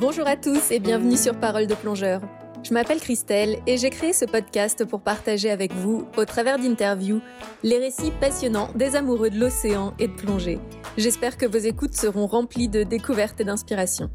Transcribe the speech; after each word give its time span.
Bonjour 0.00 0.28
à 0.28 0.36
tous 0.36 0.70
et 0.70 0.78
bienvenue 0.78 1.16
sur 1.16 1.34
Parole 1.34 1.66
de 1.66 1.74
plongeur. 1.74 2.20
Je 2.62 2.72
m'appelle 2.72 3.00
Christelle 3.00 3.58
et 3.66 3.76
j'ai 3.78 3.90
créé 3.90 4.12
ce 4.12 4.24
podcast 4.24 4.84
pour 4.84 5.00
partager 5.00 5.50
avec 5.50 5.74
vous, 5.74 6.06
au 6.16 6.24
travers 6.24 6.56
d'interviews, 6.56 7.20
les 7.64 7.78
récits 7.78 8.12
passionnants 8.20 8.68
des 8.76 8.94
amoureux 8.94 9.28
de 9.28 9.40
l'océan 9.40 9.94
et 9.98 10.06
de 10.06 10.12
plongée. 10.12 10.60
J'espère 10.96 11.36
que 11.36 11.46
vos 11.46 11.58
écoutes 11.58 11.96
seront 11.96 12.28
remplies 12.28 12.68
de 12.68 12.84
découvertes 12.84 13.40
et 13.40 13.44
d'inspiration. 13.44 14.08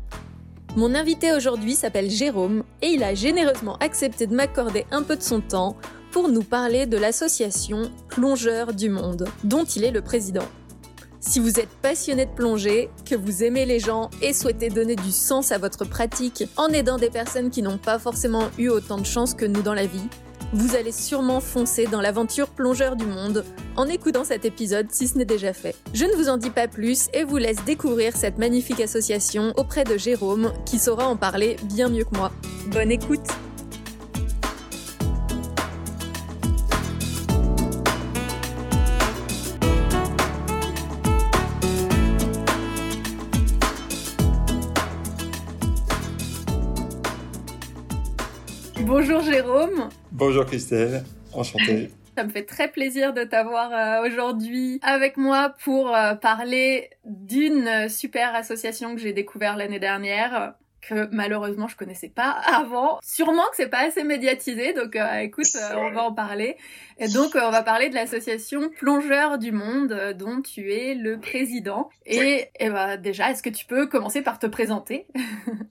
Mon 0.77 0.95
invité 0.95 1.34
aujourd'hui 1.34 1.75
s'appelle 1.75 2.09
Jérôme 2.09 2.63
et 2.81 2.88
il 2.88 3.04
a 3.04 3.13
généreusement 3.13 3.75
accepté 3.81 4.25
de 4.25 4.34
m'accorder 4.34 4.86
un 4.89 5.04
peu 5.04 5.18
de 5.18 5.21
son 5.21 5.41
temps 5.41 5.75
pour 6.11 6.29
nous 6.29 6.43
parler 6.43 6.86
de 6.86 6.95
l'association 6.95 7.91
Plongeurs 8.07 8.73
du 8.73 8.90
Monde, 8.90 9.27
dont 9.43 9.65
il 9.65 9.84
est 9.84 9.91
le 9.91 10.02
président. 10.02 10.48
Si 11.26 11.40
vous 11.40 11.58
êtes 11.58 11.70
passionné 11.82 12.26
de 12.26 12.32
plongée, 12.32 12.90
que 13.09 13.16
vous 13.16 13.45
aimez 13.45 13.66
les 13.66 13.80
gens 13.80 14.09
et 14.22 14.34
souhaitez 14.34 14.68
donner 14.68 14.98
du 14.98 15.12
sens 15.12 15.54
à 15.54 15.58
votre 15.58 15.86
pratique 15.86 16.44
en 16.58 16.68
aidant 16.68 16.98
des 16.98 17.09
personnes 17.09 17.49
qui 17.49 17.62
n'ont 17.62 17.77
pas 17.77 17.98
forcément 17.98 18.49
eu 18.58 18.68
autant 18.68 18.98
de 18.98 19.05
chance 19.05 19.34
que 19.34 19.46
nous 19.46 19.62
dans 19.62 19.73
la 19.73 19.86
vie, 19.86 20.04
vous 20.52 20.76
allez 20.76 20.91
sûrement 20.91 21.40
foncer 21.40 21.88
dans 21.88 22.02
l'aventure 22.02 22.49
plongeur 22.49 22.98
du 22.98 23.05
monde 23.05 23.46
en 23.77 23.88
écoutant 23.88 24.26
cet 24.26 24.44
épisode 24.44 24.88
si 24.91 25.08
ce 25.08 25.18
n'est 25.18 25.23
déjà 25.23 25.54
fait. 25.54 25.76
Je 25.94 26.04
ne 26.04 26.13
vous 26.13 26.27
en 26.27 26.36
dis 26.36 26.49
pas 26.49 26.68
plus 26.68 27.08
et 27.13 27.24
vous 27.24 27.38
laisse 27.38 27.63
découvrir 27.63 28.18
cette 28.18 28.38
magnifique 28.38 28.82
association 28.82 29.54
auprès 29.55 29.85
de 29.85 29.98
Jérôme 29.98 30.52
qui 30.66 30.77
saura 30.77 31.08
en 31.08 31.16
parler 31.16 31.55
bien 31.63 31.88
mieux 31.88 32.04
que 32.04 32.18
moi. 32.18 32.34
Bonne 32.68 32.91
écoute 32.91 33.26
Bonjour 48.85 49.21
Jérôme. 49.21 49.87
Bonjour 50.12 50.45
Christelle, 50.45 51.05
enchanté. 51.31 51.89
Ça 52.17 52.26
me 52.26 52.29
fait 52.29 52.43
très 52.43 52.70
plaisir 52.70 53.13
de 53.13 53.23
t'avoir 53.23 53.71
euh, 53.71 54.05
aujourd'hui 54.05 54.79
avec 54.84 55.15
moi 55.15 55.53
pour 55.63 55.95
euh, 55.95 56.15
parler 56.15 56.90
d'une 57.05 57.87
super 57.87 58.35
association 58.35 58.93
que 58.93 58.99
j'ai 58.99 59.13
découvert 59.13 59.55
l'année 59.55 59.79
dernière 59.79 60.55
que 60.87 61.07
malheureusement 61.12 61.67
je 61.67 61.76
connaissais 61.76 62.09
pas 62.09 62.29
avant. 62.45 62.99
Sûrement 63.03 63.43
que 63.51 63.57
c'est 63.57 63.70
pas 63.70 63.87
assez 63.87 64.03
médiatisé, 64.03 64.73
donc 64.73 64.95
euh, 64.95 65.19
écoute, 65.19 65.47
on 65.75 65.91
va 65.91 66.03
en 66.03 66.13
parler. 66.13 66.57
Et 67.00 67.07
donc 67.07 67.31
on 67.35 67.51
va 67.51 67.63
parler 67.63 67.90
de 67.90 67.95
l'association 67.95 68.69
Plongeurs 68.69 69.38
du 69.38 69.51
Monde, 69.51 70.16
dont 70.17 70.41
tu 70.41 70.72
es 70.72 70.95
le 70.95 71.19
président. 71.19 71.90
Et, 72.06 72.50
et 72.59 72.69
bah, 72.69 72.97
déjà, 72.97 73.31
est-ce 73.31 73.44
que 73.44 73.50
tu 73.50 73.66
peux 73.66 73.88
commencer 73.88 74.22
par 74.22 74.40
te 74.40 74.47
présenter? 74.47 75.07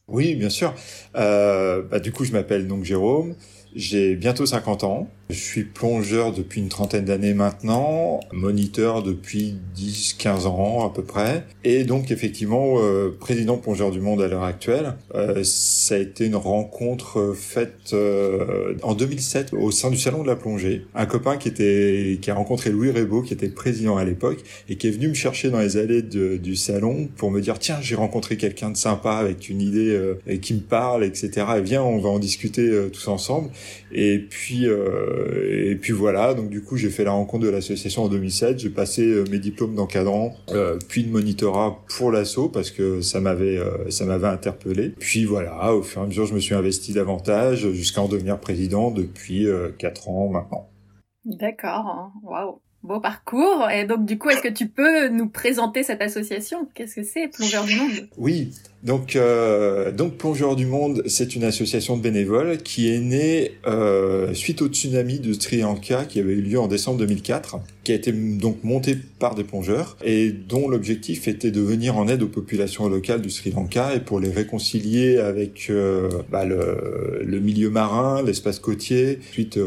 Oui, 0.09 0.35
bien 0.35 0.51
sûr. 0.51 0.75
bah, 1.15 1.99
du 2.01 2.13
coup, 2.13 2.25
je 2.25 2.33
m'appelle 2.33 2.67
donc 2.69 2.85
Jérôme. 2.85 3.35
J'ai 3.75 4.17
bientôt 4.17 4.47
50 4.47 4.85
ans. 4.85 5.09
Je 5.33 5.39
suis 5.39 5.65
plongeur 5.65 6.33
depuis 6.33 6.61
une 6.61 6.69
trentaine 6.69 7.07
d'années 7.07 7.33
maintenant, 7.33 8.21
moniteur 8.33 9.03
depuis 9.03 9.57
10-15 9.75 10.47
ans 10.47 10.87
à 10.87 10.93
peu 10.93 11.03
près, 11.03 11.45
et 11.65 11.85
donc 11.85 12.11
effectivement 12.11 12.75
euh, 12.83 13.17
président 13.19 13.57
plongeur 13.57 13.91
du 13.91 14.01
monde 14.01 14.21
à 14.21 14.29
l'heure 14.29 14.43
actuelle. 14.43 14.97
Euh, 15.15 15.41
ça 15.43 15.95
a 15.95 15.99
été 15.99 16.27
une 16.27 16.37
rencontre 16.37 17.35
faite 17.35 17.95
euh, 17.95 18.75
en 18.83 18.95
2007 18.95 19.55
au 19.55 19.71
sein 19.71 19.91
du 19.91 19.97
salon 19.97 20.23
de 20.23 20.29
la 20.29 20.37
plongée. 20.37 20.85
Un 20.95 21.07
copain 21.07 21.39
qui 21.39 21.49
était 21.49 22.19
qui 22.21 22.31
a 22.31 22.35
rencontré 22.35 22.69
Louis 22.69 22.91
Rebaud, 22.91 23.23
qui 23.23 23.33
était 23.33 23.49
président 23.49 23.97
à 23.97 24.05
l'époque, 24.05 24.43
et 24.69 24.77
qui 24.77 24.89
est 24.89 24.91
venu 24.91 25.09
me 25.09 25.15
chercher 25.15 25.49
dans 25.49 25.61
les 25.61 25.79
allées 25.79 26.03
du 26.03 26.57
salon 26.57 27.09
pour 27.17 27.31
me 27.31 27.41
dire 27.41 27.59
tiens 27.59 27.79
j'ai 27.81 27.95
rencontré 27.95 28.37
quelqu'un 28.37 28.69
de 28.69 28.77
sympa 28.77 29.13
avec 29.13 29.49
une 29.49 29.63
idée 29.63 29.99
et 30.27 30.41
qui 30.41 30.53
me 30.53 30.61
parle, 30.61 31.05
etc. 31.05 31.47
Et 31.57 31.63
viens 31.63 31.83
on 31.83 32.01
va 32.01 32.11
en 32.11 32.19
discuter 32.19 32.71
tous 32.93 33.09
ensemble. 33.09 33.49
Et 33.93 34.19
puis 34.19 34.67
euh, 34.67 35.71
et 35.71 35.77
puis 35.77 35.93
voilà, 35.93 36.35
donc 36.35 36.49
du 36.49 36.63
coup 36.63 36.77
j'ai 36.77 36.91
fait 36.91 37.05
la 37.05 37.13
rencontre 37.13 37.45
de 37.45 37.51
l'association 37.51 38.05
en 38.05 38.09
2007, 38.09 38.59
j'ai 38.59 38.71
passé 38.71 39.03
euh, 39.03 39.25
mes 39.31 39.39
diplômes 39.39 39.75
d'encadrant, 39.75 40.35
euh, 40.51 40.79
puis 40.89 41.05
de 41.05 41.11
monitorat 41.11 41.79
pour 41.97 42.11
l'assaut 42.11 42.49
parce 42.49 42.71
que 42.71 43.01
ça 43.01 43.21
m'avait 43.21 43.61
ça 43.91 44.05
m'avait 44.05 44.29
interpellé. 44.29 44.95
Puis 44.99 45.25
voilà, 45.25 45.75
au 45.75 45.83
fur 45.83 46.01
et 46.01 46.05
à 46.05 46.07
mesure 46.09 46.27
je 46.27 46.35
me 46.35 46.41
suis 46.41 46.55
investi 46.55 46.93
davantage 46.93 47.71
jusqu'à 47.73 48.01
en 48.01 48.09
devenir 48.09 48.39
président 48.39 48.91
depuis 48.91 49.47
quatre 49.79 50.09
ans 50.09 50.29
maintenant. 50.29 50.69
D'accord, 51.25 52.11
waouh. 52.23 52.61
Beau 52.83 53.01
parcours. 53.01 53.69
Et 53.71 53.85
donc, 53.85 54.05
du 54.05 54.19
coup, 54.19 54.31
est-ce 54.31 54.43
que 54.43 54.53
tu 54.53 54.67
peux 54.67 55.09
nous 55.09 55.29
présenter 55.29 55.83
cette 55.83 56.03
association? 56.03 56.69
Qu'est-ce 56.75 56.97
que 56.97 57.03
c'est, 57.05 57.29
Plongeurs 57.29 57.65
du 57.65 57.77
Monde? 57.77 58.09
Oui, 58.17 58.51
donc, 58.83 59.15
euh, 59.15 59.93
donc 59.93 60.17
Plongeurs 60.17 60.57
du 60.57 60.67
Monde, 60.67 61.05
c'est 61.07 61.37
une 61.37 61.45
association 61.45 61.97
de 61.97 62.03
bénévoles 62.03 62.59
qui 62.59 62.93
est 62.93 62.99
née 62.99 63.53
euh, 63.67 64.35
suite 64.35 64.61
au 64.61 64.67
tsunami 64.67 65.21
de 65.21 65.33
Sri 65.33 65.59
Lanka 65.59 66.05
qui 66.05 66.19
avait 66.19 66.33
eu 66.33 66.43
lieu 66.43 66.59
en 66.59 66.67
décembre 66.67 66.99
2004, 66.99 67.61
qui 67.85 67.93
a 67.93 67.95
été 67.95 68.13
donc 68.13 68.65
montée 68.65 68.97
par 69.19 69.35
des 69.35 69.45
plongeurs 69.45 69.97
et 70.05 70.31
dont 70.31 70.69
l'objectif 70.69 71.29
était 71.29 71.51
de 71.51 71.61
venir 71.61 71.97
en 71.97 72.09
aide 72.09 72.23
aux 72.23 72.29
populations 72.29 72.89
locales 72.89 73.23
du 73.23 73.31
Sri 73.31 73.51
Lanka 73.51 73.95
et 73.95 74.01
pour 74.01 74.21
les 74.21 74.31
réconcilier 74.31 75.19
avec 75.19 75.69
euh, 75.71 76.09
bah, 76.31 76.45
le, 76.45 77.23
le, 77.25 77.41
milieu 77.41 77.71
marin, 77.71 78.23
l'espace 78.23 78.59
côtier, 78.59 79.19
suite 79.33 79.59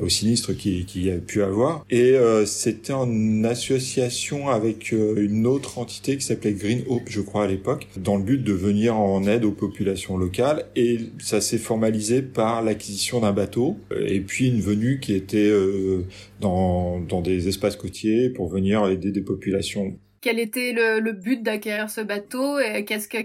au 0.00 0.08
sinistre 0.08 0.52
qui, 0.52 0.84
qui 0.84 1.10
a 1.10 1.16
pu 1.16 1.42
avoir. 1.42 1.84
Et 1.90 2.12
euh, 2.12 2.46
c'était 2.46 2.92
en 2.92 3.44
association 3.44 4.48
avec 4.48 4.92
euh, 4.92 5.14
une 5.16 5.46
autre 5.46 5.78
entité 5.78 6.16
qui 6.16 6.24
s'appelait 6.24 6.52
Green 6.52 6.82
Hope, 6.88 7.08
je 7.08 7.20
crois 7.20 7.44
à 7.44 7.46
l'époque 7.46 7.86
dans 7.96 8.16
le 8.16 8.22
but 8.22 8.42
de 8.42 8.52
venir 8.52 8.96
en 8.96 9.24
aide 9.26 9.44
aux 9.44 9.52
populations 9.52 10.16
locales 10.16 10.64
et 10.76 10.98
ça 11.18 11.40
s'est 11.40 11.58
formalisé 11.58 12.22
par 12.22 12.62
l'acquisition 12.62 13.20
d'un 13.20 13.32
bateau 13.32 13.76
et 13.96 14.20
puis 14.20 14.48
une 14.48 14.60
venue 14.60 15.00
qui 15.00 15.14
était 15.14 15.38
euh, 15.38 16.04
dans, 16.42 17.00
dans 17.00 17.22
des 17.22 17.48
espaces 17.48 17.76
côtiers 17.76 18.28
pour 18.28 18.48
venir 18.48 18.86
aider 18.88 19.12
des 19.12 19.22
populations. 19.22 19.96
Quel 20.20 20.38
était 20.38 20.72
le, 20.72 21.12
but 21.12 21.42
d'acquérir 21.42 21.90
ce 21.90 22.00
bateau 22.00 22.60
et 22.60 22.84
qu'est-ce 22.84 23.08
que 23.08 23.18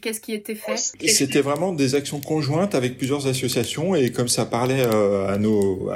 qu'est-ce 0.00 0.20
qui 0.20 0.34
était 0.34 0.54
fait? 0.54 0.76
C'était 0.76 1.40
vraiment 1.40 1.72
des 1.72 1.96
actions 1.96 2.20
conjointes 2.20 2.76
avec 2.76 2.96
plusieurs 2.96 3.26
associations 3.26 3.96
et 3.96 4.12
comme 4.12 4.28
ça 4.28 4.46
parlait 4.46 4.84
euh, 4.86 5.26
à 5.26 5.36
nos 5.36 5.90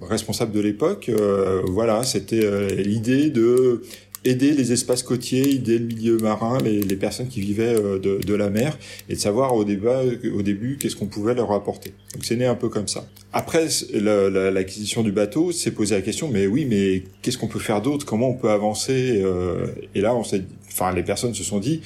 responsables 0.00 0.52
de 0.52 0.60
l'époque, 0.60 1.10
euh, 1.10 1.60
voilà, 1.66 2.04
c'était 2.04 2.74
l'idée 2.76 3.28
de 3.28 3.82
aider 4.24 4.52
les 4.52 4.72
espaces 4.72 5.02
côtiers, 5.02 5.54
aider 5.54 5.78
le 5.78 5.86
milieu 5.86 6.16
marin, 6.18 6.58
les, 6.58 6.82
les 6.82 6.96
personnes 6.96 7.28
qui 7.28 7.40
vivaient 7.40 7.74
euh, 7.74 7.98
de, 7.98 8.18
de, 8.18 8.34
la 8.34 8.50
mer, 8.50 8.78
et 9.08 9.14
de 9.14 9.18
savoir 9.18 9.54
au, 9.54 9.64
débat, 9.64 10.02
au 10.34 10.42
début 10.42 10.76
qu'est-ce 10.78 10.96
qu'on 10.96 11.06
pouvait 11.06 11.34
leur 11.34 11.52
apporter. 11.52 11.94
Donc 12.14 12.24
c'est 12.24 12.36
né 12.36 12.46
un 12.46 12.54
peu 12.54 12.68
comme 12.68 12.88
ça. 12.88 13.06
Après 13.32 13.66
l'acquisition 13.92 15.02
du 15.02 15.12
bateau, 15.12 15.52
c'est 15.52 15.70
posé 15.70 15.94
la 15.94 16.02
question, 16.02 16.28
mais 16.28 16.46
oui, 16.46 16.64
mais 16.64 17.04
qu'est-ce 17.22 17.38
qu'on 17.38 17.48
peut 17.48 17.58
faire 17.58 17.82
d'autre? 17.82 18.06
Comment 18.06 18.30
on 18.30 18.34
peut 18.34 18.50
avancer 18.50 19.20
euh, 19.22 19.66
Et 19.94 20.00
là, 20.00 20.14
on 20.14 20.24
s'est, 20.24 20.42
enfin, 20.68 20.92
les 20.92 21.02
personnes 21.02 21.34
se 21.34 21.44
sont 21.44 21.58
dit, 21.58 21.80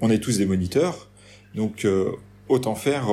on 0.00 0.10
est 0.10 0.18
tous 0.18 0.38
des 0.38 0.46
moniteurs, 0.46 1.08
donc 1.54 1.84
euh, 1.84 2.10
autant 2.48 2.74
faire 2.74 3.06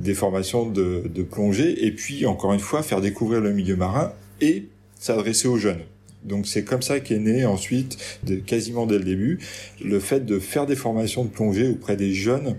des 0.00 0.14
formations 0.14 0.66
de, 0.68 1.04
de 1.14 1.22
plongée, 1.22 1.86
et 1.86 1.92
puis 1.92 2.26
encore 2.26 2.52
une 2.52 2.60
fois, 2.60 2.82
faire 2.82 3.00
découvrir 3.00 3.40
le 3.40 3.52
milieu 3.52 3.76
marin 3.76 4.12
et 4.40 4.64
s'adresser 4.98 5.46
aux 5.46 5.58
jeunes. 5.58 5.82
Donc 6.24 6.46
c'est 6.46 6.64
comme 6.64 6.82
ça 6.82 7.00
qu'est 7.00 7.18
né 7.18 7.44
ensuite, 7.44 8.20
quasiment 8.46 8.86
dès 8.86 8.98
le 8.98 9.04
début, 9.04 9.38
le 9.84 9.98
fait 10.00 10.24
de 10.24 10.38
faire 10.38 10.66
des 10.66 10.76
formations 10.76 11.24
de 11.24 11.30
plongée 11.30 11.68
auprès 11.68 11.96
des 11.96 12.12
jeunes 12.12 12.56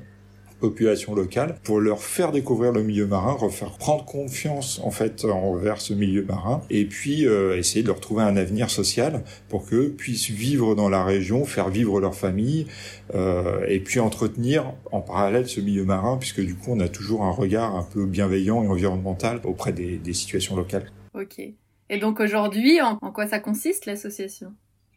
populations 0.63 1.13
locales 1.13 1.57
pour 1.65 1.81
leur 1.81 2.01
faire 2.01 2.31
découvrir 2.31 2.71
le 2.71 2.83
milieu 2.83 3.05
marin, 3.05 3.33
refaire 3.33 3.71
prendre 3.71 4.05
confiance 4.05 4.79
en 4.81 4.91
fait 4.91 5.25
envers 5.25 5.81
ce 5.81 5.93
milieu 5.93 6.23
marin 6.23 6.61
et 6.69 6.85
puis 6.85 7.27
euh, 7.27 7.57
essayer 7.57 7.81
de 7.81 7.87
leur 7.87 7.99
trouver 7.99 8.23
un 8.23 8.37
avenir 8.37 8.69
social 8.69 9.25
pour 9.49 9.65
qu'eux 9.65 9.89
puissent 9.89 10.29
vivre 10.29 10.73
dans 10.73 10.87
la 10.87 11.03
région, 11.03 11.43
faire 11.43 11.67
vivre 11.67 11.99
leur 11.99 12.15
famille 12.15 12.65
euh, 13.13 13.65
et 13.67 13.81
puis 13.81 13.99
entretenir 13.99 14.73
en 14.93 15.01
parallèle 15.01 15.49
ce 15.49 15.59
milieu 15.59 15.83
marin 15.83 16.15
puisque 16.15 16.39
du 16.39 16.55
coup 16.55 16.71
on 16.71 16.79
a 16.79 16.87
toujours 16.87 17.25
un 17.25 17.31
regard 17.31 17.75
un 17.75 17.83
peu 17.83 18.05
bienveillant 18.05 18.63
et 18.63 18.67
environnemental 18.67 19.41
auprès 19.43 19.73
des, 19.73 19.97
des 19.97 20.13
situations 20.13 20.55
locales. 20.55 20.89
Ok. 21.13 21.41
Et 21.89 21.97
donc 21.97 22.19
aujourd'hui, 22.19 22.81
en, 22.81 22.97
quoi 22.97 23.27
ça 23.27 23.39
consiste 23.39 23.85
l'association? 23.85 24.53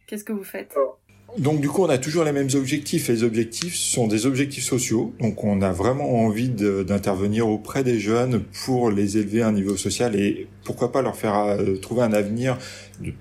Qu'est-ce 0.06 0.25
que 0.25 0.33
vous 0.33 0.44
faites? 0.44 0.75
Donc 1.38 1.61
du 1.61 1.69
coup, 1.69 1.83
on 1.83 1.88
a 1.88 1.99
toujours 1.99 2.25
les 2.25 2.33
mêmes 2.33 2.49
objectifs. 2.55 3.09
Les 3.09 3.23
objectifs 3.23 3.75
sont 3.75 4.06
des 4.06 4.25
objectifs 4.25 4.65
sociaux. 4.65 5.12
Donc 5.21 5.44
on 5.44 5.61
a 5.61 5.73
vraiment 5.73 6.25
envie 6.25 6.49
d'intervenir 6.49 7.49
auprès 7.49 7.85
des 7.85 7.99
jeunes 7.99 8.43
pour 8.65 8.91
les 8.91 9.19
élever 9.19 9.43
à 9.43 9.49
un 9.49 9.53
niveau 9.53 9.77
social 9.77 10.17
et 10.17 10.47
pourquoi 10.65 10.93
pas 10.93 11.03
leur 11.03 11.17
faire 11.17 11.37
euh, 11.37 11.77
trouver 11.77 12.03
un 12.03 12.12
avenir 12.12 12.56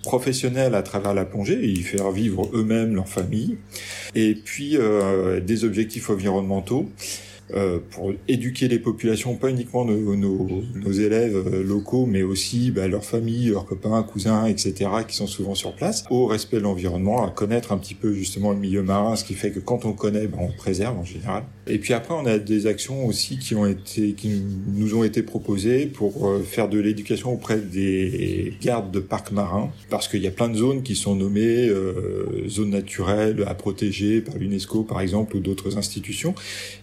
professionnel 0.03 0.75
à 0.75 0.83
travers 0.83 1.13
la 1.13 1.25
plongée 1.25 1.61
et 1.61 1.67
y 1.67 1.81
faire 1.81 2.11
vivre 2.11 2.49
eux-mêmes 2.53 2.95
leur 2.95 3.09
famille. 3.09 3.57
Et 4.13 4.35
puis 4.35 4.77
euh, 4.77 5.41
des 5.41 5.65
objectifs 5.65 6.09
environnementaux 6.09 6.87
euh, 7.53 7.79
pour 7.91 8.11
éduquer 8.27 8.67
les 8.67 8.79
populations, 8.79 9.35
pas 9.35 9.49
uniquement 9.49 9.85
nos, 9.85 10.15
nos, 10.15 10.63
nos 10.73 10.91
élèves 10.91 11.35
euh, 11.35 11.63
locaux, 11.63 12.07
mais 12.07 12.23
aussi 12.23 12.71
bah, 12.71 12.87
leurs 12.87 13.05
familles, 13.05 13.49
leurs 13.49 13.65
copains, 13.65 14.01
cousins, 14.01 14.45
etc., 14.45 14.89
qui 15.07 15.15
sont 15.15 15.27
souvent 15.27 15.53
sur 15.53 15.75
place, 15.75 16.05
au 16.09 16.25
respect 16.25 16.57
de 16.57 16.63
l'environnement, 16.63 17.23
à 17.23 17.29
connaître 17.29 17.71
un 17.71 17.77
petit 17.77 17.93
peu 17.93 18.13
justement 18.13 18.51
le 18.51 18.57
milieu 18.57 18.81
marin, 18.81 19.15
ce 19.15 19.23
qui 19.23 19.35
fait 19.35 19.51
que 19.51 19.59
quand 19.59 19.85
on 19.85 19.93
connaît, 19.93 20.25
bah, 20.25 20.39
on 20.41 20.51
préserve 20.51 20.97
en 20.97 21.03
général. 21.03 21.43
Et 21.67 21.77
puis 21.77 21.93
après, 21.93 22.15
on 22.15 22.25
a 22.25 22.39
des 22.39 22.67
actions 22.67 23.05
aussi 23.05 23.37
qui 23.37 23.53
ont 23.53 23.65
été, 23.65 24.13
qui 24.13 24.41
nous 24.67 24.95
ont 24.95 25.03
été 25.03 25.21
proposées 25.21 25.85
pour 25.85 26.27
euh, 26.27 26.41
faire 26.41 26.67
de 26.67 26.79
l'éducation 26.79 27.33
auprès 27.33 27.57
des 27.57 28.53
gardes 28.61 28.91
de 28.91 28.99
parcs 28.99 29.31
marins, 29.31 29.71
parce 29.89 30.07
qu'il 30.07 30.21
y 30.21 30.27
a 30.27 30.31
plein 30.31 30.49
de 30.49 30.57
zones 30.57 30.81
qui 30.81 30.95
sont 30.95 31.15
nommées 31.15 31.67
euh, 31.67 32.47
zones 32.47 32.71
naturelles 32.71 33.43
à 33.47 33.53
protéger 33.53 34.21
par 34.21 34.35
l'UNESCO, 34.37 34.83
par 34.83 35.01
exemple, 35.01 35.37
ou 35.37 35.39
d'autres 35.39 35.77
institutions, 35.77 36.33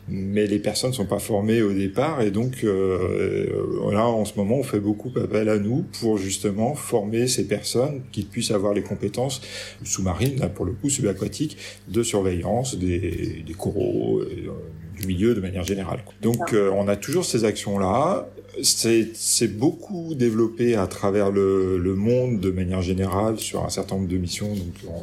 mais 0.09 0.47
les 0.53 0.59
personnes 0.59 0.91
ne 0.91 0.95
sont 0.95 1.07
pas 1.07 1.19
formées 1.19 1.63
au 1.63 1.73
départ 1.73 2.21
et 2.21 2.31
donc 2.31 2.65
euh, 2.65 3.49
là 3.91 4.07
en 4.07 4.25
ce 4.25 4.35
moment 4.37 4.57
on 4.57 4.63
fait 4.63 4.81
beaucoup 4.81 5.11
appel 5.17 5.49
à 5.49 5.59
nous 5.59 5.85
pour 6.01 6.19
justement 6.19 6.75
former 6.75 7.27
ces 7.27 7.49
personnes 7.49 8.03
qui 8.13 8.23
puissent 8.25 8.51
avoir 8.51 8.75
les 8.75 8.83
compétences 8.83 9.41
sous-marines 9.83 10.39
là 10.39 10.49
pour 10.49 10.65
le 10.65 10.73
coup 10.73 10.91
subaquatiques 10.91 11.57
de 11.89 12.03
surveillance 12.03 12.77
des, 12.77 13.43
des 13.47 13.55
coraux 13.55 14.21
euh, 14.21 14.53
du 15.01 15.07
milieu 15.07 15.35
de 15.35 15.41
manière 15.41 15.65
générale. 15.65 16.05
Donc 16.21 16.53
euh, 16.53 16.71
on 16.75 16.87
a 16.87 16.97
toujours 16.97 17.25
ces 17.25 17.45
actions 17.45 17.79
là 17.79 18.29
c'est 18.63 19.49
beaucoup 19.49 20.15
développé 20.15 20.75
à 20.75 20.87
travers 20.87 21.31
le, 21.31 21.79
le, 21.79 21.95
monde 21.95 22.41
de 22.41 22.51
manière 22.51 22.83
générale 22.83 23.39
sur 23.39 23.65
un 23.65 23.71
certain 23.71 23.97
nombre 23.97 24.09
de 24.09 24.19
missions 24.19 24.55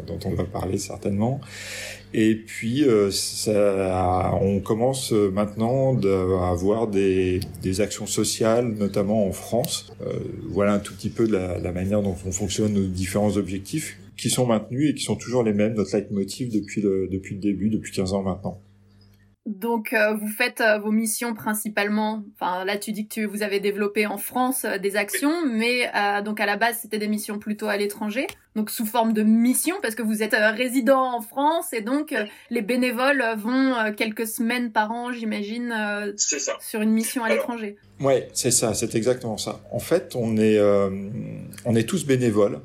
dont 0.07 0.19
on 0.25 0.33
va 0.33 0.43
parler 0.43 0.77
certainement. 0.77 1.41
Et 2.13 2.35
puis, 2.35 2.83
euh, 2.83 3.11
ça, 3.11 4.35
on 4.41 4.59
commence 4.59 5.11
maintenant 5.11 5.99
à 6.41 6.49
avoir 6.49 6.87
des, 6.87 7.39
des, 7.61 7.81
actions 7.81 8.07
sociales, 8.07 8.67
notamment 8.67 9.27
en 9.27 9.31
France. 9.31 9.93
Euh, 10.01 10.13
voilà 10.49 10.73
un 10.73 10.79
tout 10.79 10.93
petit 10.93 11.09
peu 11.09 11.27
de 11.27 11.33
la, 11.33 11.59
la, 11.59 11.71
manière 11.71 12.01
dont 12.01 12.15
on 12.25 12.31
fonctionne 12.31 12.73
nos 12.73 12.87
différents 12.87 13.37
objectifs, 13.37 13.97
qui 14.17 14.29
sont 14.29 14.45
maintenus 14.45 14.89
et 14.89 14.93
qui 14.95 15.03
sont 15.03 15.15
toujours 15.15 15.43
les 15.43 15.53
mêmes, 15.53 15.75
notre 15.75 15.95
leitmotiv 15.95 16.51
depuis 16.51 16.81
le, 16.81 17.07
depuis 17.07 17.35
le 17.35 17.41
début, 17.41 17.69
depuis 17.69 17.91
15 17.91 18.13
ans 18.13 18.23
maintenant. 18.23 18.59
Donc 19.45 19.93
euh, 19.93 20.13
vous 20.13 20.27
faites 20.27 20.61
euh, 20.61 20.77
vos 20.77 20.91
missions 20.91 21.33
principalement. 21.33 22.23
Enfin 22.35 22.65
là 22.65 22.77
tu 22.77 22.91
dis 22.91 23.07
que 23.07 23.13
tu, 23.13 23.25
vous 23.25 23.41
avez 23.41 23.59
développé 23.59 24.05
en 24.05 24.17
France 24.17 24.63
euh, 24.65 24.77
des 24.77 24.95
actions, 24.95 25.45
mais 25.45 25.89
donc 26.23 26.39
à 26.39 26.45
la 26.45 26.55
base 26.55 26.79
c'était 26.81 26.99
des 26.99 27.07
missions 27.07 27.39
plutôt 27.39 27.67
à 27.67 27.77
l'étranger, 27.77 28.27
donc 28.55 28.69
sous 28.69 28.85
forme 28.85 29.13
de 29.13 29.23
mission 29.23 29.75
parce 29.81 29.95
que 29.95 30.03
vous 30.03 30.21
êtes 30.21 30.35
résident 30.35 31.15
en 31.15 31.21
France 31.21 31.73
et 31.73 31.81
donc 31.81 32.13
les 32.49 32.61
bénévoles 32.61 33.23
vont 33.37 33.93
quelques 33.95 34.27
semaines 34.27 34.71
par 34.71 34.91
an, 34.91 35.11
j'imagine, 35.11 35.73
sur 36.59 36.81
une 36.81 36.91
mission 36.91 37.23
à 37.23 37.29
l'étranger. 37.29 37.77
Ouais, 37.99 38.29
c'est 38.33 38.51
ça, 38.51 38.73
c'est 38.73 38.93
exactement 38.95 39.37
ça. 39.37 39.61
En 39.71 39.79
fait, 39.79 40.15
on 40.15 40.37
est 40.37 40.59
on 41.65 41.75
est 41.75 41.87
tous 41.87 42.05
bénévoles 42.05 42.59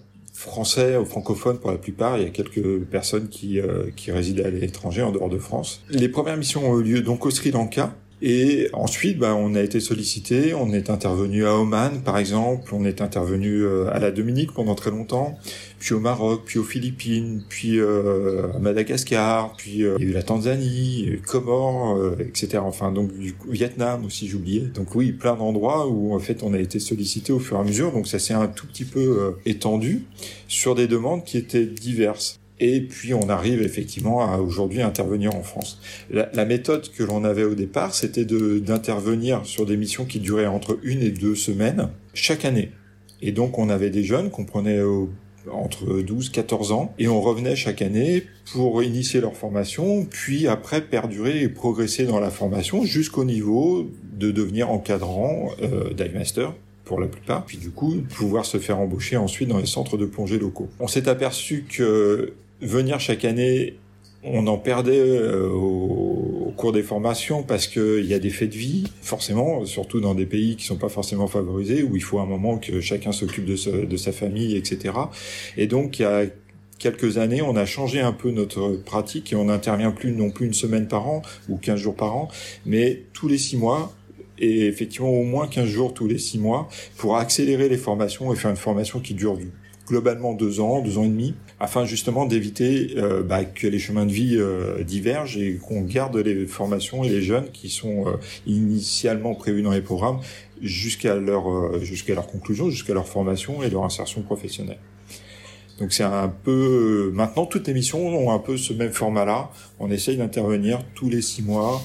français 0.45 0.97
ou 0.97 1.05
francophones 1.05 1.59
pour 1.59 1.71
la 1.71 1.79
plupart. 1.79 2.19
Il 2.19 2.25
y 2.25 2.27
a 2.27 2.31
quelques 2.31 2.81
personnes 2.85 3.29
qui, 3.29 3.61
euh, 3.61 3.91
qui 3.97 4.13
résident 4.13 4.45
à 4.45 4.51
l'étranger, 4.51 5.03
en 5.03 5.11
dehors 5.11 5.29
de 5.29 5.39
France. 5.39 5.83
Les 5.91 6.09
premières 6.09 6.37
missions 6.37 6.71
ont 6.71 6.79
eu 6.79 6.83
lieu 6.83 7.01
donc 7.01 7.27
au 7.27 7.31
Sri 7.31 7.51
Lanka, 7.51 7.95
et 8.27 8.71
ensuite, 8.73 9.19
bah, 9.19 9.35
on 9.35 9.55
a 9.55 9.61
été 9.61 9.81
sollicité, 9.81 10.55
on 10.55 10.73
est 10.73 10.89
intervenu 10.89 11.45
à 11.45 11.57
Oman, 11.57 12.01
par 12.01 12.17
exemple, 12.17 12.75
on 12.75 12.87
est 12.87 13.03
intervenu 13.03 13.61
euh, 13.61 13.93
à 13.93 13.99
la 13.99 14.11
Dominique 14.11 14.55
pendant 14.55 14.75
très 14.75 14.91
longtemps, 14.91 15.39
puis 15.79 15.93
au 15.93 16.01
Maroc, 16.01 16.41
puis 16.47 16.59
aux 16.59 16.65
Philippines, 16.65 17.45
puis 17.51 17.79
euh, 17.79 18.51
à 18.55 18.59
Madagascar, 18.61 19.53
puis 19.59 19.85
euh, 19.85 19.97
il 19.99 20.05
y 20.05 20.07
a 20.07 20.11
eu 20.13 20.15
la 20.15 20.23
Tanzanie, 20.23 21.21
Comores, 21.27 22.15
etc. 22.19 22.63
Enfin, 22.65 22.93
donc 22.93 23.13
du 23.13 23.35
Vietnam 23.47 24.07
aussi, 24.07 24.27
j'oubliais. 24.27 24.69
Donc 24.75 24.95
oui, 24.95 25.13
plein 25.13 25.37
d'endroits 25.37 25.87
où 25.87 26.15
en 26.15 26.19
fait 26.19 26.43
on 26.43 26.55
a 26.55 26.59
été 26.59 26.79
sollicité 26.79 27.31
au 27.31 27.41
fur 27.41 27.59
et 27.59 27.61
à 27.61 27.65
mesure. 27.65 27.93
Donc 27.93 28.07
ça 28.07 28.19
s'est 28.19 28.33
un 28.33 28.47
tout 28.47 28.67
petit 28.67 28.87
peu 28.87 29.37
étendu 29.45 30.07
sur 30.49 30.75
des 30.75 30.87
demandes 30.87 31.25
qui 31.25 31.37
étaient 31.37 31.67
diverses. 31.67 32.41
Et 32.67 32.81
puis 32.81 33.13
on 33.13 33.29
arrive 33.29 33.61
effectivement 33.61 34.27
à 34.27 34.39
aujourd'hui 34.39 34.81
intervenir 34.81 35.35
en 35.35 35.43
France. 35.43 35.83
La, 36.11 36.47
méthode 36.47 36.91
que 36.91 37.03
l'on 37.03 37.23
avait 37.23 37.45
au 37.45 37.55
départ, 37.55 37.95
c'était 37.95 38.25
d'intervenir 38.25 39.45
sur 39.45 39.67
des 39.67 39.77
missions 39.77 40.07
qui 40.07 40.19
duraient 40.19 40.47
entre 40.47 40.79
une 40.83 41.03
et 41.03 41.11
deux 41.11 41.35
semaines 41.35 41.91
chaque 42.15 42.47
année. 42.47 42.71
Et 43.21 43.33
donc 43.33 43.59
on 43.59 43.69
avait 43.69 43.91
des 43.91 44.03
jeunes 44.03 44.31
qu'on 44.31 44.47
prenait 44.47 44.81
entre 45.53 46.01
12 46.01 46.31
14 46.31 46.73
ans 46.73 46.95
et 46.99 47.07
on 47.07 47.21
revenait 47.21 47.55
chaque 47.55 47.83
année 47.83 48.25
pour 48.51 48.83
initier 48.83 49.21
leur 49.21 49.37
formation 49.37 50.07
puis 50.07 50.47
après 50.47 50.81
perdurer 50.81 51.43
et 51.43 51.51
progresser 51.51 52.07
dans 52.07 52.19
la 52.19 52.31
formation 52.31 52.87
jusqu'au 52.87 53.25
niveau 53.25 53.91
de 54.19 54.31
devenir 54.31 54.71
encadrant 54.71 55.51
euh, 55.61 55.93
dive 55.93 56.15
master 56.15 56.55
pour 56.87 57.01
la 57.01 57.07
plupart, 57.09 57.45
puis 57.45 57.59
du 57.59 57.71
coup 57.71 57.97
pouvoir 58.17 58.47
se 58.47 58.59
faire 58.59 58.79
embaucher 58.79 59.17
ensuite 59.17 59.49
dans 59.49 59.59
les 59.59 59.67
centres 59.67 59.97
de 59.97 60.07
plongée 60.07 60.39
locaux. 60.39 60.69
On 60.81 60.87
s'est 60.87 61.09
aperçu 61.09 61.65
que 61.69 62.35
venir 62.61 63.01
chaque 63.01 63.25
année, 63.25 63.77
on 64.25 64.47
en 64.47 64.57
perdait 64.57 64.99
euh, 64.99 65.49
au, 65.51 66.53
cours 66.57 66.73
des 66.73 66.83
formations 66.83 67.43
parce 67.43 67.67
qu'il 67.67 68.07
y 68.07 68.15
a 68.15 68.19
des 68.19 68.31
faits 68.31 68.51
de 68.51 68.57
vie, 68.57 68.85
forcément, 69.03 69.67
surtout 69.67 70.01
dans 70.01 70.15
des 70.15 70.25
pays 70.25 70.57
qui 70.57 70.65
sont 70.65 70.77
pas 70.77 70.89
forcément 70.89 71.27
favorisés, 71.27 71.83
où 71.83 71.97
il 71.97 72.03
faut 72.03 72.21
un 72.21 72.27
moment 72.27 72.59
que 72.59 72.81
chacun 72.81 73.13
s'occupe 73.13 73.45
de, 73.45 73.97
sa 73.97 74.13
famille, 74.13 74.57
etc. 74.57 74.95
Et 75.57 75.67
donc, 75.67 75.99
il 75.99 76.03
y 76.03 76.05
a 76.05 76.25
quelques 76.79 77.19
années, 77.19 77.43
on 77.43 77.57
a 77.57 77.67
changé 77.67 78.01
un 78.01 78.13
peu 78.13 78.31
notre 78.31 78.71
pratique 78.85 79.33
et 79.33 79.37
on 79.37 79.47
n'intervient 79.47 79.91
plus 79.91 80.13
non 80.13 80.31
plus 80.31 80.47
une 80.47 80.55
semaine 80.55 80.87
par 80.87 81.09
an 81.09 81.23
ou 81.49 81.57
15 81.57 81.79
jours 81.81 81.97
par 81.97 82.17
an, 82.17 82.29
mais 82.67 83.03
tous 83.13 83.27
les 83.27 83.39
six 83.39 83.57
mois, 83.57 83.93
et 84.39 84.67
effectivement 84.67 85.11
au 85.11 85.25
moins 85.25 85.47
15 85.47 85.67
jours 85.67 85.95
tous 85.95 86.07
les 86.07 86.19
six 86.19 86.39
mois 86.39 86.69
pour 86.97 87.17
accélérer 87.17 87.69
les 87.69 87.77
formations 87.77 88.33
et 88.33 88.37
faire 88.37 88.51
une 88.51 88.57
formation 88.57 89.01
qui 89.01 89.15
dure 89.15 89.37
globalement 89.87 90.35
deux 90.35 90.61
ans, 90.61 90.81
deux 90.81 90.99
ans 90.99 91.05
et 91.05 91.09
demi, 91.09 91.35
afin 91.61 91.85
justement 91.85 92.27
d'éviter 92.27 92.95
euh, 92.97 93.23
bah, 93.23 93.45
que 93.45 93.67
les 93.67 93.79
chemins 93.79 94.07
de 94.07 94.13
vie 94.13 94.37
euh, 94.37 94.83
divergent 94.83 95.37
et 95.37 95.57
qu'on 95.57 95.83
garde 95.83 96.17
les 96.17 96.47
formations 96.47 97.05
et 97.05 97.09
les 97.09 97.23
jeunes 97.23 97.51
qui 97.53 97.69
sont 97.69 98.07
euh, 98.07 98.13
initialement 98.47 99.35
prévus 99.35 99.63
dans 99.63 99.73
les 99.73 99.83
programmes 99.83 100.21
jusqu'à 100.61 101.17
leur 101.17 101.81
jusqu'à 101.83 102.15
leur 102.15 102.27
conclusion, 102.27 102.71
jusqu'à 102.71 102.95
leur 102.95 103.09
formation 103.09 103.63
et 103.63 103.71
leur 103.71 103.85
insertion 103.85 104.23
professionnelle. 104.23 104.79
Donc 105.79 105.93
c'est 105.93 106.05
un 106.05 106.29
peu 106.29 107.11
maintenant 107.13 107.47
toutes 107.47 107.67
les 107.67 107.75
missions 107.75 108.07
ont 108.07 108.31
un 108.33 108.39
peu 108.39 108.57
ce 108.57 108.73
même 108.73 108.93
format-là. 108.93 109.51
On 109.81 109.91
essaye 109.91 110.17
d'intervenir 110.17 110.81
tous 110.95 111.11
les 111.11 111.21
six 111.21 111.43
mois 111.43 111.83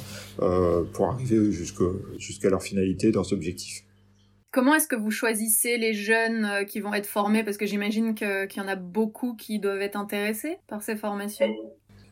pour 0.94 1.08
arriver 1.08 1.52
jusqu'à 1.52 2.50
leur 2.50 2.62
finalité 2.62 3.12
dans 3.12 3.24
cet 3.24 3.34
objectif. 3.34 3.84
Comment 4.52 4.74
est-ce 4.74 4.88
que 4.88 4.96
vous 4.96 5.12
choisissez 5.12 5.78
les 5.78 5.94
jeunes 5.94 6.46
euh, 6.46 6.64
qui 6.64 6.80
vont 6.80 6.94
être 6.94 7.06
formés? 7.06 7.44
Parce 7.44 7.58
que 7.58 7.68
j'imagine 7.68 8.16
qu'il 8.16 8.58
y 8.58 8.62
en 8.62 8.68
a 8.68 8.76
beaucoup 8.76 9.36
qui 9.36 9.60
doivent 9.60 9.82
être 9.82 9.96
intéressés 9.96 10.58
par 10.68 10.82
ces 10.82 10.96
formations. 10.96 11.54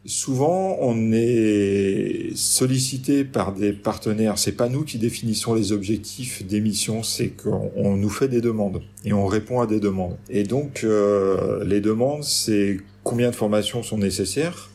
Souvent, 0.06 0.78
on 0.80 1.12
est 1.12 2.32
sollicité 2.36 3.26
par 3.26 3.54
des 3.54 3.74
partenaires. 3.74 4.38
C'est 4.38 4.56
pas 4.56 4.70
nous 4.70 4.84
qui 4.84 5.00
définissons 5.00 5.56
les 5.56 5.72
objectifs 5.72 6.46
des 6.46 6.62
missions, 6.62 7.04
c'est 7.04 7.30
qu'on 7.30 7.98
nous 7.98 8.10
fait 8.10 8.30
des 8.30 8.40
demandes 8.40 8.84
et 9.04 9.12
on 9.12 9.26
répond 9.26 9.60
à 9.60 9.68
des 9.68 9.80
demandes. 9.80 10.18
Et 10.30 10.44
donc, 10.44 10.84
euh, 10.84 11.66
les 11.66 11.82
demandes, 11.82 12.24
c'est 12.24 12.78
combien 13.04 13.32
de 13.32 13.36
formations 13.36 13.84
sont 13.84 13.98
nécessaires, 13.98 14.70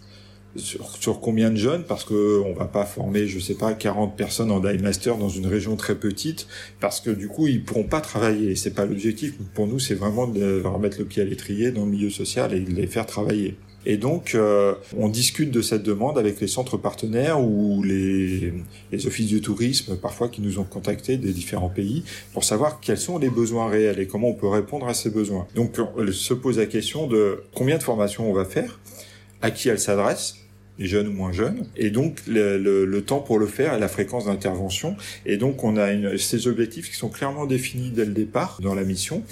sur, 0.56 1.20
combien 1.20 1.50
de 1.50 1.56
jeunes 1.56 1.84
parce 1.84 2.04
que 2.04 2.40
on 2.44 2.52
va 2.52 2.66
pas 2.66 2.84
former 2.84 3.26
je 3.26 3.38
sais 3.38 3.54
pas 3.54 3.72
40 3.72 4.16
personnes 4.16 4.50
en 4.50 4.60
dive 4.60 4.82
master 4.82 5.16
dans 5.16 5.28
une 5.28 5.46
région 5.46 5.76
très 5.76 5.94
petite 5.94 6.46
parce 6.80 7.00
que 7.00 7.10
du 7.10 7.28
coup 7.28 7.46
ils 7.46 7.64
pourront 7.64 7.84
pas 7.84 8.00
travailler. 8.00 8.54
C'est 8.56 8.74
pas 8.74 8.84
l'objectif. 8.84 9.34
Pour 9.54 9.66
nous 9.66 9.78
c'est 9.78 9.94
vraiment 9.94 10.26
de 10.26 10.60
leur 10.62 10.78
mettre 10.78 10.98
le 10.98 11.04
pied 11.04 11.22
à 11.22 11.24
l'étrier 11.24 11.70
dans 11.70 11.84
le 11.84 11.90
milieu 11.90 12.10
social 12.10 12.52
et 12.52 12.60
de 12.60 12.70
les 12.70 12.86
faire 12.86 13.06
travailler. 13.06 13.56
Et 13.84 13.96
donc, 13.96 14.34
euh, 14.34 14.74
on 14.96 15.08
discute 15.08 15.50
de 15.50 15.60
cette 15.60 15.82
demande 15.82 16.16
avec 16.16 16.40
les 16.40 16.46
centres 16.46 16.76
partenaires 16.76 17.40
ou 17.40 17.82
les, 17.82 18.52
les, 18.92 19.06
offices 19.06 19.26
du 19.26 19.40
tourisme, 19.40 19.96
parfois 19.96 20.28
qui 20.28 20.40
nous 20.40 20.60
ont 20.60 20.64
contactés 20.64 21.16
des 21.16 21.32
différents 21.32 21.68
pays, 21.68 22.04
pour 22.32 22.44
savoir 22.44 22.78
quels 22.78 22.98
sont 22.98 23.18
les 23.18 23.30
besoins 23.30 23.68
réels 23.68 23.98
et 23.98 24.06
comment 24.06 24.28
on 24.28 24.34
peut 24.34 24.48
répondre 24.48 24.86
à 24.86 24.94
ces 24.94 25.10
besoins. 25.10 25.48
Donc, 25.56 25.78
on 25.96 26.12
se 26.12 26.34
pose 26.34 26.58
la 26.58 26.66
question 26.66 27.08
de 27.08 27.42
combien 27.54 27.76
de 27.76 27.82
formations 27.82 28.30
on 28.30 28.32
va 28.32 28.44
faire, 28.44 28.78
à 29.40 29.50
qui 29.50 29.68
elles 29.68 29.80
s'adressent, 29.80 30.41
jeunes 30.78 31.08
ou 31.08 31.12
moins 31.12 31.32
jeunes, 31.32 31.66
et 31.76 31.90
donc 31.90 32.20
le, 32.26 32.56
le, 32.56 33.02
temps 33.02 33.20
pour 33.20 33.38
le 33.38 33.46
faire 33.46 33.74
et 33.74 33.80
la 33.80 33.88
fréquence 33.88 34.26
d'intervention. 34.26 34.96
Et 35.26 35.36
donc 35.36 35.64
on 35.64 35.76
a 35.76 35.92
une, 35.92 36.16
ces 36.18 36.46
objectifs 36.46 36.90
qui 36.90 36.96
sont 36.96 37.08
clairement 37.08 37.46
définis 37.46 37.90
dès 37.90 38.04
le 38.04 38.12
départ 38.12 38.58
dans 38.62 38.74
la 38.74 38.84
mission. 38.84 39.22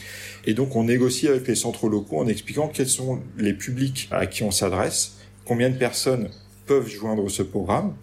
Et 0.47 0.55
donc 0.55 0.77
on 0.77 0.85
négocie 0.85 1.29
avec 1.29 1.47
les 1.49 1.55
centres 1.55 1.89
locaux 1.89 2.19
en 2.19 2.27
expliquant 2.27 2.69
quels 2.69 2.89
sont 2.89 3.21
les 3.39 3.55
publics 3.55 4.09
à 4.11 4.27
qui 4.27 4.43
on 4.43 4.51
s'adresse, 4.51 5.17
combien 5.45 5.71
de 5.71 5.77
personnes 5.77 6.29
peuvent 6.67 6.89
joindre 6.89 7.29
ce 7.31 7.43
programme, 7.43 7.95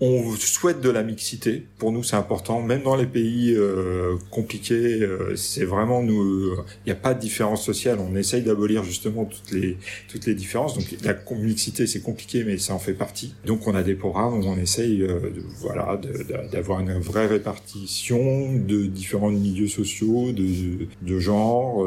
On 0.00 0.30
souhaite 0.36 0.80
de 0.80 0.90
la 0.90 1.02
mixité. 1.02 1.66
Pour 1.78 1.90
nous, 1.90 2.04
c'est 2.04 2.14
important. 2.14 2.62
Même 2.62 2.82
dans 2.84 2.94
les 2.94 3.06
pays 3.06 3.52
euh, 3.52 4.16
compliqués, 4.30 5.02
euh, 5.02 5.34
c'est 5.34 5.64
vraiment 5.64 6.02
nous. 6.04 6.52
Il 6.52 6.86
n'y 6.86 6.92
a 6.92 6.94
pas 6.94 7.14
de 7.14 7.20
différence 7.20 7.64
sociale. 7.64 7.98
On 7.98 8.14
essaye 8.14 8.42
d'abolir 8.42 8.84
justement 8.84 9.24
toutes 9.24 9.50
les 9.50 9.76
toutes 10.08 10.26
les 10.26 10.34
différences. 10.34 10.74
Donc 10.74 10.86
la 11.02 11.16
mixité, 11.36 11.88
c'est 11.88 12.00
compliqué, 12.00 12.44
mais 12.44 12.58
ça 12.58 12.74
en 12.74 12.78
fait 12.78 12.92
partie. 12.92 13.34
Donc 13.44 13.66
on 13.66 13.74
a 13.74 13.82
des 13.82 13.96
programmes 13.96 14.34
où 14.34 14.44
on 14.44 14.56
essaye, 14.56 15.02
euh, 15.02 15.18
de, 15.18 15.42
voilà, 15.58 16.00
d'avoir 16.52 16.78
une 16.78 16.98
vraie 17.00 17.26
répartition 17.26 18.54
de 18.54 18.86
différents 18.86 19.30
milieux 19.30 19.68
sociaux, 19.68 20.30
de 20.30 20.86
de 21.02 21.18
genre, 21.18 21.86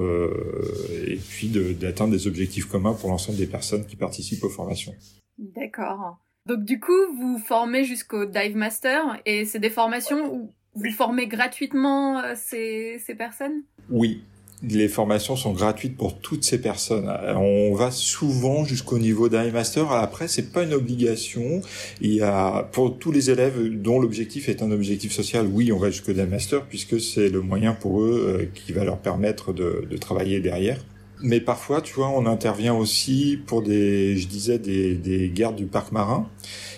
et 1.05 1.19
puis 1.29 1.47
d'atteindre 1.47 2.11
des 2.11 2.27
objectifs 2.27 2.65
communs 2.65 2.93
pour 2.93 3.09
l'ensemble 3.09 3.37
des 3.37 3.47
personnes 3.47 3.85
qui 3.85 3.95
participent 3.95 4.43
aux 4.43 4.49
formations. 4.49 4.93
D'accord. 5.37 6.17
Donc 6.47 6.65
du 6.65 6.79
coup, 6.79 6.91
vous 7.19 7.37
formez 7.37 7.83
jusqu'au 7.83 8.25
Dive 8.25 8.55
Master 8.55 9.19
et 9.25 9.45
c'est 9.45 9.59
des 9.59 9.69
formations 9.69 10.33
où 10.33 10.53
vous 10.75 10.91
formez 10.91 11.27
gratuitement 11.27 12.19
euh, 12.19 12.33
ces, 12.35 12.99
ces 13.05 13.13
personnes? 13.13 13.63
Oui, 13.89 14.23
les 14.63 14.87
formations 14.87 15.35
sont 15.35 15.53
gratuites 15.53 15.97
pour 15.97 16.19
toutes 16.19 16.43
ces 16.43 16.61
personnes. 16.61 17.09
On 17.35 17.73
va 17.73 17.91
souvent 17.91 18.63
jusqu'au 18.63 18.99
niveau 18.99 19.27
Dive 19.27 19.53
Master. 19.53 19.91
Après, 19.91 20.27
c'est 20.27 20.51
pas 20.51 20.63
une 20.63 20.73
obligation. 20.73 21.61
Il 21.99 22.13
y 22.13 22.21
a 22.21 22.63
pour 22.71 22.97
tous 22.97 23.11
les 23.11 23.29
élèves 23.29 23.59
dont 23.81 23.99
l'objectif 23.99 24.49
est 24.49 24.61
un 24.61 24.71
objectif 24.71 25.11
social, 25.11 25.47
oui, 25.47 25.71
on 25.71 25.77
va 25.77 25.89
jusqu'au 25.89 26.13
Dive 26.13 26.29
Master 26.29 26.65
puisque 26.65 26.99
c'est 26.99 27.29
le 27.29 27.41
moyen 27.41 27.73
pour 27.73 28.01
eux 28.01 28.39
euh, 28.39 28.45
qui 28.53 28.71
va 28.71 28.83
leur 28.83 28.99
permettre 28.99 29.53
de, 29.53 29.85
de 29.89 29.97
travailler 29.97 30.39
derrière 30.39 30.79
mais 31.21 31.39
parfois, 31.39 31.81
tu 31.81 31.93
vois, 31.93 32.09
on 32.09 32.25
intervient 32.25 32.73
aussi 32.73 33.39
pour 33.45 33.61
des, 33.61 34.17
je 34.17 34.27
disais, 34.27 34.59
des, 34.59 34.95
des 34.95 35.29
gardes 35.29 35.55
du 35.55 35.65
parc 35.65 35.91
marin, 35.91 36.27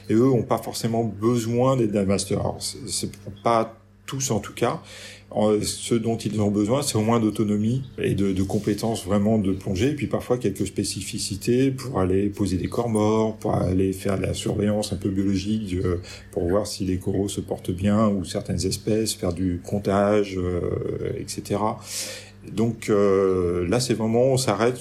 et 0.09 0.13
eux 0.13 0.29
ont 0.29 0.43
pas 0.43 0.57
forcément 0.57 1.03
besoin 1.03 1.77
d'être 1.77 1.91
d'un 1.91 2.05
master. 2.05 2.41
C'est 2.59 3.11
pas 3.43 3.77
tous 4.05 4.31
en 4.31 4.39
tout 4.39 4.53
cas. 4.53 4.81
Ce 5.63 5.95
dont 5.95 6.15
ils 6.15 6.39
ont 6.41 6.51
besoin, 6.51 6.83
c'est 6.83 6.95
au 6.95 7.01
moins 7.01 7.19
d'autonomie 7.19 7.81
et 7.97 8.13
de, 8.13 8.31
de, 8.33 8.43
compétences 8.43 9.03
vraiment 9.03 9.39
de 9.39 9.51
plongée, 9.51 9.89
et 9.89 9.95
puis 9.95 10.05
parfois 10.05 10.37
quelques 10.37 10.67
spécificités 10.67 11.71
pour 11.71 11.99
aller 11.99 12.29
poser 12.29 12.57
des 12.57 12.67
corps 12.67 12.89
morts, 12.89 13.35
pour 13.37 13.55
aller 13.55 13.93
faire 13.93 14.19
de 14.19 14.21
la 14.21 14.35
surveillance 14.35 14.93
un 14.93 14.97
peu 14.97 15.09
biologique, 15.09 15.73
euh, 15.73 15.97
pour 16.31 16.47
voir 16.47 16.67
si 16.67 16.85
les 16.85 16.97
coraux 16.97 17.29
se 17.29 17.41
portent 17.41 17.71
bien 17.71 18.09
ou 18.09 18.23
certaines 18.25 18.63
espèces, 18.63 19.15
faire 19.15 19.33
du 19.33 19.59
comptage, 19.63 20.37
euh, 20.37 21.13
etc. 21.17 21.59
Donc 22.51 22.89
euh, 22.89 23.67
là, 23.67 23.79
c'est 23.79 23.93
vraiment, 23.93 24.23
on 24.23 24.37
s'arrête 24.37 24.79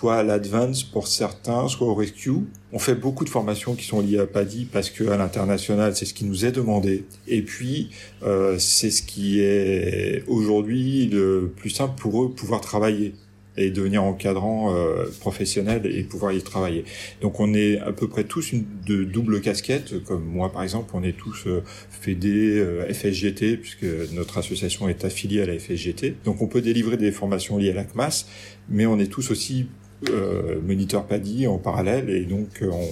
soit 0.00 0.16
à 0.16 0.22
l'advance 0.22 0.82
pour 0.82 1.08
certains, 1.08 1.68
soit 1.68 1.86
au 1.86 1.94
rescue. 1.94 2.32
On 2.72 2.78
fait 2.78 2.94
beaucoup 2.94 3.24
de 3.24 3.28
formations 3.28 3.74
qui 3.74 3.84
sont 3.84 4.00
liées 4.00 4.18
à 4.18 4.26
PADI 4.26 4.64
parce 4.64 4.88
que 4.88 5.04
à 5.08 5.18
l'international, 5.18 5.94
c'est 5.94 6.06
ce 6.06 6.14
qui 6.14 6.24
nous 6.24 6.46
est 6.46 6.52
demandé. 6.52 7.04
Et 7.28 7.42
puis, 7.42 7.90
euh, 8.22 8.58
c'est 8.58 8.90
ce 8.90 9.02
qui 9.02 9.40
est 9.40 10.24
aujourd'hui 10.26 11.06
le 11.06 11.52
plus 11.54 11.68
simple 11.68 12.00
pour 12.00 12.22
eux 12.22 12.30
pouvoir 12.30 12.62
travailler 12.62 13.12
et 13.56 13.70
devenir 13.70 14.04
encadrant 14.04 14.74
euh, 14.74 15.06
professionnel 15.20 15.86
et 15.86 16.02
pouvoir 16.02 16.32
y 16.32 16.42
travailler. 16.42 16.84
Donc 17.20 17.40
on 17.40 17.52
est 17.54 17.78
à 17.78 17.92
peu 17.92 18.08
près 18.08 18.24
tous 18.24 18.52
une 18.52 18.64
de 18.86 19.04
double 19.04 19.40
casquette, 19.40 20.02
comme 20.04 20.24
moi 20.24 20.52
par 20.52 20.62
exemple, 20.62 20.90
on 20.94 21.02
est 21.02 21.16
tous 21.16 21.46
euh, 21.46 21.62
FED, 21.90 22.24
euh, 22.26 22.92
FSGT, 22.92 23.56
puisque 23.56 23.86
notre 24.12 24.38
association 24.38 24.88
est 24.88 25.04
affiliée 25.04 25.42
à 25.42 25.46
la 25.46 25.58
FSGT. 25.58 26.16
Donc 26.24 26.42
on 26.42 26.46
peut 26.46 26.62
délivrer 26.62 26.96
des 26.96 27.12
formations 27.12 27.58
liées 27.58 27.70
à 27.70 27.74
la 27.74 27.84
CMAS, 27.84 28.26
mais 28.68 28.86
on 28.86 28.98
est 28.98 29.10
tous 29.10 29.30
aussi 29.30 29.66
euh, 30.08 30.60
moniteur 30.62 31.06
PADI 31.06 31.46
en 31.46 31.58
parallèle 31.58 32.08
et 32.08 32.24
donc 32.24 32.62
on, 32.62 32.88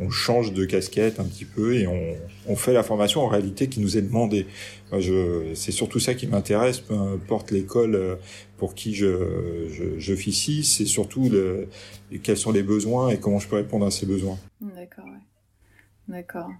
on 0.00 0.10
change 0.10 0.52
de 0.52 0.64
casquette 0.64 1.20
un 1.20 1.24
petit 1.24 1.44
peu 1.44 1.74
et 1.74 1.86
on, 1.86 2.16
on 2.48 2.56
fait 2.56 2.72
la 2.72 2.82
formation 2.82 3.22
en 3.22 3.28
réalité 3.28 3.68
qui 3.68 3.80
nous 3.80 3.96
est 3.96 4.02
demandée. 4.02 4.46
c'est 5.54 5.72
surtout 5.72 6.00
ça 6.00 6.14
qui 6.14 6.26
m'intéresse, 6.26 6.80
peu 6.80 6.94
importe 6.94 7.50
l'école 7.50 7.94
euh, 7.94 8.16
pour 8.56 8.74
qui 8.74 8.94
je, 8.94 9.96
je, 9.98 10.12
ici, 10.28 10.64
c'est 10.64 10.86
surtout 10.86 11.28
le, 11.28 11.68
quels 12.22 12.36
sont 12.36 12.52
les 12.52 12.62
besoins 12.62 13.10
et 13.10 13.18
comment 13.18 13.38
je 13.38 13.48
peux 13.48 13.56
répondre 13.56 13.86
à 13.86 13.90
ces 13.90 14.06
besoins. 14.06 14.38
D'accord. 14.60 15.04
D'accord. 16.08 16.50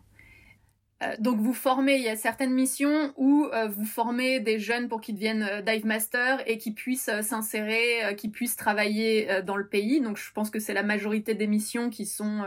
Euh, 1.02 1.14
donc 1.18 1.38
vous 1.40 1.52
formez, 1.52 1.96
il 1.96 2.02
y 2.02 2.08
a 2.08 2.16
certaines 2.16 2.54
missions 2.54 3.12
où 3.16 3.48
euh, 3.52 3.68
vous 3.68 3.84
formez 3.84 4.40
des 4.40 4.58
jeunes 4.58 4.88
pour 4.88 5.02
qu'ils 5.02 5.16
deviennent 5.16 5.42
euh, 5.42 5.60
dive 5.60 5.84
master 5.84 6.42
et 6.46 6.56
qui 6.56 6.70
puissent 6.70 7.10
s'insérer, 7.20 8.14
qui 8.16 8.28
puissent 8.28 8.56
travailler 8.56 9.42
dans 9.42 9.56
le 9.56 9.66
pays. 9.66 10.00
Donc 10.00 10.16
je 10.16 10.32
pense 10.32 10.50
que 10.50 10.58
c'est 10.58 10.72
la 10.72 10.82
majorité 10.82 11.34
des 11.34 11.46
missions 11.46 11.90
qui 11.90 12.06
sont 12.06 12.44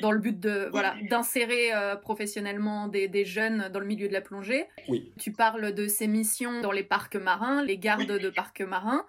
dans 0.00 0.12
le 0.12 0.18
but 0.18 0.38
de 0.38 0.68
voilà 0.70 0.94
d'insérer 1.08 1.70
professionnellement 2.02 2.88
des, 2.88 3.08
des, 3.08 3.24
jeunes 3.24 3.68
dans 3.72 3.80
le 3.80 3.86
milieu 3.86 4.08
de 4.08 4.12
la 4.12 4.20
plongée. 4.20 4.66
Oui. 4.88 5.12
Tu 5.18 5.32
parles 5.32 5.72
de 5.72 5.88
ces 5.88 6.06
missions 6.06 6.60
dans 6.60 6.72
les 6.72 6.84
parcs 6.84 7.16
marins, 7.16 7.64
les 7.64 7.78
gardes 7.78 8.06
de 8.06 8.30
parcs 8.30 8.60
marins. 8.60 9.04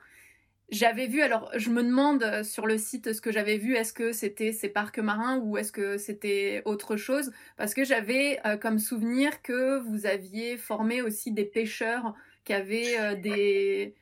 J'avais 0.71 1.07
vu, 1.07 1.21
alors 1.21 1.51
je 1.57 1.69
me 1.69 1.83
demande 1.83 2.23
euh, 2.23 2.43
sur 2.43 2.65
le 2.65 2.77
site 2.77 3.11
ce 3.11 3.19
que 3.19 3.29
j'avais 3.31 3.57
vu, 3.57 3.75
est-ce 3.75 3.91
que 3.91 4.13
c'était 4.13 4.53
ces 4.53 4.69
parcs 4.69 4.99
marins 4.99 5.37
ou 5.39 5.57
est-ce 5.57 5.73
que 5.73 5.97
c'était 5.97 6.61
autre 6.63 6.95
chose? 6.95 7.31
Parce 7.57 7.73
que 7.73 7.83
j'avais 7.83 8.39
euh, 8.45 8.55
comme 8.55 8.79
souvenir 8.79 9.41
que 9.41 9.79
vous 9.79 10.05
aviez 10.05 10.55
formé 10.55 11.01
aussi 11.01 11.33
des 11.33 11.43
pêcheurs 11.43 12.13
qui 12.45 12.53
avaient 12.53 12.97
euh, 12.97 13.15
des, 13.15 13.95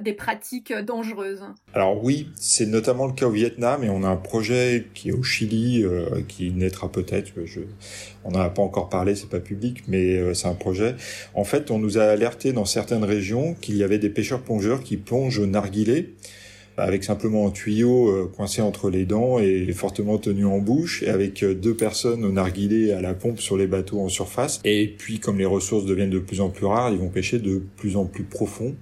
des 0.00 0.12
pratiques 0.12 0.72
dangereuses. 0.72 1.42
Alors 1.74 2.02
oui, 2.02 2.28
c'est 2.36 2.66
notamment 2.66 3.06
le 3.06 3.12
cas 3.12 3.26
au 3.26 3.30
Vietnam 3.30 3.82
et 3.82 3.90
on 3.90 4.04
a 4.04 4.08
un 4.08 4.16
projet 4.16 4.86
qui 4.94 5.08
est 5.08 5.12
au 5.12 5.22
Chili 5.22 5.82
euh, 5.82 6.22
qui 6.28 6.50
naîtra 6.50 6.90
peut-être. 6.90 7.32
On 8.24 8.30
n'en 8.30 8.40
a 8.40 8.50
pas 8.50 8.62
encore 8.62 8.88
parlé, 8.88 9.14
c'est 9.14 9.28
pas 9.28 9.40
public, 9.40 9.84
mais 9.88 10.16
euh, 10.16 10.34
c'est 10.34 10.48
un 10.48 10.54
projet. 10.54 10.94
En 11.34 11.44
fait, 11.44 11.70
on 11.70 11.78
nous 11.78 11.98
a 11.98 12.04
alerté 12.04 12.52
dans 12.52 12.64
certaines 12.64 13.04
régions 13.04 13.54
qu'il 13.54 13.76
y 13.76 13.82
avait 13.82 13.98
des 13.98 14.10
pêcheurs 14.10 14.40
plongeurs 14.40 14.82
qui 14.82 14.96
plongent 14.96 15.38
au 15.38 15.46
narguilé 15.46 16.14
avec 16.78 17.04
simplement 17.04 17.46
un 17.46 17.50
tuyau 17.50 18.30
coincé 18.36 18.60
entre 18.60 18.90
les 18.90 19.06
dents 19.06 19.38
et 19.38 19.72
fortement 19.72 20.18
tenu 20.18 20.44
en 20.44 20.58
bouche, 20.58 21.02
et 21.02 21.08
avec 21.08 21.42
deux 21.42 21.74
personnes 21.74 22.22
au 22.22 22.30
narguilé 22.30 22.92
à 22.92 23.00
la 23.00 23.14
pompe 23.14 23.40
sur 23.40 23.56
les 23.56 23.66
bateaux 23.66 23.98
en 23.98 24.10
surface. 24.10 24.60
Et 24.62 24.86
puis, 24.86 25.18
comme 25.18 25.38
les 25.38 25.46
ressources 25.46 25.86
deviennent 25.86 26.10
de 26.10 26.18
plus 26.18 26.42
en 26.42 26.50
plus 26.50 26.66
rares, 26.66 26.92
ils 26.92 26.98
vont 26.98 27.08
pêcher 27.08 27.38
de 27.38 27.62
plus 27.78 27.96
en 27.96 28.04
plus 28.04 28.24
profond 28.24 28.74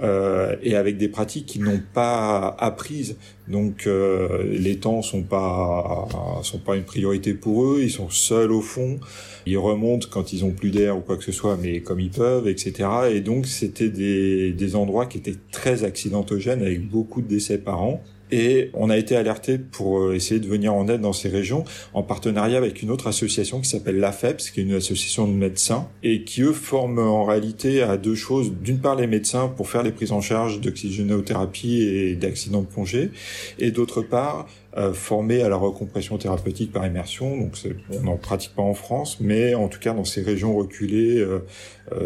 euh, 0.00 0.54
et 0.62 0.76
avec 0.76 0.96
des 0.96 1.08
pratiques 1.08 1.46
qu'ils 1.46 1.64
n'ont 1.64 1.82
pas 1.92 2.56
apprises. 2.58 3.16
Donc 3.48 3.86
euh, 3.86 4.44
les 4.44 4.76
temps 4.76 5.02
sont 5.02 5.22
pas 5.22 6.06
sont 6.42 6.58
pas 6.58 6.76
une 6.76 6.84
priorité 6.84 7.34
pour 7.34 7.64
eux. 7.64 7.80
Ils 7.82 7.90
sont 7.90 8.10
seuls 8.10 8.52
au 8.52 8.60
fond. 8.60 9.00
Ils 9.46 9.58
remontent 9.58 10.06
quand 10.10 10.32
ils 10.32 10.44
ont 10.44 10.50
plus 10.50 10.70
d'air 10.70 10.96
ou 10.96 11.00
quoi 11.00 11.16
que 11.16 11.24
ce 11.24 11.32
soit, 11.32 11.56
mais 11.60 11.80
comme 11.80 12.00
ils 12.00 12.10
peuvent, 12.10 12.46
etc. 12.46 12.88
Et 13.10 13.20
donc 13.20 13.46
c'était 13.46 13.88
des, 13.88 14.52
des 14.52 14.76
endroits 14.76 15.06
qui 15.06 15.18
étaient 15.18 15.36
très 15.50 15.84
accidentogènes 15.84 16.62
avec 16.62 16.88
beaucoup 16.88 17.20
de 17.20 17.28
décès 17.28 17.58
par 17.58 17.82
an. 17.82 18.02
Et 18.30 18.70
on 18.74 18.90
a 18.90 18.96
été 18.96 19.16
alerté 19.16 19.58
pour 19.58 20.00
euh, 20.00 20.14
essayer 20.14 20.40
de 20.40 20.46
venir 20.46 20.74
en 20.74 20.88
aide 20.88 21.00
dans 21.00 21.12
ces 21.12 21.28
régions 21.28 21.64
en 21.94 22.02
partenariat 22.02 22.58
avec 22.58 22.82
une 22.82 22.90
autre 22.90 23.06
association 23.06 23.60
qui 23.60 23.68
s'appelle 23.68 23.98
l'AFEPS, 23.98 24.50
qui 24.50 24.60
est 24.60 24.62
une 24.64 24.74
association 24.74 25.26
de 25.26 25.32
médecins, 25.32 25.88
et 26.02 26.24
qui 26.24 26.42
eux 26.42 26.52
forment 26.52 26.98
en 26.98 27.24
réalité 27.24 27.82
à 27.82 27.96
deux 27.96 28.14
choses. 28.14 28.52
D'une 28.52 28.78
part, 28.78 28.96
les 28.96 29.06
médecins 29.06 29.48
pour 29.48 29.68
faire 29.68 29.82
les 29.82 29.92
prises 29.92 30.12
en 30.12 30.20
charge 30.20 30.60
d'oxygénothérapie 30.60 31.82
et 31.82 32.16
d'accidents 32.16 32.62
de 32.62 32.66
plongée, 32.66 33.10
et 33.58 33.70
d'autre 33.70 34.02
part, 34.02 34.46
euh, 34.76 34.92
formés 34.92 35.42
à 35.42 35.48
la 35.48 35.56
recompression 35.56 36.18
thérapeutique 36.18 36.72
par 36.72 36.86
immersion. 36.86 37.36
Donc 37.36 37.54
on 37.90 38.02
n'en 38.02 38.16
pratique 38.16 38.54
pas 38.54 38.62
en 38.62 38.74
France, 38.74 39.18
mais 39.20 39.54
en 39.54 39.68
tout 39.68 39.80
cas 39.80 39.94
dans 39.94 40.04
ces 40.04 40.22
régions 40.22 40.54
reculées, 40.54 41.18
euh, 41.18 41.40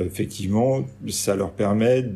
effectivement, 0.04 0.84
ça 1.08 1.34
leur 1.34 1.50
permet 1.50 2.06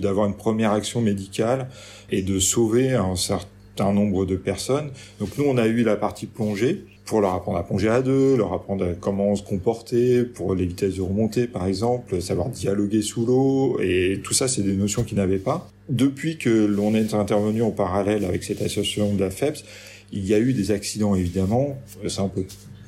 d'avoir 0.00 0.26
une 0.26 0.36
première 0.36 0.72
action 0.72 1.00
médicale 1.00 1.68
et 2.10 2.22
de 2.22 2.38
sauver 2.38 2.94
un 2.94 3.16
certain 3.16 3.92
nombre 3.92 4.26
de 4.26 4.36
personnes. 4.36 4.90
Donc 5.18 5.30
nous, 5.38 5.44
on 5.44 5.56
a 5.56 5.66
eu 5.66 5.82
la 5.82 5.96
partie 5.96 6.26
plongée 6.26 6.84
pour 7.04 7.20
leur 7.20 7.34
apprendre 7.34 7.58
à 7.58 7.66
plonger 7.66 7.88
à 7.88 8.02
deux, 8.02 8.36
leur 8.36 8.52
apprendre 8.52 8.86
comment 9.00 9.34
se 9.34 9.42
comporter 9.42 10.22
pour 10.22 10.54
les 10.54 10.64
vitesses 10.64 10.94
de 10.94 11.02
remontée 11.02 11.48
par 11.48 11.66
exemple, 11.66 12.22
savoir 12.22 12.50
dialoguer 12.50 13.02
sous 13.02 13.26
l'eau 13.26 13.80
et 13.80 14.20
tout 14.22 14.32
ça 14.32 14.46
c'est 14.46 14.62
des 14.62 14.74
notions 14.74 15.02
qu'ils 15.02 15.16
n'avaient 15.16 15.38
pas. 15.38 15.68
Depuis 15.88 16.38
que 16.38 16.66
l'on 16.66 16.94
est 16.94 17.12
intervenu 17.14 17.62
en 17.62 17.72
parallèle 17.72 18.24
avec 18.24 18.44
cette 18.44 18.62
association 18.62 19.12
de 19.12 19.20
la 19.20 19.30
FEPS, 19.30 19.64
il 20.12 20.24
y 20.24 20.34
a 20.34 20.38
eu 20.38 20.52
des 20.52 20.70
accidents 20.70 21.16
évidemment, 21.16 21.76
c'est 22.06 22.20
un 22.20 22.28
peu 22.28 22.44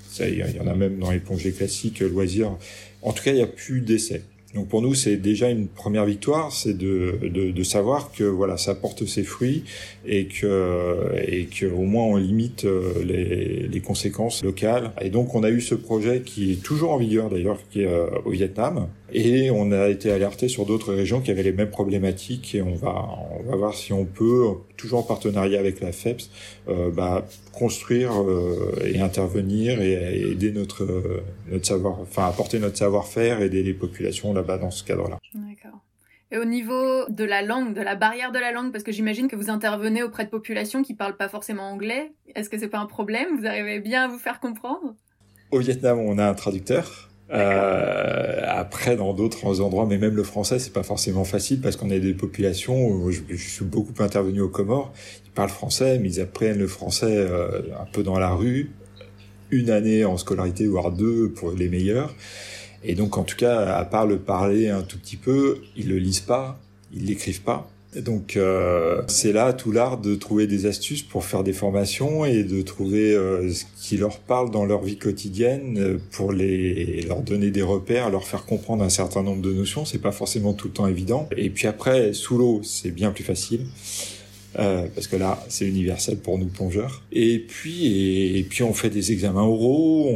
ça 0.09 0.29
il 0.29 0.39
y 0.39 0.61
en 0.61 0.67
a 0.69 0.75
même 0.75 0.99
dans 0.99 1.11
les 1.11 1.19
plongées 1.19 1.53
classiques 1.53 2.01
loisirs. 2.01 2.57
En 3.01 3.13
tout 3.13 3.25
cas, 3.25 3.33
il 3.33 3.37
n'y 3.37 3.43
a 3.43 3.47
plus 3.47 3.81
d'essais. 3.81 4.23
Donc 4.55 4.69
pour 4.69 4.83
nous, 4.83 4.95
c'est 4.95 5.17
déjà 5.17 5.49
une 5.49 5.67
première 5.67 6.05
victoire, 6.05 6.53
c'est 6.53 6.77
de, 6.77 7.19
de, 7.23 7.63
savoir 7.63 8.13
que 8.13 8.25
voilà, 8.25 8.59
ça 8.59 8.75
porte 8.75 9.07
ses 9.07 9.23
fruits 9.23 9.65
et 10.07 10.27
que 10.27 11.13
et 11.27 11.47
que 11.47 11.65
au 11.67 11.83
moins 11.83 12.05
on 12.05 12.17
limite 12.17 12.65
euh, 12.65 12.93
les, 13.05 13.69
les 13.69 13.81
conséquences 13.81 14.43
locales. 14.45 14.93
Et 15.01 15.09
donc 15.09 15.35
on 15.35 15.43
a 15.43 15.49
eu 15.51 15.61
ce 15.61 15.75
projet 15.75 16.21
qui 16.21 16.53
est 16.53 16.63
toujours 16.63 16.93
en 16.93 16.99
vigueur 16.99 17.31
d'ailleurs, 17.31 17.59
qui 17.71 17.83
est 17.83 17.87
euh, 17.87 18.09
au 18.25 18.31
Vietnam. 18.31 18.89
Et 19.15 19.51
on 19.51 19.73
a 19.73 19.89
été 19.89 20.11
alerté 20.11 20.49
sur 20.49 20.67
d'autres 20.67 20.93
régions 20.93 21.21
qui 21.21 21.31
avaient 21.31 21.43
les 21.43 21.53
mêmes 21.53 21.71
problématiques 21.71 22.55
et 22.55 22.63
on 22.63 22.75
va 22.75 23.09
on 23.39 23.51
va 23.51 23.57
voir 23.57 23.75
si 23.75 23.93
on 23.93 24.05
peut 24.05 24.49
toujours 24.83 24.99
en 24.99 25.03
partenariat 25.05 25.61
avec 25.61 25.81
la 25.81 25.93
FEPS 25.93 26.31
euh, 26.69 26.91
bah, 26.91 27.25
construire 27.53 28.21
euh, 28.21 28.75
et 28.85 29.01
intervenir 29.01 29.81
et, 29.81 30.33
aider 30.33 30.51
notre 30.53 31.23
notre 31.51 31.67
savoir 31.67 32.01
enfin 32.01 32.27
apporter 32.27 32.59
notre 32.59 32.77
savoir-faire 32.77 33.41
aider 33.41 33.63
les 33.63 33.75
populations 33.75 34.35
là-bas 34.35 34.59
dans 34.59 34.71
ce 34.71 34.85
cadre-là. 34.85 35.19
D'accord. 35.35 35.81
Et 36.33 36.39
au 36.39 36.47
niveau 36.47 37.05
de 37.11 37.25
la 37.25 37.43
langue, 37.43 37.75
de 37.75 37.83
la 37.83 37.95
barrière 37.95 38.33
de 38.33 38.39
la 38.39 38.53
langue, 38.53 38.73
parce 38.73 38.85
que 38.85 38.91
j'imagine 38.91 39.29
que 39.29 39.37
vous 39.37 39.51
intervenez 39.51 40.03
auprès 40.03 40.25
de 40.25 40.31
populations 40.31 40.83
qui 40.83 40.95
parlent 40.95 41.17
pas 41.17 41.29
forcément 41.29 41.71
anglais, 41.71 42.13
est-ce 42.35 42.49
que 42.49 42.59
c'est 42.59 42.69
pas 42.69 42.79
un 42.79 42.87
problème? 42.87 43.37
Vous 43.39 43.47
arrivez 43.47 43.81
bien 43.81 44.05
à 44.05 44.09
vous 44.09 44.19
faire 44.19 44.41
comprendre? 44.41 44.95
Au 45.51 45.59
Vietnam, 45.59 45.99
on 45.99 46.19
a 46.19 46.27
un 46.27 46.35
traducteur. 46.35 47.12
Euh, 47.31 48.43
après, 48.47 48.97
dans 48.97 49.15
d'autres 49.15 49.61
endroits, 49.61 49.87
mais 49.87 49.99
même 49.99 50.15
le 50.15 50.23
français, 50.23 50.59
c'est 50.59 50.73
pas 50.73 50.83
forcément 50.83 51.25
facile 51.25 51.61
parce 51.61 51.77
qu'on 51.77 51.91
a 51.91 51.99
des 51.99 52.15
populations. 52.15 53.11
Je, 53.11 53.37
suis 53.37 53.65
beaucoup 53.65 54.03
intervenu 54.03 54.41
aux 54.41 54.49
Comores. 54.49 54.93
Ils 55.25 55.31
parlent 55.31 55.49
français, 55.49 55.99
mais 55.99 56.09
ils 56.11 56.21
apprennent 56.21 56.59
le 56.59 56.67
français 56.67 57.17
euh, 57.17 57.63
un 57.81 57.87
peu 57.91 58.03
dans 58.03 58.19
la 58.19 58.31
rue, 58.31 58.71
une 59.51 59.71
année 59.71 60.05
en 60.05 60.19
scolarité, 60.19 60.67
voire 60.67 60.93
deux 60.93 61.31
pour 61.31 61.53
les 61.53 61.69
meilleurs. 61.69 62.15
Et 62.85 62.95
donc, 62.95 63.17
en 63.17 63.23
tout 63.23 63.37
cas, 63.37 63.77
à 63.77 63.85
part 63.85 64.07
le 64.07 64.19
parler 64.19 64.69
un 64.69 64.83
tout 64.83 64.99
petit 64.99 65.17
peu, 65.17 65.63
ils 65.77 65.89
le 65.89 65.99
lisent 65.99 66.21
pas, 66.21 66.61
ils 66.93 67.07
l'écrivent 67.07 67.43
pas. 67.43 67.71
Donc 67.97 68.37
euh, 68.37 69.03
c'est 69.07 69.33
là 69.33 69.53
tout 69.53 69.71
l'art 69.71 69.99
de 69.99 70.15
trouver 70.15 70.47
des 70.47 70.65
astuces 70.65 71.03
pour 71.03 71.25
faire 71.25 71.45
des 71.45 71.53
formations 71.53 72.25
et 72.25 72.43
de 72.43 72.63
trouver 72.63 73.15
euh, 73.15 73.53
ce 73.53 73.65
qui 73.83 73.99
leur 73.99 74.19
parle 74.19 74.51
dans 74.51 74.65
leur 74.65 74.83
vie 74.83 74.97
quotidienne 74.97 75.77
euh, 75.79 75.99
pour 76.13 76.33
les 76.33 77.03
leur 77.03 77.21
donner 77.21 77.51
des 77.51 77.61
repères, 77.61 78.09
leur 78.09 78.27
faire 78.27 78.47
comprendre 78.47 78.83
un 78.83 78.89
certain 78.89 79.23
nombre 79.23 79.43
de 79.43 79.53
notions. 79.53 79.85
C'est 79.85 80.01
pas 80.01 80.13
forcément 80.13 80.55
tout 80.55 80.69
le 80.69 80.73
temps 80.73 80.87
évident. 80.87 81.29
Et 81.37 81.51
puis 81.51 81.67
après 81.67 82.15
sous 82.15 82.39
l'eau 82.39 82.63
c'est 82.65 82.93
bien 82.93 83.11
plus 83.11 83.25
facile. 83.25 83.67
Euh, 84.59 84.87
parce 84.95 85.07
que 85.07 85.17
là, 85.17 85.43
c'est 85.49 85.67
universel 85.67 86.19
pour 86.19 86.39
nous 86.39 86.45
plongeurs. 86.45 87.03
Et 87.11 87.39
puis, 87.39 88.37
et, 88.37 88.43
puis 88.43 88.63
on 88.63 88.75
fait 88.75 88.91
des 88.91 89.11
examens 89.11 89.45
oraux. 89.45 90.13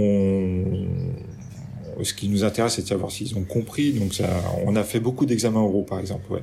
Ce 2.03 2.13
qui 2.13 2.29
nous 2.29 2.45
intéresse, 2.45 2.75
c'est 2.75 2.83
de 2.83 2.87
savoir 2.87 3.11
s'ils 3.11 3.35
ont 3.39 3.45
compris. 3.45 3.93
Donc, 3.93 4.13
ça, 4.13 4.29
on 4.67 4.77
a 4.77 4.85
fait 4.85 5.01
beaucoup 5.01 5.25
d'examens 5.25 5.63
oraux, 5.63 5.85
par 5.85 6.01
exemple. 6.01 6.31
Ouais. 6.31 6.43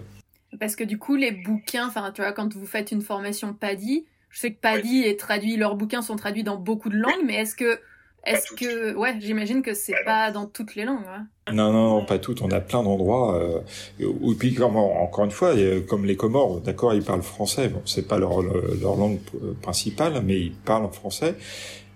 Parce 0.59 0.75
que 0.75 0.83
du 0.83 0.97
coup, 0.97 1.15
les 1.15 1.31
bouquins, 1.31 1.87
enfin, 1.87 2.11
tu 2.13 2.21
vois, 2.21 2.31
quand 2.31 2.53
vous 2.53 2.65
faites 2.65 2.91
une 2.91 3.01
formation 3.01 3.53
PADI, 3.53 4.05
je 4.29 4.39
sais 4.39 4.51
que 4.51 4.59
PADI 4.59 5.03
est 5.03 5.19
traduit, 5.19 5.57
leurs 5.57 5.75
bouquins 5.75 6.01
sont 6.01 6.15
traduits 6.15 6.43
dans 6.43 6.57
beaucoup 6.57 6.89
de 6.89 6.97
langues, 6.97 7.23
mais 7.25 7.35
est-ce 7.35 7.55
que, 7.55 7.79
est-ce 8.25 8.53
que, 8.53 8.95
ouais, 8.95 9.15
j'imagine 9.19 9.61
que 9.61 9.73
c'est 9.73 9.95
pas 10.05 10.31
dans 10.31 10.45
toutes 10.45 10.75
les 10.75 10.85
langues. 10.85 11.01
Ouais. 11.01 11.53
Non, 11.53 11.73
non, 11.73 12.05
pas 12.05 12.19
toutes. 12.19 12.41
On 12.41 12.49
a 12.51 12.61
plein 12.61 12.81
d'endroits. 12.81 13.37
Euh, 13.37 13.59
et 13.99 14.35
puis, 14.39 14.57
encore 14.61 15.25
une 15.25 15.31
fois, 15.31 15.53
comme 15.87 16.05
les 16.05 16.15
Comores, 16.15 16.61
d'accord, 16.61 16.93
ils 16.93 17.03
parlent 17.03 17.21
français. 17.21 17.67
Bon, 17.67 17.81
c'est 17.85 18.07
pas 18.07 18.17
leur, 18.17 18.41
leur 18.41 18.95
langue 18.95 19.19
principale, 19.61 20.21
mais 20.23 20.39
ils 20.39 20.53
parlent 20.53 20.85
en 20.85 20.91
français. 20.91 21.35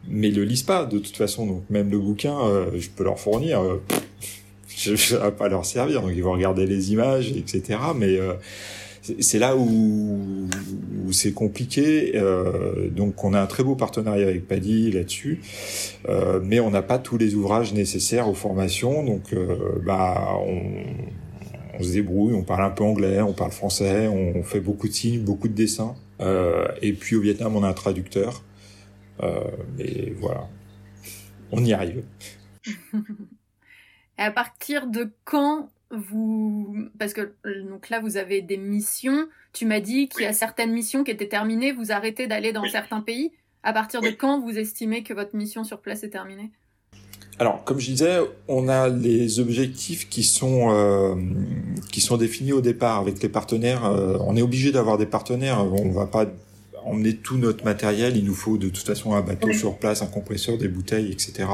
Mais 0.07 0.29
ils 0.29 0.35
le 0.35 0.43
lisent 0.43 0.63
pas 0.63 0.85
de 0.85 0.99
toute 0.99 1.17
façon. 1.17 1.45
Donc 1.45 1.63
même 1.69 1.89
le 1.89 1.99
bouquin, 1.99 2.39
euh, 2.39 2.71
je 2.75 2.89
peux 2.89 3.03
leur 3.03 3.19
fournir. 3.19 3.61
Euh, 3.61 3.83
ne 4.85 4.95
vais 4.95 5.31
pas 5.31 5.49
leur 5.49 5.65
servir. 5.65 6.01
Donc 6.01 6.11
ils 6.15 6.23
vont 6.23 6.33
regarder 6.33 6.65
les 6.65 6.91
images, 6.91 7.31
etc. 7.31 7.79
Mais 7.95 8.17
euh, 8.17 8.33
c'est 9.19 9.39
là 9.39 9.55
où, 9.55 10.47
où 11.05 11.11
c'est 11.11 11.33
compliqué. 11.33 12.13
Euh, 12.15 12.89
donc 12.89 13.23
on 13.23 13.33
a 13.33 13.41
un 13.41 13.47
très 13.47 13.63
beau 13.63 13.75
partenariat 13.75 14.27
avec 14.27 14.47
Paddy 14.47 14.91
là-dessus, 14.91 15.41
euh, 16.09 16.39
mais 16.43 16.59
on 16.59 16.71
n'a 16.71 16.81
pas 16.81 16.99
tous 16.99 17.17
les 17.17 17.35
ouvrages 17.35 17.73
nécessaires 17.73 18.29
aux 18.29 18.35
formations. 18.35 19.03
Donc 19.03 19.35
bah 19.85 20.37
on, 20.45 20.61
on, 21.79 21.83
se 21.83 21.93
débrouille, 21.93 22.33
on 22.33 22.43
parle 22.43 22.65
un 22.65 22.71
peu 22.71 22.83
anglais, 22.83 23.21
on 23.21 23.33
parle 23.33 23.51
français, 23.51 24.07
on 24.07 24.43
fait 24.43 24.59
beaucoup 24.59 24.87
de 24.87 24.93
signes, 24.93 25.21
beaucoup 25.21 25.47
de 25.47 25.53
dessins. 25.53 25.95
et 26.81 26.93
puis 26.93 27.15
au 27.15 27.21
Vietnam 27.21 27.55
on 27.55 27.63
a 27.63 27.69
un 27.69 27.73
traducteur. 27.73 28.43
mais 29.77 30.13
voilà, 30.19 30.47
on 31.51 31.63
y 31.63 31.73
arrive. 31.73 32.03
Et 34.17 34.21
à 34.21 34.31
partir 34.31 34.87
de 34.87 35.11
quand 35.25 35.69
vous 35.91 36.89
parce 36.99 37.13
que 37.13 37.33
donc 37.69 37.89
là 37.89 37.99
vous 37.99 38.17
avez 38.17 38.41
des 38.41 38.57
missions, 38.57 39.27
tu 39.53 39.65
m'as 39.65 39.79
dit 39.79 40.09
qu'il 40.09 40.23
y 40.23 40.25
a 40.25 40.33
certaines 40.33 40.71
missions 40.71 41.03
qui 41.03 41.11
étaient 41.11 41.27
terminées, 41.27 41.71
vous 41.71 41.91
arrêtez 41.91 42.27
d'aller 42.27 42.51
dans 42.51 42.65
certains 42.65 43.01
pays. 43.01 43.31
À 43.63 43.73
partir 43.73 44.01
de 44.01 44.09
quand 44.09 44.39
vous 44.39 44.57
estimez 44.57 45.03
que 45.03 45.13
votre 45.13 45.35
mission 45.35 45.63
sur 45.63 45.79
place 45.79 46.03
est 46.03 46.09
terminée? 46.09 46.51
Alors, 47.39 47.63
comme 47.63 47.79
je 47.79 47.91
disais, 47.91 48.19
on 48.47 48.67
a 48.67 48.87
les 48.87 49.39
objectifs 49.39 50.09
qui 50.09 50.23
sont 50.23 50.71
euh, 50.71 51.15
qui 51.91 52.01
sont 52.01 52.17
définis 52.17 52.53
au 52.53 52.61
départ 52.61 52.99
avec 52.99 53.21
les 53.21 53.29
partenaires. 53.29 53.85
Euh, 53.85 54.17
on 54.21 54.35
est 54.35 54.41
obligé 54.41 54.71
d'avoir 54.71 54.97
des 54.97 55.05
partenaires. 55.05 55.63
On 55.63 55.91
va 55.91 56.07
pas 56.07 56.25
emmener 56.85 57.15
tout 57.15 57.37
notre 57.37 57.63
matériel. 57.65 58.17
Il 58.17 58.25
nous 58.25 58.33
faut 58.33 58.57
de 58.57 58.69
toute 58.69 58.85
façon 58.85 59.13
un 59.13 59.21
bateau 59.21 59.51
sur 59.53 59.77
place, 59.77 60.01
un 60.01 60.07
compresseur, 60.07 60.57
des 60.57 60.67
bouteilles, 60.67 61.11
etc. 61.11 61.47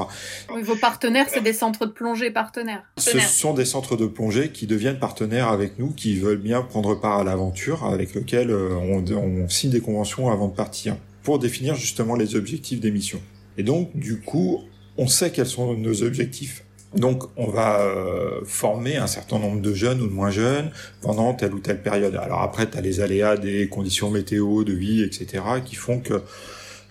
vos 0.62 0.76
partenaires, 0.76 1.28
c'est 1.30 1.42
des 1.42 1.54
centres 1.54 1.86
de 1.86 1.92
plongée 1.92 2.32
partenaires. 2.32 2.84
Ce 2.98 3.20
sont 3.20 3.54
des 3.54 3.66
centres 3.66 3.96
de 3.96 4.06
plongée 4.06 4.50
qui 4.50 4.68
deviennent 4.68 5.00
partenaires 5.00 5.50
avec 5.50 5.80
nous, 5.80 5.92
qui 5.92 6.16
veulent 6.16 6.38
bien 6.38 6.62
prendre 6.62 7.00
part 7.00 7.20
à 7.20 7.24
l'aventure, 7.24 7.86
avec 7.86 8.14
lequel 8.14 8.50
euh, 8.50 8.76
on, 8.76 9.04
on 9.12 9.50
signe 9.50 9.72
des 9.72 9.82
conventions 9.82 10.32
avant 10.32 10.48
de 10.48 10.56
partir, 10.56 10.96
pour 11.24 11.40
définir 11.40 11.76
justement 11.76 12.16
les 12.16 12.36
objectifs 12.36 12.80
des 12.80 12.92
missions. 12.92 13.22
Et 13.58 13.64
donc, 13.64 13.96
du 13.96 14.20
coup, 14.20 14.62
on 14.98 15.08
sait 15.08 15.32
quels 15.32 15.48
sont 15.48 15.74
nos 15.76 16.04
objectifs 16.04 16.64
donc, 16.96 17.24
on 17.38 17.48
va 17.48 17.82
euh, 17.82 18.42
former 18.46 18.98
un 18.98 19.08
certain 19.08 19.40
nombre 19.40 19.62
de 19.62 19.74
jeunes 19.74 20.02
ou 20.02 20.08
de 20.08 20.14
moins 20.14 20.30
jeunes 20.30 20.70
pendant 21.02 21.34
telle 21.34 21.54
ou 21.54 21.60
telle 21.60 21.82
période. 21.82 22.16
Alors 22.16 22.42
après, 22.42 22.70
tu 22.70 22.78
as 22.78 22.82
les 22.82 23.02
aléas 23.02 23.36
des 23.38 23.68
conditions 23.68 24.12
météo, 24.12 24.64
de 24.64 24.74
vie, 24.74 25.02
etc., 25.02 25.44
qui 25.66 25.76
font 25.76 26.00
que 26.00 26.22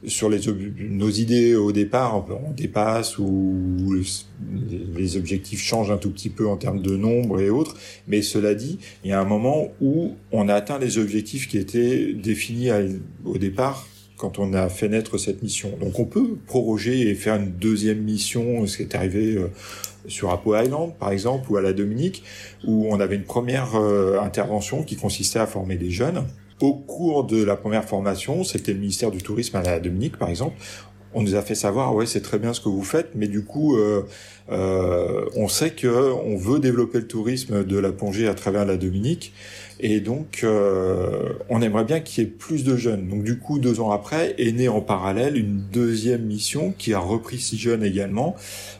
sur 0.05 0.29
les 0.29 0.41
nos 0.91 1.11
idées 1.11 1.55
au 1.55 1.71
départ, 1.71 2.25
on 2.29 2.51
dépasse 2.51 3.19
ou 3.19 3.95
les 4.97 5.17
objectifs 5.17 5.63
changent 5.63 5.93
un 5.93 5.97
tout 5.97 6.11
petit 6.11 6.31
peu 6.31 6.49
en 6.49 6.57
termes 6.57 6.83
de 6.83 6.97
nombre 6.97 7.41
et 7.41 7.51
autres. 7.51 7.77
Mais 8.09 8.21
cela 8.21 8.55
dit, 8.55 8.81
il 9.05 9.11
y 9.11 9.13
a 9.13 9.21
un 9.21 9.25
moment 9.25 9.73
où 9.81 10.17
on 10.33 10.49
atteint 10.49 10.81
les 10.81 10.99
objectifs 10.99 11.49
qui 11.49 11.59
étaient 11.59 12.13
définis 12.15 12.71
au 13.25 13.39
départ 13.39 13.87
quand 14.23 14.39
on 14.39 14.53
a 14.53 14.69
fait 14.69 14.89
naître 14.89 15.19
cette 15.19 15.43
mission. 15.43 15.77
Donc 15.81 15.99
on 15.99 16.05
peut 16.05 16.37
proroger 16.47 17.09
et 17.09 17.15
faire 17.17 17.35
une 17.35 17.51
deuxième 17.51 17.99
mission, 17.99 18.65
ce 18.69 18.77
qui 18.77 18.85
est 18.85 18.95
arrivé 18.95 19.35
euh, 19.35 19.51
sur 20.07 20.31
Apo 20.31 20.57
Island, 20.57 20.93
par 20.97 21.11
exemple, 21.11 21.51
ou 21.51 21.57
à 21.57 21.61
la 21.61 21.73
Dominique, 21.73 22.23
où 22.65 22.87
on 22.89 23.01
avait 23.01 23.17
une 23.17 23.25
première 23.25 23.75
euh, 23.75 24.21
intervention 24.21 24.85
qui 24.85 24.95
consistait 24.95 25.41
à 25.41 25.49
former 25.49 25.75
des 25.75 25.91
jeunes. 25.91 26.23
Au 26.61 26.73
cours 26.73 27.25
de 27.25 27.43
la 27.43 27.57
première 27.57 27.85
formation, 27.85 28.45
c'était 28.45 28.73
le 28.73 28.79
ministère 28.79 29.11
du 29.11 29.19
Tourisme 29.19 29.57
à 29.57 29.63
la 29.63 29.81
Dominique, 29.81 30.17
par 30.17 30.29
exemple, 30.29 30.55
on 31.15 31.23
nous 31.23 31.35
a 31.35 31.43
fait 31.43 31.55
savoir 31.55 31.95
ouais 31.95 32.07
c'est 32.07 32.21
très 32.21 32.39
bien 32.39 32.53
ce 32.53 32.61
que 32.61 32.69
vous 32.69 32.83
faites 32.83 33.11
mais 33.15 33.29
du 33.29 33.45
coup 33.45 33.77
euh, 33.77 34.07
euh, 34.51 35.27
on 35.37 35.49
sait 35.49 35.71
que 35.71 36.13
on 36.13 36.37
veut 36.37 36.59
développer 36.59 36.99
le 36.99 37.07
tourisme 37.07 37.65
de 37.65 37.79
la 37.79 37.93
plongée 37.93 38.29
à 38.29 38.35
travers 38.35 38.65
la 38.65 38.77
Dominique 38.77 39.33
et 39.85 39.99
donc, 39.99 40.43
euh, 40.45 41.33
on 41.49 41.61
aimerait 41.61 41.83
bien 41.83 41.99
qu'il 41.99 42.23
y 42.23 42.27
ait 42.27 42.31
plus 42.31 42.63
de 42.63 42.77
jeunes. 42.77 43.09
Donc, 43.09 43.25
du 43.25 43.39
coup, 43.39 43.59
deux 43.59 43.81
ans 43.81 43.91
après, 43.91 44.37
est 44.39 44.53
née 44.53 44.69
en 44.69 44.81
parallèle 44.81 45.37
une 45.37 45.61
deuxième 45.73 46.23
mission 46.23 46.73
qui 46.79 46.95
a 46.95 47.01
repris 47.01 47.39
six 47.39 47.59
jeunes 47.59 47.83
également. 47.83 48.37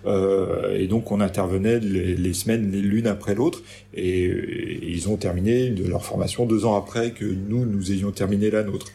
Euh, 0.07 0.79
et 0.79 0.87
donc, 0.87 1.11
on 1.11 1.21
intervenait 1.21 1.81
les, 1.81 2.33
semaines 2.35 2.71
l'une 2.71 3.09
après 3.09 3.35
l'autre. 3.35 3.65
Et, 3.95 4.33
ils 4.81 5.09
ont 5.09 5.17
terminé 5.17 5.71
leur 5.71 6.05
formation 6.05 6.47
deux 6.47 6.65
ans 6.65 6.77
après 6.77 7.11
que 7.11 7.25
nous, 7.25 7.67
nous 7.67 7.91
ayons 7.91 8.13
terminé 8.13 8.53
la 8.53 8.63
nôtre. 8.63 8.87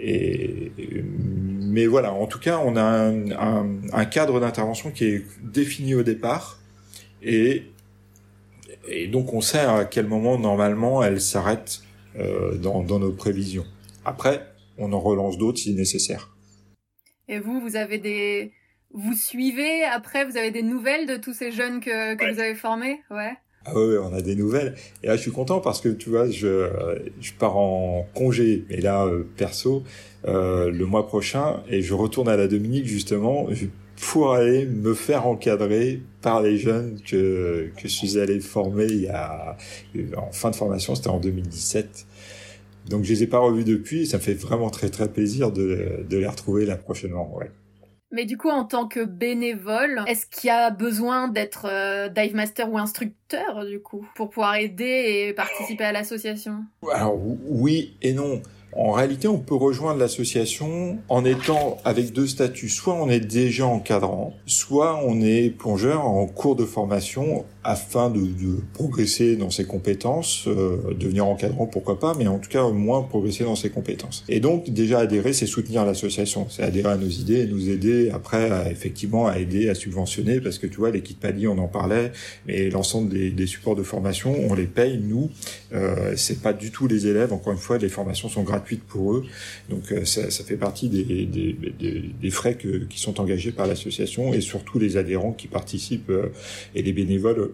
Et, 0.00 0.72
mais 1.60 1.86
voilà, 1.86 2.12
en 2.12 2.26
tout 2.26 2.40
cas, 2.40 2.60
on 2.64 2.74
a 2.74 2.82
un, 2.82 3.66
un 3.92 4.04
cadre 4.04 4.40
d'intervention 4.40 4.90
qui 4.90 5.04
est 5.04 5.24
défini 5.44 5.94
au 5.94 6.02
départ. 6.02 6.58
Et 7.22 7.66
et 8.90 9.06
donc 9.06 9.32
on 9.32 9.40
sait 9.40 9.60
à 9.60 9.84
quel 9.84 10.06
moment 10.06 10.38
normalement 10.38 11.02
elle 11.02 11.20
s'arrête 11.20 11.82
euh, 12.18 12.56
dans, 12.56 12.82
dans, 12.82 12.98
nos 12.98 13.12
prévisions. 13.12 13.64
Après, 14.04 14.46
on 14.78 14.92
en 14.92 15.00
relance 15.00 15.38
d'autres 15.38 15.58
si 15.58 15.74
nécessaire. 15.74 16.34
Et 17.28 17.38
vous, 17.38 17.60
vous 17.60 17.76
avez 17.76 17.98
des, 17.98 18.52
vous 18.92 19.14
suivez 19.14 19.84
après, 19.84 20.24
vous 20.24 20.36
avez 20.36 20.50
des 20.50 20.62
nouvelles 20.62 21.06
de 21.06 21.16
tous 21.16 21.32
ces 21.32 21.52
jeunes 21.52 21.80
que, 21.80 22.16
que 22.16 22.32
vous 22.32 22.40
avez 22.40 22.56
formés, 22.56 23.00
ouais. 23.10 23.32
Ah 23.66 23.72
oui, 23.74 23.96
on 23.98 24.12
a 24.14 24.22
des 24.22 24.36
nouvelles. 24.36 24.74
Et 25.02 25.06
là, 25.06 25.16
je 25.16 25.20
suis 25.20 25.30
content 25.30 25.60
parce 25.60 25.82
que 25.82 25.90
tu 25.90 26.08
vois, 26.08 26.30
je, 26.30 26.70
je 27.20 27.32
pars 27.34 27.58
en 27.58 28.08
congé, 28.14 28.64
mais 28.70 28.78
là, 28.78 29.04
euh, 29.04 29.28
perso, 29.36 29.84
euh, 30.26 30.70
le 30.70 30.86
mois 30.86 31.06
prochain, 31.06 31.62
et 31.68 31.82
je 31.82 31.92
retourne 31.92 32.28
à 32.28 32.36
la 32.36 32.48
Dominique 32.48 32.86
justement 32.86 33.48
pour 34.00 34.32
aller 34.32 34.66
me 34.66 34.94
faire 34.94 35.26
encadrer 35.26 36.02
par 36.22 36.42
les 36.42 36.56
jeunes 36.56 37.00
que, 37.02 37.70
que 37.76 37.82
je 37.82 37.88
suis 37.88 38.18
allé 38.18 38.40
former 38.40 38.86
il 38.86 39.02
y 39.02 39.08
a, 39.08 39.56
en 40.16 40.32
fin 40.32 40.50
de 40.50 40.56
formation, 40.56 40.94
c'était 40.94 41.08
en 41.08 41.20
2017. 41.20 42.06
Donc 42.88 43.04
je 43.04 43.10
les 43.10 43.24
ai 43.24 43.26
pas 43.26 43.38
revus 43.38 43.64
depuis, 43.64 44.06
ça 44.06 44.16
me 44.16 44.22
fait 44.22 44.34
vraiment 44.34 44.70
très 44.70 44.88
très 44.88 45.08
plaisir 45.08 45.52
de, 45.52 46.04
de 46.08 46.16
les 46.16 46.26
retrouver 46.26 46.64
là 46.66 46.76
prochainement, 46.76 47.34
ouais. 47.36 47.50
Mais 48.12 48.24
du 48.24 48.36
coup, 48.36 48.48
en 48.48 48.64
tant 48.64 48.88
que 48.88 49.04
bénévole, 49.04 50.02
est-ce 50.08 50.26
qu'il 50.26 50.48
y 50.48 50.50
a 50.50 50.70
besoin 50.70 51.28
d'être 51.28 51.66
euh, 51.70 52.08
dive 52.08 52.34
master 52.34 52.68
ou 52.72 52.76
instructeur, 52.76 53.64
du 53.64 53.80
coup, 53.80 54.04
pour 54.16 54.30
pouvoir 54.30 54.56
aider 54.56 55.28
et 55.28 55.32
participer 55.32 55.84
à 55.84 55.92
l'association? 55.92 56.64
Alors 56.92 57.16
oui 57.46 57.96
et 58.02 58.12
non. 58.12 58.42
En 58.76 58.92
réalité, 58.92 59.26
on 59.26 59.38
peut 59.38 59.56
rejoindre 59.56 59.98
l'association 59.98 60.98
en 61.08 61.24
étant 61.24 61.78
avec 61.84 62.12
deux 62.12 62.28
statuts. 62.28 62.68
Soit 62.68 62.94
on 62.94 63.08
est 63.08 63.20
déjà 63.20 63.66
encadrant, 63.66 64.34
soit 64.46 65.00
on 65.04 65.20
est 65.20 65.50
plongeur 65.50 66.06
en 66.06 66.26
cours 66.26 66.54
de 66.54 66.64
formation 66.64 67.44
afin 67.62 68.08
de, 68.08 68.20
de 68.20 68.60
progresser 68.72 69.36
dans 69.36 69.50
ses 69.50 69.64
compétences, 69.64 70.44
euh, 70.46 70.78
devenir 70.98 71.26
encadrant 71.26 71.66
pourquoi 71.66 71.98
pas, 71.98 72.14
mais 72.14 72.26
en 72.26 72.38
tout 72.38 72.48
cas 72.48 72.64
au 72.64 72.72
moins 72.72 73.02
progresser 73.02 73.44
dans 73.44 73.56
ses 73.56 73.70
compétences. 73.70 74.24
Et 74.28 74.40
donc 74.40 74.70
déjà 74.70 75.00
adhérer, 75.00 75.32
c'est 75.32 75.46
soutenir 75.46 75.84
l'association, 75.84 76.46
c'est 76.48 76.62
adhérer 76.62 76.90
à 76.90 76.96
nos 76.96 77.08
idées 77.08 77.40
et 77.40 77.46
nous 77.46 77.68
aider 77.68 78.10
après 78.10 78.70
effectivement 78.70 79.26
à 79.26 79.38
aider, 79.38 79.68
à 79.68 79.74
subventionner, 79.74 80.40
parce 80.40 80.58
que 80.58 80.66
tu 80.66 80.76
vois, 80.76 80.90
les 80.90 81.02
kits 81.02 81.14
Paddy, 81.14 81.46
on 81.46 81.58
en 81.58 81.68
parlait, 81.68 82.12
mais 82.46 82.70
l'ensemble 82.70 83.10
des, 83.10 83.30
des, 83.30 83.46
supports 83.46 83.76
de 83.76 83.82
formation, 83.82 84.34
on 84.48 84.54
les 84.54 84.66
paye 84.66 84.98
nous. 84.98 85.30
Euh, 85.72 86.14
c'est 86.16 86.40
pas 86.40 86.52
du 86.52 86.70
tout 86.70 86.86
les 86.86 87.06
élèves. 87.06 87.32
Encore 87.32 87.52
une 87.52 87.58
fois, 87.58 87.78
les 87.78 87.88
formations 87.88 88.28
sont 88.28 88.42
gratuites 88.42 88.84
pour 88.84 89.14
eux, 89.14 89.24
donc 89.68 89.92
euh, 89.92 90.04
ça, 90.04 90.30
ça, 90.30 90.44
fait 90.44 90.56
partie 90.56 90.88
des, 90.88 91.04
des, 91.04 91.56
des, 91.78 92.04
des 92.20 92.30
frais 92.30 92.54
que, 92.54 92.84
qui 92.84 92.98
sont 92.98 93.20
engagés 93.20 93.52
par 93.52 93.66
l'association 93.66 94.32
et 94.32 94.40
surtout 94.40 94.78
les 94.78 94.96
adhérents 94.96 95.32
qui 95.32 95.48
participent 95.48 96.10
euh, 96.10 96.28
et 96.74 96.82
les 96.82 96.92
bénévoles 96.92 97.49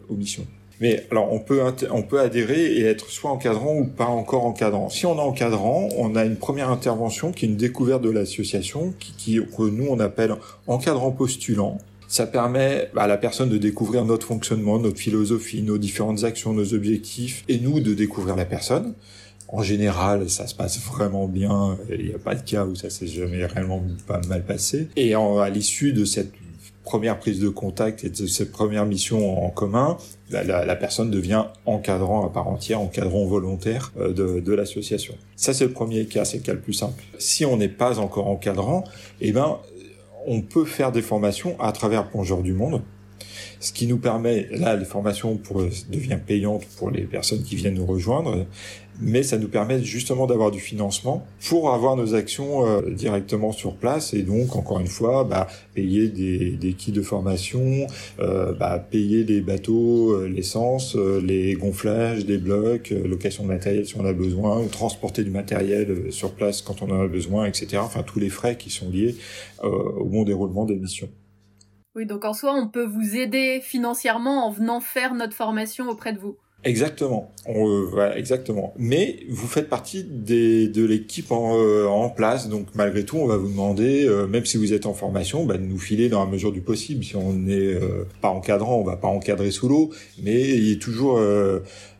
Mais 0.80 1.06
alors 1.10 1.32
on 1.32 1.38
peut 1.38 1.62
on 1.90 2.02
peut 2.02 2.20
adhérer 2.20 2.74
et 2.74 2.82
être 2.82 3.08
soit 3.08 3.30
encadrant 3.30 3.76
ou 3.76 3.86
pas 3.86 4.06
encore 4.06 4.44
encadrant. 4.44 4.90
Si 4.90 5.06
on 5.06 5.16
est 5.16 5.20
encadrant, 5.20 5.88
on 5.96 6.14
a 6.16 6.24
une 6.24 6.36
première 6.36 6.70
intervention 6.70 7.32
qui 7.32 7.46
est 7.46 7.48
une 7.48 7.56
découverte 7.56 8.02
de 8.02 8.10
l'association 8.10 8.92
qui 8.98 9.36
que 9.36 9.62
nous 9.62 9.86
on 9.88 10.00
appelle 10.00 10.34
encadrant 10.66 11.12
postulant. 11.12 11.78
Ça 12.08 12.26
permet 12.26 12.88
à 12.96 13.08
la 13.08 13.16
personne 13.16 13.48
de 13.48 13.58
découvrir 13.58 14.04
notre 14.04 14.26
fonctionnement, 14.28 14.78
notre 14.78 14.98
philosophie, 14.98 15.62
nos 15.62 15.76
différentes 15.76 16.22
actions, 16.22 16.52
nos 16.52 16.72
objectifs, 16.72 17.42
et 17.48 17.58
nous 17.58 17.80
de 17.80 17.94
découvrir 17.94 18.36
la 18.36 18.44
personne. 18.44 18.94
En 19.48 19.62
général, 19.62 20.28
ça 20.30 20.46
se 20.46 20.54
passe 20.54 20.78
vraiment 20.80 21.26
bien. 21.26 21.76
Il 21.90 22.06
n'y 22.06 22.14
a 22.14 22.18
pas 22.18 22.34
de 22.34 22.42
cas 22.42 22.64
où 22.64 22.76
ça 22.76 22.90
s'est 22.90 23.06
jamais 23.06 23.44
réellement 23.46 23.82
pas 24.06 24.20
mal 24.28 24.44
passé. 24.44 24.88
Et 24.96 25.14
à 25.14 25.48
l'issue 25.48 25.92
de 25.92 26.04
cette 26.04 26.32
première 26.86 27.18
prise 27.18 27.40
de 27.40 27.50
contact 27.50 28.04
et 28.04 28.08
de 28.08 28.26
cette 28.26 28.52
première 28.52 28.86
mission 28.86 29.44
en 29.44 29.50
commun, 29.50 29.98
la, 30.30 30.76
personne 30.76 31.10
devient 31.10 31.44
encadrant 31.66 32.24
à 32.24 32.30
part 32.30 32.48
entière, 32.48 32.80
encadrant 32.80 33.26
volontaire 33.26 33.92
euh, 33.98 34.12
de, 34.12 34.40
de 34.40 34.54
l'association. 34.54 35.14
Ça, 35.34 35.52
c'est 35.52 35.64
le 35.64 35.72
premier 35.72 36.06
cas, 36.06 36.24
c'est 36.24 36.38
le 36.38 36.42
cas 36.42 36.54
le 36.54 36.60
plus 36.60 36.72
simple. 36.72 37.02
Si 37.18 37.44
on 37.44 37.56
n'est 37.58 37.68
pas 37.68 37.98
encore 37.98 38.28
encadrant, 38.28 38.84
eh 39.20 39.32
ben, 39.32 39.58
on 40.26 40.40
peut 40.40 40.64
faire 40.64 40.92
des 40.92 41.02
formations 41.02 41.60
à 41.60 41.72
travers 41.72 42.08
Plongeurs 42.08 42.42
du 42.42 42.54
Monde 42.54 42.80
ce 43.60 43.72
qui 43.72 43.86
nous 43.86 43.98
permet, 43.98 44.48
là, 44.50 44.76
les 44.76 44.84
formations 44.84 45.36
pour, 45.36 45.62
devient 45.90 46.18
payantes 46.24 46.64
pour 46.76 46.90
les 46.90 47.02
personnes 47.02 47.42
qui 47.42 47.56
viennent 47.56 47.74
nous 47.74 47.86
rejoindre, 47.86 48.46
mais 49.00 49.22
ça 49.22 49.38
nous 49.38 49.48
permet 49.48 49.82
justement 49.82 50.26
d'avoir 50.26 50.50
du 50.50 50.60
financement 50.60 51.26
pour 51.48 51.72
avoir 51.72 51.96
nos 51.96 52.14
actions 52.14 52.66
euh, 52.66 52.90
directement 52.90 53.52
sur 53.52 53.74
place 53.74 54.14
et 54.14 54.22
donc 54.22 54.56
encore 54.56 54.80
une 54.80 54.86
fois 54.86 55.24
bah, 55.24 55.46
payer 55.74 56.08
des, 56.08 56.52
des 56.52 56.72
kits 56.72 56.92
de 56.92 57.02
formation, 57.02 57.86
euh, 58.20 58.52
bah, 58.52 58.78
payer 58.78 59.24
les 59.24 59.40
bateaux, 59.40 60.12
euh, 60.12 60.28
l'essence, 60.28 60.96
euh, 60.96 61.20
les 61.20 61.54
gonflages, 61.54 62.24
des 62.24 62.38
blocs, 62.38 62.92
euh, 62.92 63.06
location 63.06 63.42
de 63.42 63.48
matériel 63.48 63.86
si 63.86 63.96
on 63.98 64.04
a 64.04 64.12
besoin, 64.12 64.60
ou 64.60 64.68
transporter 64.68 65.24
du 65.24 65.30
matériel 65.30 66.10
sur 66.10 66.32
place 66.32 66.62
quand 66.62 66.82
on 66.82 66.90
en 66.90 67.00
a 67.02 67.08
besoin, 67.08 67.46
etc. 67.46 67.78
Enfin 67.78 68.02
tous 68.02 68.18
les 68.18 68.30
frais 68.30 68.56
qui 68.56 68.70
sont 68.70 68.90
liés 68.90 69.16
au 69.62 70.04
bon 70.04 70.24
déroulement 70.24 70.64
des 70.64 70.76
missions. 70.76 71.08
Oui, 71.96 72.04
donc 72.04 72.26
en 72.26 72.34
soi, 72.34 72.54
on 72.54 72.68
peut 72.68 72.84
vous 72.84 73.16
aider 73.16 73.60
financièrement 73.62 74.46
en 74.46 74.50
venant 74.50 74.80
faire 74.80 75.14
notre 75.14 75.32
formation 75.32 75.88
auprès 75.88 76.12
de 76.12 76.18
vous. 76.18 76.36
Exactement, 76.62 77.32
on, 77.46 77.68
euh, 77.68 77.84
voilà, 77.84 78.18
exactement. 78.18 78.74
Mais 78.76 79.20
vous 79.30 79.46
faites 79.46 79.70
partie 79.70 80.04
des, 80.04 80.68
de 80.68 80.84
l'équipe 80.84 81.30
en, 81.32 81.56
euh, 81.56 81.86
en, 81.86 82.10
place, 82.10 82.48
donc 82.48 82.66
malgré 82.74 83.04
tout, 83.04 83.16
on 83.16 83.26
va 83.26 83.36
vous 83.36 83.48
demander, 83.48 84.04
euh, 84.04 84.26
même 84.26 84.44
si 84.44 84.58
vous 84.58 84.74
êtes 84.74 84.84
en 84.84 84.92
formation, 84.92 85.46
bah, 85.46 85.56
de 85.56 85.62
nous 85.62 85.78
filer 85.78 86.10
dans 86.10 86.22
la 86.22 86.30
mesure 86.30 86.52
du 86.52 86.60
possible. 86.60 87.02
Si 87.02 87.16
on 87.16 87.32
n'est 87.32 87.76
pas 88.20 88.28
encadrant, 88.28 88.76
on 88.76 88.84
va 88.84 88.96
pas 88.96 89.08
encadrer 89.08 89.50
sous 89.50 89.68
l'eau, 89.68 89.90
mais 90.22 90.42
il 90.42 90.72
est 90.72 90.82
toujours 90.82 91.18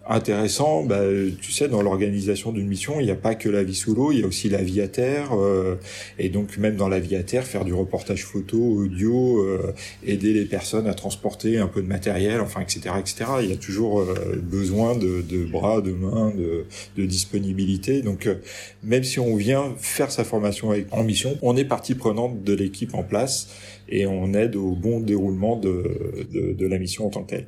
intéressant, 0.09 0.85
bah, 0.85 1.01
tu 1.41 1.53
sais, 1.53 1.69
dans 1.69 1.83
l'organisation 1.83 2.53
d'une 2.53 2.67
mission, 2.67 3.01
il 3.01 3.07
n'y 3.07 3.11
a 3.11 3.17
pas 3.17 3.35
que 3.35 3.49
la 3.49 3.63
vie 3.63 3.75
sous 3.75 3.95
l'eau, 3.95 4.13
il 4.13 4.21
y 4.21 4.23
a 4.23 4.27
aussi 4.27 4.49
la 4.49 4.63
vie 4.63 4.81
à 4.81 4.89
terre, 4.89 5.31
euh, 5.33 5.77
et 6.19 6.29
donc 6.29 6.59
même 6.59 6.77
dans 6.77 6.89
la 6.89 7.01
vie 7.01 7.17
à 7.17 7.23
terre, 7.23 7.45
faire 7.45 7.65
du 7.65 7.75
reportage 7.75 8.25
photo, 8.25 8.59
audio, 8.59 9.41
euh, 9.43 9.75
aider 10.05 10.33
les 10.33 10.45
personnes 10.45 10.87
à 10.87 10.95
transporter 10.95 11.59
un 11.59 11.67
peu 11.67 11.83
de 11.83 11.89
matériel, 11.89 12.41
enfin, 12.41 12.61
etc., 12.61 12.95
etc. 12.99 13.25
Il 13.43 13.51
y 13.51 13.53
a 13.53 13.57
toujours 13.57 14.01
euh, 14.01 14.41
besoin 14.43 14.97
de, 14.97 15.23
de, 15.23 15.45
bras, 15.45 15.81
de 15.81 15.93
mains, 15.93 16.33
de, 16.37 16.67
de 16.97 17.07
disponibilité. 17.07 18.03
Donc, 18.03 18.27
euh, 18.27 18.37
même 18.83 19.05
si 19.05 19.19
on 19.19 19.35
vient 19.37 19.75
faire 19.79 20.11
sa 20.11 20.25
formation 20.25 20.73
en 20.93 21.03
mission, 21.03 21.37
on 21.43 21.57
est 21.57 21.65
partie 21.65 21.95
prenante 21.95 22.45
de 22.45 22.53
l'équipe 22.53 22.95
en 22.95 23.03
place 23.03 23.49
et 23.89 24.07
on 24.07 24.35
aide 24.35 24.57
au 24.57 24.73
bon 24.73 25.01
déroulement 25.01 25.57
de, 25.57 26.27
de, 26.33 26.53
de 26.53 26.67
la 26.67 26.79
mission 26.79 27.07
en 27.07 27.11
tant 27.11 27.23
que 27.23 27.31
telle. 27.31 27.47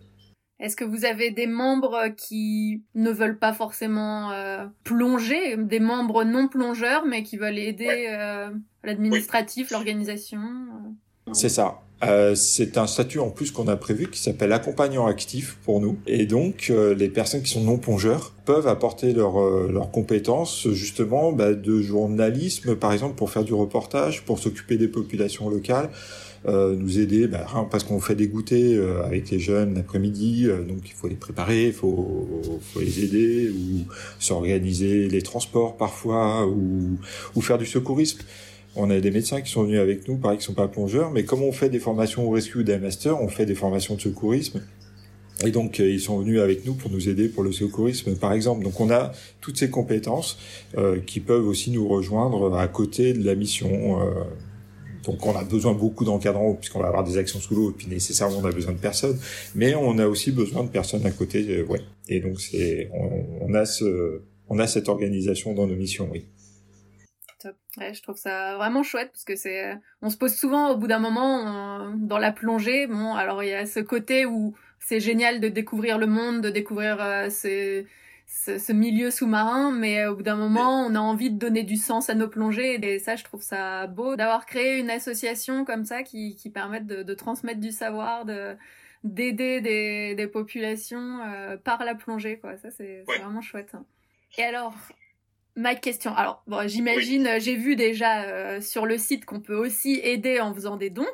Est-ce 0.60 0.74
que 0.74 0.84
vous 0.84 1.04
avez 1.04 1.30
des 1.30 1.46
membres 1.46 2.08
qui 2.16 2.82
ne 2.94 3.10
veulent 3.10 3.38
pas 3.38 3.52
forcément 3.52 4.32
euh, 4.32 4.66
plonger, 4.82 5.56
des 5.56 5.80
membres 5.80 6.24
non 6.24 6.48
plongeurs, 6.48 7.04
mais 7.06 7.22
qui 7.22 7.36
veulent 7.36 7.58
aider 7.58 8.08
euh, 8.10 8.50
l'administratif, 8.82 9.68
oui. 9.68 9.72
l'organisation 9.74 10.40
euh? 10.40 10.90
C'est 11.32 11.48
ça. 11.48 11.80
Euh, 12.04 12.36
c'est 12.36 12.78
un 12.78 12.86
statut 12.86 13.18
en 13.18 13.30
plus 13.30 13.50
qu'on 13.50 13.66
a 13.66 13.76
prévu 13.76 14.08
qui 14.08 14.20
s'appelle 14.20 14.52
accompagnant 14.52 15.06
actif 15.06 15.58
pour 15.64 15.80
nous. 15.80 15.98
Et 16.06 16.26
donc, 16.26 16.68
euh, 16.70 16.94
les 16.94 17.08
personnes 17.08 17.42
qui 17.42 17.50
sont 17.50 17.64
non 17.64 17.76
plongeurs 17.76 18.34
peuvent 18.44 18.68
apporter 18.68 19.12
leurs 19.12 19.40
euh, 19.40 19.80
compétences 19.92 20.68
justement 20.70 21.32
bah, 21.32 21.54
de 21.54 21.80
journalisme, 21.80 22.76
par 22.76 22.92
exemple, 22.92 23.16
pour 23.16 23.30
faire 23.30 23.44
du 23.44 23.54
reportage, 23.54 24.24
pour 24.24 24.38
s'occuper 24.38 24.76
des 24.76 24.88
populations 24.88 25.48
locales. 25.50 25.90
Euh, 26.46 26.76
nous 26.76 27.00
aider 27.00 27.26
bah, 27.26 27.46
parce 27.68 27.82
qu'on 27.82 27.98
fait 27.98 28.14
des 28.14 28.28
goûters 28.28 28.78
euh, 28.78 29.02
avec 29.02 29.28
les 29.30 29.40
jeunes 29.40 29.74
l'après-midi, 29.74 30.44
euh, 30.46 30.62
donc 30.62 30.78
il 30.84 30.92
faut 30.92 31.08
les 31.08 31.16
préparer, 31.16 31.66
il 31.66 31.72
faut, 31.72 32.28
faut 32.72 32.80
les 32.80 33.04
aider 33.04 33.50
ou 33.50 33.84
s'organiser 34.20 35.08
les 35.08 35.22
transports 35.22 35.76
parfois 35.76 36.46
ou, 36.46 36.96
ou 37.34 37.40
faire 37.40 37.58
du 37.58 37.66
secourisme. 37.66 38.20
On 38.76 38.88
a 38.90 39.00
des 39.00 39.10
médecins 39.10 39.40
qui 39.40 39.50
sont 39.50 39.64
venus 39.64 39.80
avec 39.80 40.06
nous, 40.06 40.16
pareil, 40.16 40.38
qui 40.38 40.44
sont 40.44 40.54
pas 40.54 40.68
plongeurs, 40.68 41.10
mais 41.10 41.24
comme 41.24 41.42
on 41.42 41.50
fait 41.50 41.70
des 41.70 41.80
formations 41.80 42.28
au 42.28 42.30
rescue 42.30 42.62
d'un 42.62 42.78
master, 42.78 43.20
on 43.20 43.28
fait 43.28 43.46
des 43.46 43.56
formations 43.56 43.96
de 43.96 44.00
secourisme. 44.00 44.62
Et 45.44 45.50
donc, 45.50 45.78
ils 45.78 46.00
sont 46.00 46.18
venus 46.18 46.40
avec 46.40 46.66
nous 46.66 46.74
pour 46.74 46.90
nous 46.90 47.08
aider 47.08 47.28
pour 47.28 47.42
le 47.44 47.52
secourisme, 47.52 48.16
par 48.16 48.32
exemple. 48.32 48.64
Donc, 48.64 48.80
on 48.80 48.90
a 48.90 49.12
toutes 49.40 49.56
ces 49.56 49.70
compétences 49.70 50.38
euh, 50.76 50.98
qui 51.04 51.20
peuvent 51.20 51.46
aussi 51.46 51.70
nous 51.70 51.86
rejoindre 51.86 52.56
à 52.56 52.66
côté 52.66 53.12
de 53.12 53.24
la 53.24 53.34
mission. 53.34 54.00
Euh, 54.00 54.24
donc 55.08 55.24
on 55.24 55.34
a 55.34 55.42
besoin 55.42 55.72
beaucoup 55.72 56.04
d'encadrants 56.04 56.52
puisqu'on 56.52 56.80
va 56.80 56.88
avoir 56.88 57.02
des 57.02 57.16
actions 57.16 57.40
sous 57.40 57.54
l'eau 57.54 57.70
et 57.70 57.72
puis 57.72 57.86
nécessairement 57.86 58.38
on 58.38 58.44
a 58.44 58.52
besoin 58.52 58.74
de 58.74 58.78
personnes, 58.78 59.18
mais 59.54 59.74
on 59.74 59.98
a 59.98 60.06
aussi 60.06 60.32
besoin 60.32 60.64
de 60.64 60.68
personnes 60.68 61.06
à 61.06 61.10
côté, 61.10 61.46
euh, 61.48 61.64
ouais. 61.64 61.80
Et 62.08 62.20
donc 62.20 62.38
c'est 62.40 62.90
on, 62.92 63.54
a 63.54 63.64
ce 63.64 64.20
on 64.48 64.58
a 64.58 64.66
cette 64.66 64.90
organisation 64.90 65.54
dans 65.54 65.66
nos 65.66 65.76
missions, 65.76 66.10
oui. 66.12 66.26
Top. 67.40 67.56
Ouais, 67.78 67.94
je 67.94 68.02
trouve 68.02 68.16
ça 68.16 68.56
vraiment 68.56 68.82
chouette 68.82 69.10
parce 69.12 69.24
que 69.24 69.34
c'est 69.34 69.74
on 70.02 70.10
se 70.10 70.18
pose 70.18 70.34
souvent 70.34 70.72
au 70.72 70.76
bout 70.76 70.88
d'un 70.88 70.98
moment 70.98 71.42
on, 71.46 71.96
dans 71.96 72.18
la 72.18 72.30
plongée. 72.32 72.86
Bon, 72.86 73.14
alors 73.14 73.42
il 73.42 73.48
y 73.48 73.54
a 73.54 73.64
ce 73.64 73.80
côté 73.80 74.26
où 74.26 74.54
c'est 74.78 75.00
génial 75.00 75.40
de 75.40 75.48
découvrir 75.48 75.96
le 75.96 76.06
monde, 76.06 76.42
de 76.42 76.50
découvrir 76.50 76.98
euh, 77.00 77.30
ces 77.30 77.86
ce, 78.28 78.58
ce 78.58 78.72
milieu 78.72 79.10
sous-marin, 79.10 79.70
mais 79.70 80.00
euh, 80.00 80.12
au 80.12 80.16
bout 80.16 80.22
d'un 80.22 80.36
moment, 80.36 80.84
on 80.84 80.94
a 80.94 81.00
envie 81.00 81.30
de 81.30 81.38
donner 81.38 81.62
du 81.62 81.76
sens 81.76 82.10
à 82.10 82.14
nos 82.14 82.28
plongées. 82.28 82.78
Et 82.84 82.98
ça, 82.98 83.16
je 83.16 83.24
trouve 83.24 83.42
ça 83.42 83.86
beau 83.86 84.16
d'avoir 84.16 84.44
créé 84.44 84.78
une 84.78 84.90
association 84.90 85.64
comme 85.64 85.86
ça 85.86 86.02
qui, 86.02 86.36
qui 86.36 86.50
permette 86.50 86.86
de, 86.86 87.02
de 87.02 87.14
transmettre 87.14 87.60
du 87.60 87.72
savoir, 87.72 88.24
de 88.24 88.54
d'aider 89.04 89.60
des, 89.60 90.16
des 90.16 90.26
populations 90.26 91.20
euh, 91.24 91.56
par 91.56 91.84
la 91.84 91.94
plongée. 91.94 92.38
Quoi. 92.38 92.58
Ça, 92.58 92.70
c'est 92.70 93.04
ouais. 93.08 93.18
vraiment 93.18 93.40
chouette. 93.40 93.72
Et 94.36 94.42
alors, 94.42 94.74
ma 95.54 95.74
question. 95.74 96.14
Alors, 96.14 96.42
bon, 96.46 96.68
j'imagine, 96.68 97.28
oui. 97.32 97.40
j'ai 97.40 97.54
vu 97.54 97.76
déjà 97.76 98.24
euh, 98.24 98.60
sur 98.60 98.86
le 98.86 98.98
site 98.98 99.24
qu'on 99.24 99.40
peut 99.40 99.54
aussi 99.54 100.00
aider 100.02 100.40
en 100.40 100.52
faisant 100.52 100.76
des 100.76 100.90
dons 100.90 101.06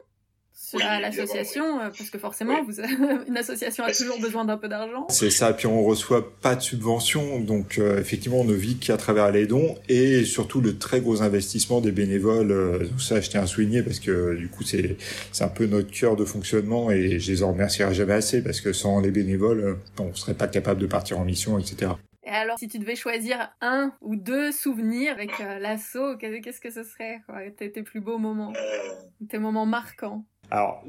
à 0.81 1.01
l'association 1.01 1.81
euh, 1.81 1.91
parce 1.97 2.11
que 2.11 2.19
forcément 2.19 2.63
vous 2.63 2.81
une 3.29 3.37
association 3.37 3.85
a 3.85 3.93
toujours 3.93 4.21
besoin 4.21 4.45
d'un 4.45 4.57
peu 4.57 4.69
d'argent. 4.69 5.07
C'est 5.09 5.31
ça 5.31 5.53
puis 5.53 5.67
on 5.67 5.83
reçoit 5.85 6.33
pas 6.41 6.55
de 6.55 6.61
subvention 6.61 7.41
donc 7.41 7.79
euh, 7.79 8.01
effectivement 8.01 8.41
on 8.41 8.45
ne 8.45 8.55
vit 8.55 8.77
qu'à 8.77 8.97
travers 8.97 9.31
les 9.31 9.47
dons 9.47 9.77
et 9.89 10.25
surtout 10.25 10.61
le 10.61 10.79
très 10.79 11.01
gros 11.01 11.23
investissement 11.23 11.81
des 11.81 11.93
bénévoles 11.93 12.51
euh, 12.51 12.87
ça 12.99 13.21
je 13.21 13.31
tiens 13.31 13.43
à 13.43 13.47
souligner 13.47 13.83
parce 13.83 14.01
que 14.01 14.35
du 14.35 14.49
coup 14.49 14.63
c'est 14.63 14.97
c'est 15.33 15.45
un 15.45 15.49
peu 15.49 15.67
notre 15.67 15.91
cœur 15.91 16.17
de 16.17 16.25
fonctionnement 16.25 16.91
et 16.91 17.19
je 17.19 17.33
les 17.33 17.43
en 17.43 17.53
remercierai 17.53 17.95
jamais 17.95 18.15
assez 18.15 18.43
parce 18.43 18.61
que 18.61 18.73
sans 18.73 19.01
les 19.01 19.11
bénévoles 19.11 19.79
on 19.99 20.15
serait 20.15 20.35
pas 20.35 20.49
capable 20.49 20.81
de 20.81 20.87
partir 20.87 21.19
en 21.19 21.25
mission 21.25 21.59
etc. 21.59 21.93
Et 22.27 22.31
alors, 22.31 22.59
si 22.59 22.69
tu 22.69 22.79
devais 22.79 22.97
choisir 22.97 23.51
un 23.61 23.93
ou 24.01 24.17
deux 24.17 24.51
souvenirs 24.51 25.13
avec 25.13 25.31
l'assaut, 25.61 26.17
qu'est-ce 26.17 26.59
que 26.59 26.71
ce 26.71 26.83
serait 26.83 27.21
tes, 27.59 27.71
tes 27.71 27.83
plus 27.83 28.01
beaux 28.01 28.17
moments, 28.17 28.55
tes 29.29 29.39
moments 29.39 29.67
marquants 29.67 30.25
alors, 30.51 30.83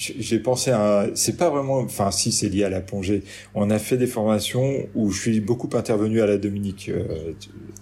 j'ai 0.00 0.38
pensé 0.38 0.70
à, 0.70 1.08
c'est 1.14 1.36
pas 1.36 1.50
vraiment, 1.50 1.78
enfin 1.78 2.10
si 2.10 2.32
c'est 2.32 2.48
lié 2.48 2.64
à 2.64 2.70
la 2.70 2.80
plongée. 2.80 3.22
On 3.54 3.68
a 3.68 3.78
fait 3.78 3.98
des 3.98 4.06
formations 4.06 4.86
où 4.94 5.10
je 5.10 5.20
suis 5.20 5.40
beaucoup 5.40 5.68
intervenu 5.74 6.22
à 6.22 6.26
la 6.26 6.38
Dominique, 6.38 6.88
euh, 6.88 7.32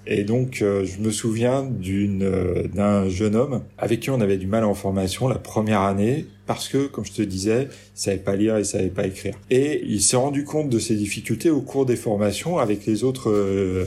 et 0.06 0.24
donc 0.24 0.60
euh, 0.60 0.84
je 0.84 0.98
me 1.00 1.10
souviens 1.10 1.62
d'une 1.62 2.24
euh, 2.24 2.66
d'un 2.74 3.08
jeune 3.08 3.36
homme 3.36 3.62
avec 3.76 4.00
qui 4.00 4.10
on 4.10 4.20
avait 4.20 4.38
du 4.38 4.46
mal 4.46 4.64
en 4.64 4.74
formation 4.74 5.28
la 5.28 5.38
première 5.38 5.82
année 5.82 6.26
parce 6.48 6.68
que, 6.68 6.86
comme 6.86 7.04
je 7.04 7.12
te 7.12 7.20
disais, 7.20 7.68
il 7.70 8.00
savait 8.00 8.16
pas 8.16 8.34
lire 8.34 8.56
et 8.56 8.60
il 8.60 8.64
savait 8.64 8.88
pas 8.88 9.06
écrire. 9.06 9.34
Et 9.50 9.84
il 9.86 10.00
s'est 10.00 10.16
rendu 10.16 10.44
compte 10.44 10.70
de 10.70 10.78
ces 10.78 10.96
difficultés 10.96 11.50
au 11.50 11.60
cours 11.60 11.84
des 11.84 11.94
formations 11.94 12.56
avec 12.56 12.86
les 12.86 13.04
autres 13.04 13.30
euh, 13.30 13.84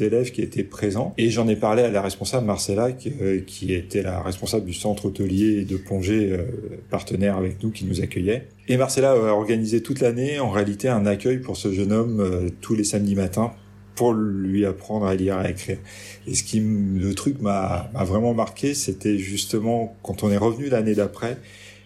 élèves 0.00 0.32
qui 0.32 0.42
étaient 0.42 0.64
présents. 0.64 1.14
Et 1.18 1.30
j'en 1.30 1.46
ai 1.46 1.54
parlé 1.54 1.84
à 1.84 1.90
la 1.90 2.02
responsable 2.02 2.46
Marcella, 2.46 2.90
qui, 2.90 3.12
euh, 3.22 3.40
était 3.68 4.02
la 4.02 4.20
responsable 4.22 4.66
du 4.66 4.74
centre 4.74 5.06
hôtelier 5.06 5.64
de 5.64 5.76
plongée 5.76 6.32
euh, 6.32 6.42
partenaire 6.90 7.36
avec 7.36 7.62
nous, 7.62 7.70
qui 7.70 7.84
nous 7.84 8.00
accueillait. 8.00 8.48
Et 8.66 8.76
Marcella 8.76 9.12
a 9.12 9.32
organisé 9.32 9.80
toute 9.80 10.00
l'année, 10.00 10.40
en 10.40 10.50
réalité, 10.50 10.88
un 10.88 11.06
accueil 11.06 11.38
pour 11.38 11.56
ce 11.56 11.72
jeune 11.72 11.92
homme 11.92 12.50
tous 12.60 12.74
les 12.74 12.84
samedis 12.84 13.14
matins 13.14 13.52
pour 13.94 14.14
lui 14.14 14.64
apprendre 14.64 15.06
à 15.06 15.14
lire 15.14 15.40
et 15.42 15.46
à 15.46 15.50
écrire. 15.50 15.78
Et 16.26 16.34
ce 16.34 16.42
qui, 16.42 16.60
le 16.60 17.14
truc 17.14 17.40
m'a 17.40 17.90
vraiment 17.94 18.34
marqué, 18.34 18.74
c'était 18.74 19.18
justement 19.18 19.94
quand 20.02 20.22
on 20.22 20.30
est 20.30 20.38
revenu 20.38 20.70
l'année 20.70 20.94
d'après, 20.94 21.36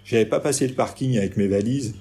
j'avais 0.05 0.27
pas 0.27 0.41
passé 0.41 0.67
le 0.67 0.75
parking 0.75 1.17
avec 1.19 1.37
mes 1.37 1.49
valises 1.49 1.95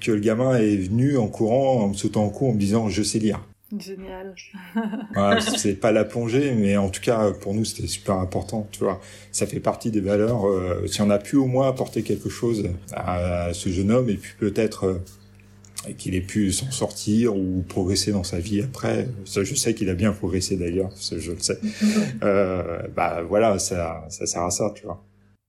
que 0.00 0.12
le 0.12 0.20
gamin 0.20 0.56
est 0.56 0.76
venu 0.76 1.18
en 1.18 1.28
courant, 1.28 1.82
en 1.82 1.88
me 1.88 1.94
sautant 1.94 2.24
en 2.24 2.30
cou, 2.30 2.48
en 2.48 2.52
me 2.52 2.58
disant 2.58 2.88
je 2.88 3.02
sais 3.02 3.18
lire. 3.18 3.40
Génial. 3.78 4.34
c'est 5.56 5.74
pas 5.74 5.92
la 5.92 6.04
plongée, 6.04 6.54
mais 6.54 6.76
en 6.76 6.88
tout 6.88 7.00
cas 7.00 7.30
pour 7.30 7.54
nous 7.54 7.64
c'était 7.64 7.86
super 7.86 8.16
important. 8.16 8.66
Tu 8.72 8.80
vois, 8.80 9.00
ça 9.30 9.46
fait 9.46 9.60
partie 9.60 9.90
des 9.90 10.00
valeurs. 10.00 10.46
Euh, 10.48 10.86
si 10.88 11.02
on 11.02 11.10
a 11.10 11.18
pu 11.18 11.36
au 11.36 11.46
moins 11.46 11.68
apporter 11.68 12.02
quelque 12.02 12.28
chose 12.28 12.68
à, 12.92 13.50
ce 13.52 13.68
jeune 13.68 13.92
homme 13.92 14.10
et 14.10 14.16
puis 14.16 14.32
peut-être 14.38 14.84
euh, 14.86 15.92
qu'il 15.96 16.16
ait 16.16 16.20
pu 16.20 16.50
s'en 16.50 16.70
sortir 16.72 17.36
ou 17.36 17.64
progresser 17.68 18.10
dans 18.10 18.24
sa 18.24 18.40
vie 18.40 18.60
après. 18.60 19.08
Ça, 19.24 19.44
je 19.44 19.54
sais 19.54 19.72
qu'il 19.72 19.88
a 19.88 19.94
bien 19.94 20.12
progressé 20.12 20.56
d'ailleurs, 20.56 20.90
je 20.98 21.30
le 21.30 21.38
sais. 21.38 21.58
euh, 22.24 22.82
bah 22.96 23.22
voilà, 23.22 23.60
ça, 23.60 24.04
ça 24.08 24.26
sert 24.26 24.42
à 24.42 24.50
ça, 24.50 24.72
tu 24.74 24.84
vois. 24.84 25.04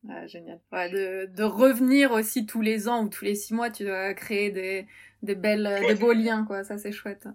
Ah, 0.10 0.26
génial. 0.26 0.60
de, 0.72 1.28
de, 1.36 1.44
revenir 1.44 2.12
aussi 2.12 2.46
tous 2.46 2.62
les 2.62 2.88
ans 2.88 3.04
ou 3.04 3.10
tous 3.10 3.24
les 3.24 3.36
six 3.36 3.54
mois, 3.54 3.70
tu 3.70 3.84
dois 3.84 4.14
créer 4.16 4.50
des, 4.50 4.88
des, 5.22 5.36
belles, 5.36 5.70
des 5.88 5.96
beaux 5.96 6.14
liens, 6.14 6.44
quoi. 6.44 6.64
Ça, 6.64 6.78
c'est 6.78 6.92
chouette. 6.92 7.28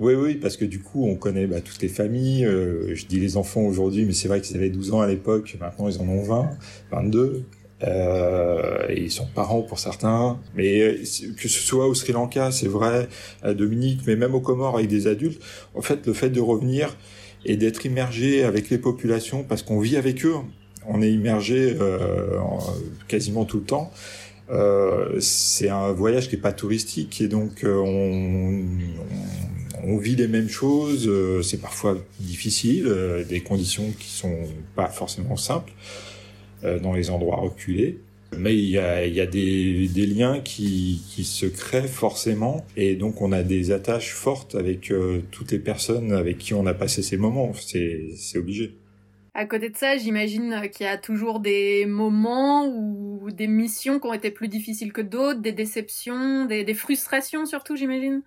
Oui, 0.00 0.14
oui, 0.14 0.34
parce 0.34 0.56
que 0.56 0.64
du 0.64 0.80
coup, 0.80 1.06
on 1.06 1.14
connaît 1.14 1.46
bah, 1.46 1.60
toutes 1.60 1.80
les 1.80 1.88
familles. 1.88 2.44
Euh, 2.44 2.94
je 2.94 3.06
dis 3.06 3.20
les 3.20 3.36
enfants 3.36 3.60
aujourd'hui, 3.60 4.04
mais 4.04 4.12
c'est 4.12 4.26
vrai 4.26 4.40
qu'ils 4.40 4.56
avaient 4.56 4.70
12 4.70 4.92
ans 4.92 5.00
à 5.00 5.06
l'époque. 5.06 5.56
Maintenant, 5.60 5.88
ils 5.88 6.00
en 6.00 6.08
ont 6.08 6.22
20, 6.22 6.50
22. 6.90 7.44
Euh, 7.82 8.86
ils 8.96 9.10
sont 9.10 9.26
parents 9.26 9.62
pour 9.62 9.78
certains. 9.78 10.40
Mais 10.56 10.80
euh, 10.80 10.96
que 11.36 11.48
ce 11.48 11.60
soit 11.60 11.86
au 11.86 11.94
Sri 11.94 12.12
Lanka, 12.12 12.50
c'est 12.50 12.68
vrai, 12.68 13.08
à 13.42 13.54
Dominique, 13.54 14.00
mais 14.06 14.16
même 14.16 14.34
aux 14.34 14.40
Comores 14.40 14.76
avec 14.76 14.88
des 14.88 15.06
adultes, 15.06 15.40
en 15.74 15.80
fait, 15.80 16.04
le 16.06 16.12
fait 16.12 16.30
de 16.30 16.40
revenir 16.40 16.96
et 17.44 17.56
d'être 17.56 17.86
immergé 17.86 18.42
avec 18.42 18.70
les 18.70 18.78
populations, 18.78 19.44
parce 19.44 19.62
qu'on 19.62 19.78
vit 19.78 19.96
avec 19.96 20.24
eux, 20.24 20.34
on 20.86 21.02
est 21.02 21.10
immergé 21.10 21.76
euh, 21.80 22.38
quasiment 23.08 23.44
tout 23.44 23.58
le 23.58 23.64
temps. 23.64 23.92
Euh, 24.50 25.18
c'est 25.20 25.70
un 25.70 25.92
voyage 25.92 26.28
qui 26.28 26.34
est 26.34 26.40
pas 26.40 26.52
touristique 26.52 27.20
et 27.20 27.28
donc 27.28 27.64
euh, 27.64 27.76
on, 29.82 29.96
vit 29.98 30.16
les 30.16 30.28
mêmes 30.28 30.48
choses. 30.48 31.10
c'est 31.42 31.60
parfois 31.60 31.96
difficile, 32.20 32.92
des 33.28 33.40
conditions 33.40 33.92
qui 33.98 34.08
sont 34.08 34.36
pas 34.74 34.88
forcément 34.88 35.36
simples 35.36 35.72
dans 36.62 36.92
les 36.92 37.10
endroits 37.10 37.36
reculés. 37.36 37.98
Mais 38.36 38.56
il 38.56 38.68
y 38.68 38.78
a, 38.78 39.26
des, 39.26 40.06
liens 40.06 40.40
qui, 40.40 41.00
se 41.22 41.46
créent 41.46 41.86
forcément 41.86 42.66
et 42.76 42.96
donc 42.96 43.22
on 43.22 43.30
a 43.30 43.42
des 43.42 43.70
attaches 43.70 44.12
fortes 44.12 44.54
avec 44.54 44.92
toutes 45.30 45.52
les 45.52 45.58
personnes 45.58 46.12
avec 46.12 46.38
qui 46.38 46.54
on 46.54 46.66
a 46.66 46.74
passé 46.74 47.02
ces 47.02 47.16
moments. 47.16 47.52
C'est 47.54 48.38
obligé. 48.38 48.74
À 49.36 49.46
côté 49.46 49.68
de 49.68 49.76
ça, 49.76 49.96
j'imagine 49.96 50.68
qu'il 50.72 50.86
y 50.86 50.88
a 50.88 50.96
toujours 50.96 51.40
des 51.40 51.86
moments 51.86 52.68
ou 52.68 53.32
des 53.32 53.48
missions 53.48 53.98
qui 53.98 54.06
ont 54.06 54.12
été 54.12 54.30
plus 54.30 54.46
difficiles 54.46 54.92
que 54.92 55.00
d'autres, 55.00 55.40
des 55.40 55.50
déceptions, 55.50 56.44
des, 56.44 56.74
frustrations 56.74 57.44
surtout, 57.44 57.74
j'imagine. 57.74 58.22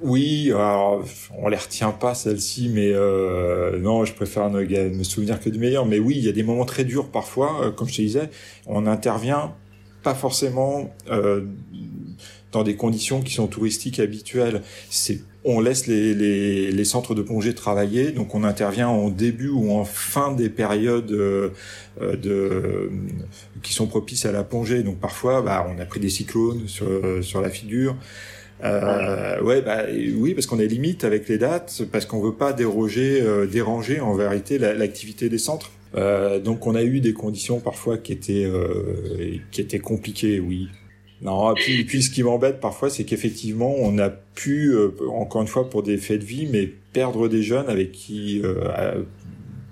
Oui, 0.00 0.50
alors, 0.50 1.04
on 1.36 1.48
les 1.48 1.58
retient 1.58 1.90
pas 1.90 2.14
celles-ci, 2.14 2.70
mais 2.70 2.90
euh, 2.90 3.78
non, 3.80 4.06
je 4.06 4.14
préfère 4.14 4.48
ne 4.48 4.62
me 4.64 5.02
souvenir 5.02 5.38
que 5.38 5.50
du 5.50 5.58
meilleur. 5.58 5.84
Mais 5.84 5.98
oui, 5.98 6.14
il 6.16 6.24
y 6.24 6.28
a 6.30 6.32
des 6.32 6.42
moments 6.42 6.64
très 6.64 6.84
durs 6.84 7.10
parfois, 7.10 7.66
euh, 7.66 7.70
comme 7.70 7.86
je 7.86 7.96
te 7.96 8.02
disais, 8.02 8.30
on 8.66 8.86
intervient 8.86 9.54
pas 10.02 10.14
forcément 10.14 10.90
euh, 11.10 11.44
dans 12.50 12.62
des 12.62 12.76
conditions 12.76 13.20
qui 13.20 13.34
sont 13.34 13.46
touristiques 13.46 14.00
habituelles. 14.00 14.62
On 15.44 15.60
laisse 15.60 15.86
les, 15.86 16.14
les, 16.14 16.70
les, 16.70 16.84
centres 16.84 17.14
de 17.14 17.22
plongée 17.22 17.54
travailler, 17.54 18.12
donc 18.12 18.34
on 18.34 18.44
intervient 18.44 18.88
en 18.88 19.08
début 19.08 19.48
ou 19.48 19.72
en 19.72 19.84
fin 19.84 20.32
des 20.32 20.50
périodes 20.50 21.12
euh, 21.12 21.50
de, 22.00 22.90
qui 23.62 23.72
sont 23.72 23.86
propices 23.86 24.26
à 24.26 24.32
la 24.32 24.44
plongée. 24.44 24.82
Donc 24.82 24.98
parfois, 24.98 25.40
bah, 25.40 25.66
on 25.74 25.80
a 25.80 25.86
pris 25.86 26.00
des 26.00 26.10
cyclones 26.10 26.68
sur, 26.68 26.86
sur 27.22 27.40
la 27.40 27.50
figure. 27.50 27.96
Euh, 28.64 29.40
ouais, 29.42 29.62
bah, 29.62 29.84
oui, 30.16 30.34
parce 30.34 30.46
qu'on 30.46 30.58
est 30.58 30.66
limite 30.66 31.04
avec 31.04 31.28
les 31.28 31.38
dates, 31.38 31.82
parce 31.90 32.04
qu'on 32.04 32.20
veut 32.20 32.34
pas 32.34 32.52
déroger, 32.52 33.20
euh, 33.22 33.46
déranger 33.46 34.00
en 34.00 34.14
vérité 34.14 34.58
l'activité 34.58 35.28
des 35.28 35.38
centres. 35.38 35.70
Euh, 35.96 36.38
donc 36.38 36.66
on 36.66 36.74
a 36.74 36.82
eu 36.82 37.00
des 37.00 37.12
conditions 37.12 37.58
parfois 37.58 37.98
qui 37.98 38.12
étaient 38.12 38.44
euh, 38.44 39.38
qui 39.50 39.60
étaient 39.60 39.80
compliquées, 39.80 40.38
oui. 40.38 40.68
Non, 41.22 41.52
puis, 41.54 41.84
puis 41.84 42.02
ce 42.02 42.10
qui 42.10 42.22
m'embête 42.22 42.60
parfois, 42.60 42.88
c'est 42.88 43.04
qu'effectivement, 43.04 43.74
on 43.78 43.98
a 43.98 44.08
pu, 44.08 44.72
euh, 44.72 44.90
encore 45.10 45.42
une 45.42 45.48
fois, 45.48 45.68
pour 45.68 45.82
des 45.82 45.98
faits 45.98 46.20
de 46.20 46.24
vie, 46.24 46.46
mais 46.46 46.66
perdre 46.66 47.28
des 47.28 47.42
jeunes 47.42 47.68
avec 47.68 47.92
qui, 47.92 48.40
euh, 48.42 49.02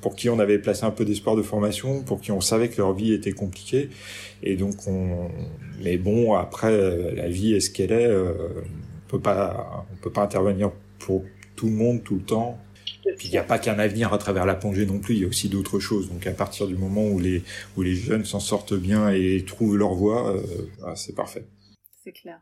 pour 0.03 0.15
qui 0.15 0.29
on 0.29 0.39
avait 0.39 0.59
placé 0.59 0.85
un 0.85 0.91
peu 0.91 1.07
d'espoir 1.07 1.37
de 1.37 1.43
formation, 1.43 2.03
pour 2.03 2.21
qui 2.21 2.33
on 2.33 2.43
savait 2.43 2.69
que 2.69 2.77
leur 2.77 2.93
vie 2.93 3.15
était 3.15 3.33
compliquée. 3.33 3.89
Et 4.43 4.57
donc, 4.57 4.75
on, 4.87 5.31
mais 5.83 5.97
bon, 5.97 6.35
après, 6.35 7.15
la 7.15 7.29
vie 7.29 7.55
est 7.55 7.61
ce 7.61 7.71
qu'elle 7.71 7.93
est. 7.93 8.07
Euh, 8.07 8.33
on 9.07 9.11
peut 9.11 9.21
pas, 9.21 9.87
on 9.91 9.97
peut 10.03 10.13
pas 10.13 10.23
intervenir 10.23 10.71
pour 10.99 11.25
tout 11.57 11.67
le 11.67 11.73
monde 11.73 12.05
tout 12.05 12.17
le 12.17 12.23
temps. 12.23 12.59
Puis 13.17 13.29
il 13.29 13.31
n'y 13.31 13.39
a 13.39 13.45
pas 13.45 13.59
qu'un 13.59 13.79
avenir 13.79 14.13
à 14.13 14.19
travers 14.19 14.47
la 14.47 14.55
plongée 14.55 14.87
non 14.87 14.99
plus, 14.99 15.15
il 15.15 15.21
y 15.23 15.25
a 15.25 15.29
aussi 15.29 15.49
d'autres 15.49 15.79
choses. 15.79 16.09
Donc 16.09 16.27
à 16.27 16.33
partir 16.33 16.67
du 16.67 16.77
moment 16.77 17.07
où 17.07 17.19
les, 17.19 17.43
où 17.77 17.83
les 17.83 17.95
jeunes 17.95 18.25
s'en 18.25 18.41
sortent 18.41 18.75
bien 18.75 19.11
et 19.11 19.45
trouvent 19.47 19.77
leur 19.77 19.95
voie, 19.95 20.35
euh, 20.37 20.43
ah, 20.85 20.97
c'est 20.97 21.15
parfait. 21.15 21.45
C'est 22.05 22.13
clair. 22.13 22.41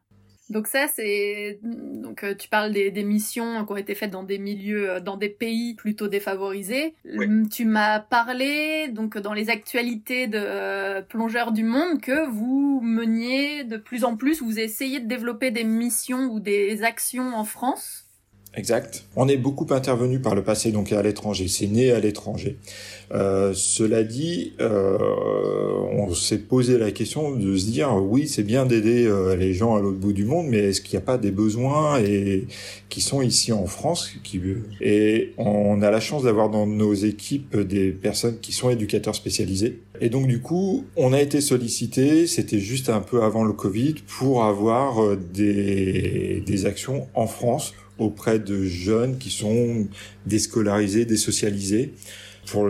Donc 0.49 0.69
ça, 0.69 0.87
c'est 0.95 1.59
donc 1.63 2.23
euh, 2.23 2.33
tu 2.37 2.49
parles 2.49 2.73
des, 2.73 2.93
des, 2.93 3.03
missions 3.03 3.67
qui 3.67 3.73
ont 3.73 3.77
été 3.77 3.97
faites 3.97 4.13
dans 4.13 4.23
des 4.23 4.39
milieux, 4.39 4.91
euh, 4.91 5.01
dans 5.01 5.17
des 5.17 5.29
pays 5.29 5.75
plutôt 5.75 6.07
défavorisés. 6.07 6.95
Hum, 7.19 7.49
tu 7.49 7.65
m'as 7.65 7.99
parlé 7.99 8.87
donc 8.89 9.19
dans 9.19 9.33
les 9.33 9.51
actualités 9.51 10.29
de 10.29 11.01
plongeurs 11.09 11.51
du 11.51 11.65
monde 11.65 12.01
que 12.01 12.29
vous 12.29 12.81
meniez 12.81 13.65
de 13.65 13.77
plus 13.77 14.05
en 14.05 14.17
plus, 14.17 14.41
vous 14.41 14.61
essayez 14.61 15.01
de 15.01 15.09
développer 15.09 15.51
des 15.51 15.65
missions 15.65 16.27
ou 16.27 16.39
des 16.39 16.85
actions 16.85 17.35
en 17.35 17.45
France? 17.45 18.06
Exact. 18.57 19.05
On 19.17 19.29
est 19.29 19.37
beaucoup 19.37 19.67
intervenu 19.71 20.19
par 20.19 20.35
le 20.35 20.43
passé 20.43 20.73
donc 20.73 20.91
à 20.91 21.03
l'étranger. 21.03 21.47
C'est 21.47 21.67
né 21.67 21.91
à 21.91 22.01
l'étranger. 22.01 22.57
Euh, 23.13 23.53
cela 23.55 24.03
dit, 24.03 24.55
euh, 24.61 24.97
on 25.93 26.15
s'est 26.15 26.39
posé 26.39 26.79
la 26.79 26.91
question 26.91 27.33
de 27.33 27.55
se 27.55 27.67
dire 27.67 27.95
oui, 27.95 28.27
c'est 28.27 28.43
bien 28.43 28.65
d'aider 28.65 29.05
euh, 29.05 29.37
les 29.37 29.53
gens 29.53 29.77
à 29.77 29.81
l'autre 29.81 29.99
bout 29.99 30.15
du 30.15 30.25
monde, 30.25 30.47
mais 30.49 30.59
est-ce 30.59 30.81
qu'il 30.81 30.99
n'y 30.99 31.03
a 31.03 31.07
pas 31.07 31.19
des 31.19 31.31
besoins 31.31 32.01
et 32.01 32.47
qui 32.89 33.03
sont 33.03 33.21
ici 33.21 33.53
en 33.53 33.67
France 33.67 34.11
qui 34.25 34.41
et 34.81 35.33
on 35.39 35.83
a 35.83 35.91
la 35.91 36.01
chance 36.01 36.23
d'avoir 36.23 36.51
dans 36.51 36.67
nos 36.67 36.95
équipes 36.95 37.59
des 37.59 37.91
personnes 37.91 38.39
qui 38.41 38.53
sont 38.53 38.71
éducateurs 38.71 39.15
spécialisés. 39.15 39.81
Et 40.01 40.09
donc 40.09 40.27
du 40.27 40.41
coup, 40.41 40.85
on 40.97 41.13
a 41.13 41.21
été 41.21 41.41
sollicité. 41.41 42.27
C'était 42.27 42.61
juste 42.61 42.89
un 42.89 43.01
peu 43.01 43.23
avant 43.23 43.45
le 43.45 43.53
Covid 43.53 43.97
pour 44.07 44.45
avoir 44.45 45.03
euh, 45.03 45.17
des 45.17 46.43
des 46.47 46.67
actions 46.67 47.09
en 47.15 47.27
France 47.27 47.75
auprès 47.99 48.39
de 48.39 48.65
jeunes 48.65 49.19
qui 49.19 49.31
sont 49.31 49.87
déscolarisés, 50.27 51.05
désocialisés, 51.05 51.95
pour 52.47 52.69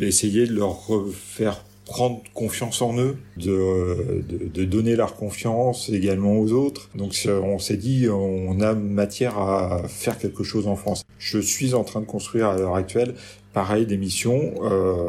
essayer 0.00 0.46
de 0.46 0.54
leur 0.54 0.78
faire 1.12 1.64
prendre 1.90 2.22
confiance 2.34 2.82
en 2.82 2.96
eux, 2.98 3.16
de, 3.36 4.22
de, 4.28 4.46
de, 4.46 4.64
donner 4.64 4.94
leur 4.94 5.16
confiance 5.16 5.88
également 5.88 6.38
aux 6.38 6.52
autres. 6.52 6.88
Donc 6.94 7.14
on 7.26 7.58
s'est 7.58 7.76
dit, 7.76 8.06
on 8.08 8.60
a 8.60 8.74
matière 8.74 9.38
à 9.38 9.82
faire 9.88 10.16
quelque 10.16 10.44
chose 10.44 10.68
en 10.68 10.76
France. 10.76 11.02
Je 11.18 11.38
suis 11.38 11.74
en 11.74 11.82
train 11.82 12.00
de 12.00 12.06
construire 12.06 12.46
à 12.46 12.56
l'heure 12.56 12.76
actuelle 12.76 13.14
pareil 13.52 13.86
des 13.86 13.96
missions 13.96 14.52
euh, 14.62 15.08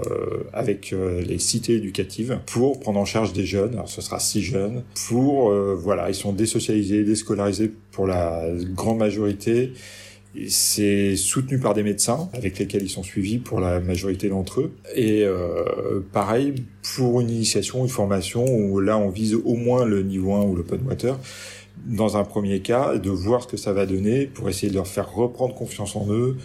avec 0.53 0.93
euh, 0.93 1.21
les 1.21 1.37
cités 1.37 1.75
éducatives 1.75 2.39
pour 2.47 2.79
prendre 2.79 2.99
en 2.99 3.05
charge 3.05 3.33
des 3.33 3.45
jeunes. 3.45 3.73
Alors, 3.73 3.89
ce 3.89 4.01
sera 4.01 4.19
six 4.19 4.41
jeunes 4.41 4.83
pour 5.07 5.51
euh, 5.51 5.75
voilà, 5.77 6.09
ils 6.09 6.15
sont 6.15 6.33
désocialisés, 6.33 7.03
déscolarisés 7.03 7.71
pour 7.91 8.07
la 8.07 8.47
grande 8.73 8.97
majorité. 8.97 9.73
C'est 10.47 11.17
soutenu 11.17 11.59
par 11.59 11.73
des 11.73 11.83
médecins 11.83 12.29
avec 12.33 12.57
lesquels 12.57 12.83
ils 12.83 12.89
sont 12.89 13.03
suivis 13.03 13.37
pour 13.37 13.59
la 13.59 13.81
majorité 13.81 14.29
d'entre 14.29 14.61
eux. 14.61 14.71
Et 14.95 15.23
euh, 15.25 15.99
pareil 16.13 16.55
pour 16.95 17.19
une 17.19 17.29
initiation, 17.29 17.83
une 17.83 17.89
formation 17.89 18.45
où 18.45 18.79
là 18.79 18.97
on 18.97 19.09
vise 19.09 19.35
au 19.35 19.55
moins 19.55 19.83
le 19.83 20.03
niveau 20.03 20.33
1 20.33 20.43
ou 20.43 20.55
le 20.55 20.63
pod 20.63 20.81
water 20.87 21.19
dans 21.85 22.17
un 22.17 22.23
premier 22.23 22.59
cas, 22.59 22.97
de 22.97 23.09
voir 23.09 23.41
ce 23.41 23.47
que 23.47 23.57
ça 23.57 23.73
va 23.73 23.85
donner 23.85 24.27
pour 24.27 24.49
essayer 24.49 24.69
de 24.69 24.75
leur 24.75 24.87
faire 24.87 25.11
reprendre 25.11 25.55
confiance 25.55 25.95
en 25.95 26.07
eux, 26.11 26.37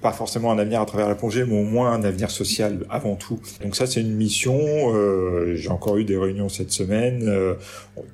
pas 0.00 0.12
forcément 0.12 0.50
un 0.50 0.58
avenir 0.58 0.80
à 0.80 0.86
travers 0.86 1.08
la 1.08 1.14
plongée, 1.14 1.44
mais 1.44 1.58
au 1.58 1.64
moins 1.64 1.92
un 1.92 2.02
avenir 2.02 2.30
social 2.30 2.84
avant 2.90 3.14
tout. 3.14 3.40
Donc 3.62 3.76
ça, 3.76 3.86
c'est 3.86 4.00
une 4.00 4.14
mission. 4.14 4.58
Euh, 4.94 5.54
J'ai 5.54 5.70
encore 5.70 5.96
eu 5.96 6.04
des 6.04 6.16
réunions 6.16 6.48
cette 6.48 6.72
semaine 6.72 7.24
euh, 7.28 7.54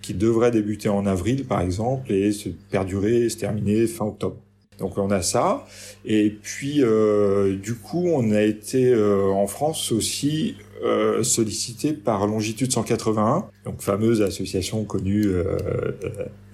qui 0.02 0.14
devraient 0.14 0.50
débuter 0.50 0.88
en 0.88 1.06
avril, 1.06 1.46
par 1.46 1.60
exemple, 1.60 2.12
et 2.12 2.32
se 2.32 2.48
perdurer, 2.48 3.28
se 3.28 3.38
terminer 3.38 3.86
fin 3.86 4.06
octobre. 4.06 4.36
Donc 4.78 4.96
on 4.96 5.10
a 5.10 5.22
ça. 5.22 5.64
Et 6.04 6.30
puis 6.30 6.82
euh, 6.82 7.56
du 7.56 7.74
coup, 7.74 8.08
on 8.08 8.30
a 8.30 8.42
été 8.42 8.92
euh, 8.92 9.26
en 9.30 9.46
France 9.46 9.92
aussi 9.92 10.56
euh, 10.84 11.24
sollicité 11.24 11.92
par 11.92 12.26
Longitude 12.28 12.70
181, 12.70 13.46
donc 13.64 13.82
fameuse 13.82 14.22
association 14.22 14.84
connue 14.84 15.26
euh, 15.26 15.56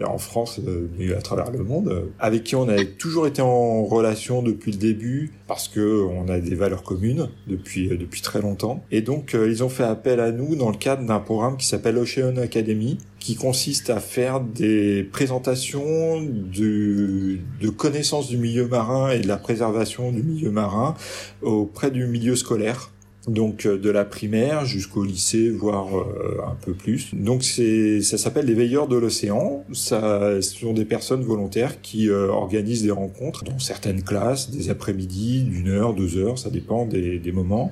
en 0.02 0.16
France, 0.16 0.60
mais 0.98 1.12
à 1.12 1.20
travers 1.20 1.50
le 1.50 1.62
monde, 1.62 2.10
avec 2.18 2.44
qui 2.44 2.56
on 2.56 2.66
a 2.68 2.84
toujours 2.84 3.26
été 3.26 3.42
en 3.42 3.84
relation 3.84 4.42
depuis 4.42 4.72
le 4.72 4.78
début 4.78 5.32
parce 5.46 5.68
que 5.68 6.02
on 6.04 6.28
a 6.28 6.40
des 6.40 6.54
valeurs 6.54 6.82
communes 6.82 7.28
depuis 7.46 7.88
depuis 7.88 8.22
très 8.22 8.40
longtemps. 8.40 8.82
Et 8.90 9.02
donc 9.02 9.34
ils 9.34 9.62
ont 9.62 9.68
fait 9.68 9.84
appel 9.84 10.20
à 10.20 10.32
nous 10.32 10.56
dans 10.56 10.70
le 10.70 10.76
cadre 10.76 11.04
d'un 11.04 11.20
programme 11.20 11.58
qui 11.58 11.66
s'appelle 11.66 11.98
Ocean 11.98 12.38
Academy, 12.38 12.98
qui 13.24 13.36
consiste 13.36 13.88
à 13.88 14.00
faire 14.00 14.42
des 14.42 15.02
présentations 15.02 16.20
de, 16.20 17.38
de 17.58 17.68
connaissances 17.70 18.28
du 18.28 18.36
milieu 18.36 18.68
marin 18.68 19.12
et 19.12 19.20
de 19.20 19.26
la 19.26 19.38
préservation 19.38 20.12
du 20.12 20.22
milieu 20.22 20.50
marin 20.50 20.94
auprès 21.40 21.90
du 21.90 22.06
milieu 22.06 22.36
scolaire 22.36 22.90
donc 23.26 23.64
euh, 23.64 23.78
de 23.78 23.88
la 23.88 24.04
primaire 24.04 24.66
jusqu'au 24.66 25.02
lycée, 25.02 25.48
voire 25.48 25.96
euh, 25.96 26.42
un 26.46 26.54
peu 26.54 26.74
plus. 26.74 27.14
Donc 27.14 27.42
c'est, 27.42 28.02
ça 28.02 28.18
s'appelle 28.18 28.44
les 28.44 28.52
veilleurs 28.52 28.88
de 28.88 28.96
l'océan. 28.96 29.64
Ça, 29.72 30.42
ce 30.42 30.58
sont 30.58 30.74
des 30.74 30.84
personnes 30.84 31.22
volontaires 31.22 31.80
qui 31.80 32.10
euh, 32.10 32.28
organisent 32.28 32.82
des 32.82 32.90
rencontres 32.90 33.44
dans 33.44 33.58
certaines 33.58 34.02
classes, 34.02 34.50
des 34.50 34.68
après-midi, 34.68 35.44
d'une 35.44 35.68
heure, 35.68 35.94
deux 35.94 36.18
heures, 36.18 36.38
ça 36.38 36.50
dépend 36.50 36.84
des, 36.84 37.32
moments. 37.32 37.70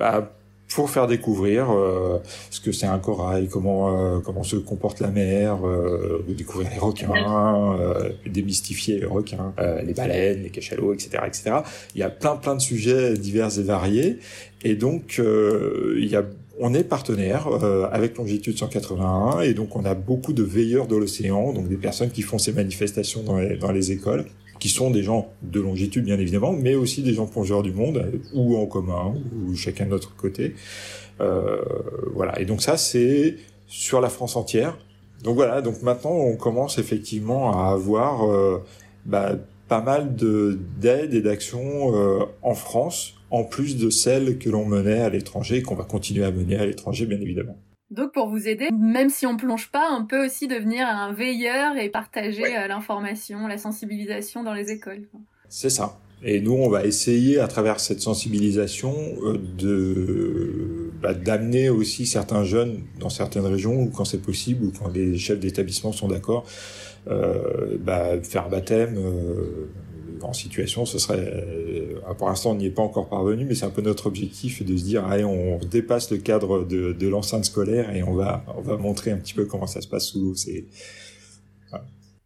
Bah, 0.00 0.32
pour 0.74 0.88
faire 0.88 1.06
découvrir 1.06 1.70
euh, 1.70 2.18
ce 2.50 2.60
que 2.60 2.72
c'est 2.72 2.86
un 2.86 2.98
corail, 2.98 3.48
comment 3.48 4.16
euh, 4.16 4.20
comment 4.20 4.44
se 4.44 4.56
comporte 4.56 5.00
la 5.00 5.08
mer, 5.08 5.66
euh, 5.66 6.24
découvrir 6.28 6.70
les 6.70 6.78
requins, 6.78 7.76
euh, 7.78 8.10
démystifier 8.26 8.98
les 8.98 9.06
requins, 9.06 9.52
les 9.84 9.94
baleines, 9.94 10.42
les 10.42 10.50
cachalots, 10.50 10.94
etc., 10.94 11.24
etc. 11.26 11.56
Il 11.94 12.00
y 12.00 12.04
a 12.04 12.10
plein 12.10 12.36
plein 12.36 12.54
de 12.54 12.60
sujets 12.60 13.14
divers 13.14 13.58
et 13.58 13.62
variés, 13.62 14.18
et 14.62 14.74
donc 14.74 15.20
il 15.20 16.06
y 16.06 16.16
a 16.16 16.24
on 16.62 16.74
est 16.74 16.84
partenaire 16.84 17.48
avec 17.90 18.18
Longitude 18.18 18.58
181 18.58 19.40
et 19.40 19.54
donc 19.54 19.76
on 19.76 19.84
a 19.86 19.94
beaucoup 19.94 20.34
de 20.34 20.42
veilleurs 20.42 20.86
de 20.86 20.94
l'océan, 20.94 21.54
donc 21.54 21.68
des 21.68 21.76
personnes 21.76 22.10
qui 22.10 22.20
font 22.20 22.36
ces 22.36 22.52
manifestations 22.52 23.22
dans 23.22 23.38
les, 23.38 23.56
dans 23.56 23.72
les 23.72 23.92
écoles 23.92 24.26
qui 24.60 24.68
sont 24.68 24.90
des 24.90 25.02
gens 25.02 25.32
de 25.42 25.58
longitude 25.58 26.04
bien 26.04 26.20
évidemment, 26.20 26.52
mais 26.52 26.74
aussi 26.74 27.02
des 27.02 27.14
gens 27.14 27.26
plongeurs 27.26 27.62
du 27.62 27.72
monde, 27.72 28.20
ou 28.34 28.56
en 28.56 28.66
commun, 28.66 29.14
ou 29.34 29.56
chacun 29.56 29.86
de 29.86 29.90
notre 29.90 30.14
côté. 30.14 30.54
Euh, 31.20 31.62
voilà. 32.14 32.38
Et 32.40 32.44
donc 32.44 32.62
ça, 32.62 32.76
c'est 32.76 33.36
sur 33.66 34.00
la 34.00 34.10
France 34.10 34.36
entière. 34.36 34.78
Donc 35.24 35.34
voilà. 35.34 35.62
Donc 35.62 35.82
maintenant, 35.82 36.12
on 36.12 36.36
commence 36.36 36.78
effectivement 36.78 37.58
à 37.58 37.72
avoir 37.72 38.30
euh, 38.30 38.62
bah, 39.06 39.32
pas 39.68 39.80
mal 39.80 40.14
de 40.14 40.58
d'aides 40.78 41.14
et 41.14 41.22
d'actions 41.22 41.96
euh, 41.96 42.24
en 42.42 42.54
France, 42.54 43.14
en 43.30 43.44
plus 43.44 43.76
de 43.76 43.88
celles 43.88 44.38
que 44.38 44.50
l'on 44.50 44.66
menait 44.66 45.00
à 45.00 45.08
l'étranger, 45.08 45.62
qu'on 45.62 45.74
va 45.74 45.84
continuer 45.84 46.24
à 46.24 46.30
mener 46.30 46.56
à 46.56 46.66
l'étranger, 46.66 47.06
bien 47.06 47.20
évidemment. 47.20 47.56
Donc 47.90 48.12
pour 48.12 48.28
vous 48.28 48.46
aider, 48.46 48.68
même 48.70 49.10
si 49.10 49.26
on 49.26 49.36
plonge 49.36 49.70
pas, 49.70 49.90
on 49.98 50.06
peut 50.06 50.24
aussi 50.24 50.46
devenir 50.46 50.86
un 50.86 51.12
veilleur 51.12 51.76
et 51.76 51.88
partager 51.88 52.56
euh, 52.56 52.68
l'information, 52.68 53.46
la 53.46 53.58
sensibilisation 53.58 54.44
dans 54.44 54.54
les 54.54 54.70
écoles. 54.70 55.08
C'est 55.48 55.70
ça. 55.70 55.98
Et 56.22 56.40
nous, 56.40 56.52
on 56.52 56.68
va 56.68 56.84
essayer 56.84 57.40
à 57.40 57.48
travers 57.48 57.80
cette 57.80 58.00
sensibilisation 58.00 58.94
euh, 59.22 59.38
de 59.58 60.90
bah, 61.00 61.14
d'amener 61.14 61.70
aussi 61.70 62.04
certains 62.04 62.44
jeunes 62.44 62.82
dans 62.98 63.08
certaines 63.08 63.46
régions, 63.46 63.82
ou 63.82 63.88
quand 63.88 64.04
c'est 64.04 64.20
possible, 64.20 64.66
ou 64.66 64.72
quand 64.78 64.88
les 64.88 65.16
chefs 65.16 65.40
d'établissement 65.40 65.92
sont 65.92 66.08
d'accord, 66.08 66.44
euh, 67.08 67.78
bah, 67.80 68.20
faire 68.22 68.50
baptême. 68.50 68.96
Euh, 68.98 69.70
en 70.24 70.32
situation, 70.32 70.86
ce 70.86 70.98
serait, 70.98 71.18
euh, 71.18 72.00
pour 72.18 72.28
l'instant, 72.28 72.52
on 72.52 72.54
n'y 72.54 72.66
est 72.66 72.70
pas 72.70 72.82
encore 72.82 73.08
parvenu, 73.08 73.44
mais 73.44 73.54
c'est 73.54 73.66
un 73.66 73.70
peu 73.70 73.82
notre 73.82 74.06
objectif 74.06 74.64
de 74.64 74.76
se 74.76 74.84
dire, 74.84 75.04
allez, 75.04 75.24
on 75.24 75.58
dépasse 75.58 76.10
le 76.10 76.18
cadre 76.18 76.64
de, 76.64 77.08
l'enceinte 77.08 77.44
scolaire 77.44 77.94
et 77.94 78.02
on 78.02 78.14
va, 78.14 78.44
on 78.56 78.60
va 78.60 78.76
montrer 78.76 79.10
un 79.10 79.18
petit 79.18 79.34
peu 79.34 79.46
comment 79.46 79.66
ça 79.66 79.80
se 79.80 79.88
passe 79.88 80.06
sous 80.06 80.20
l'eau. 80.20 80.34
C'est 80.34 80.64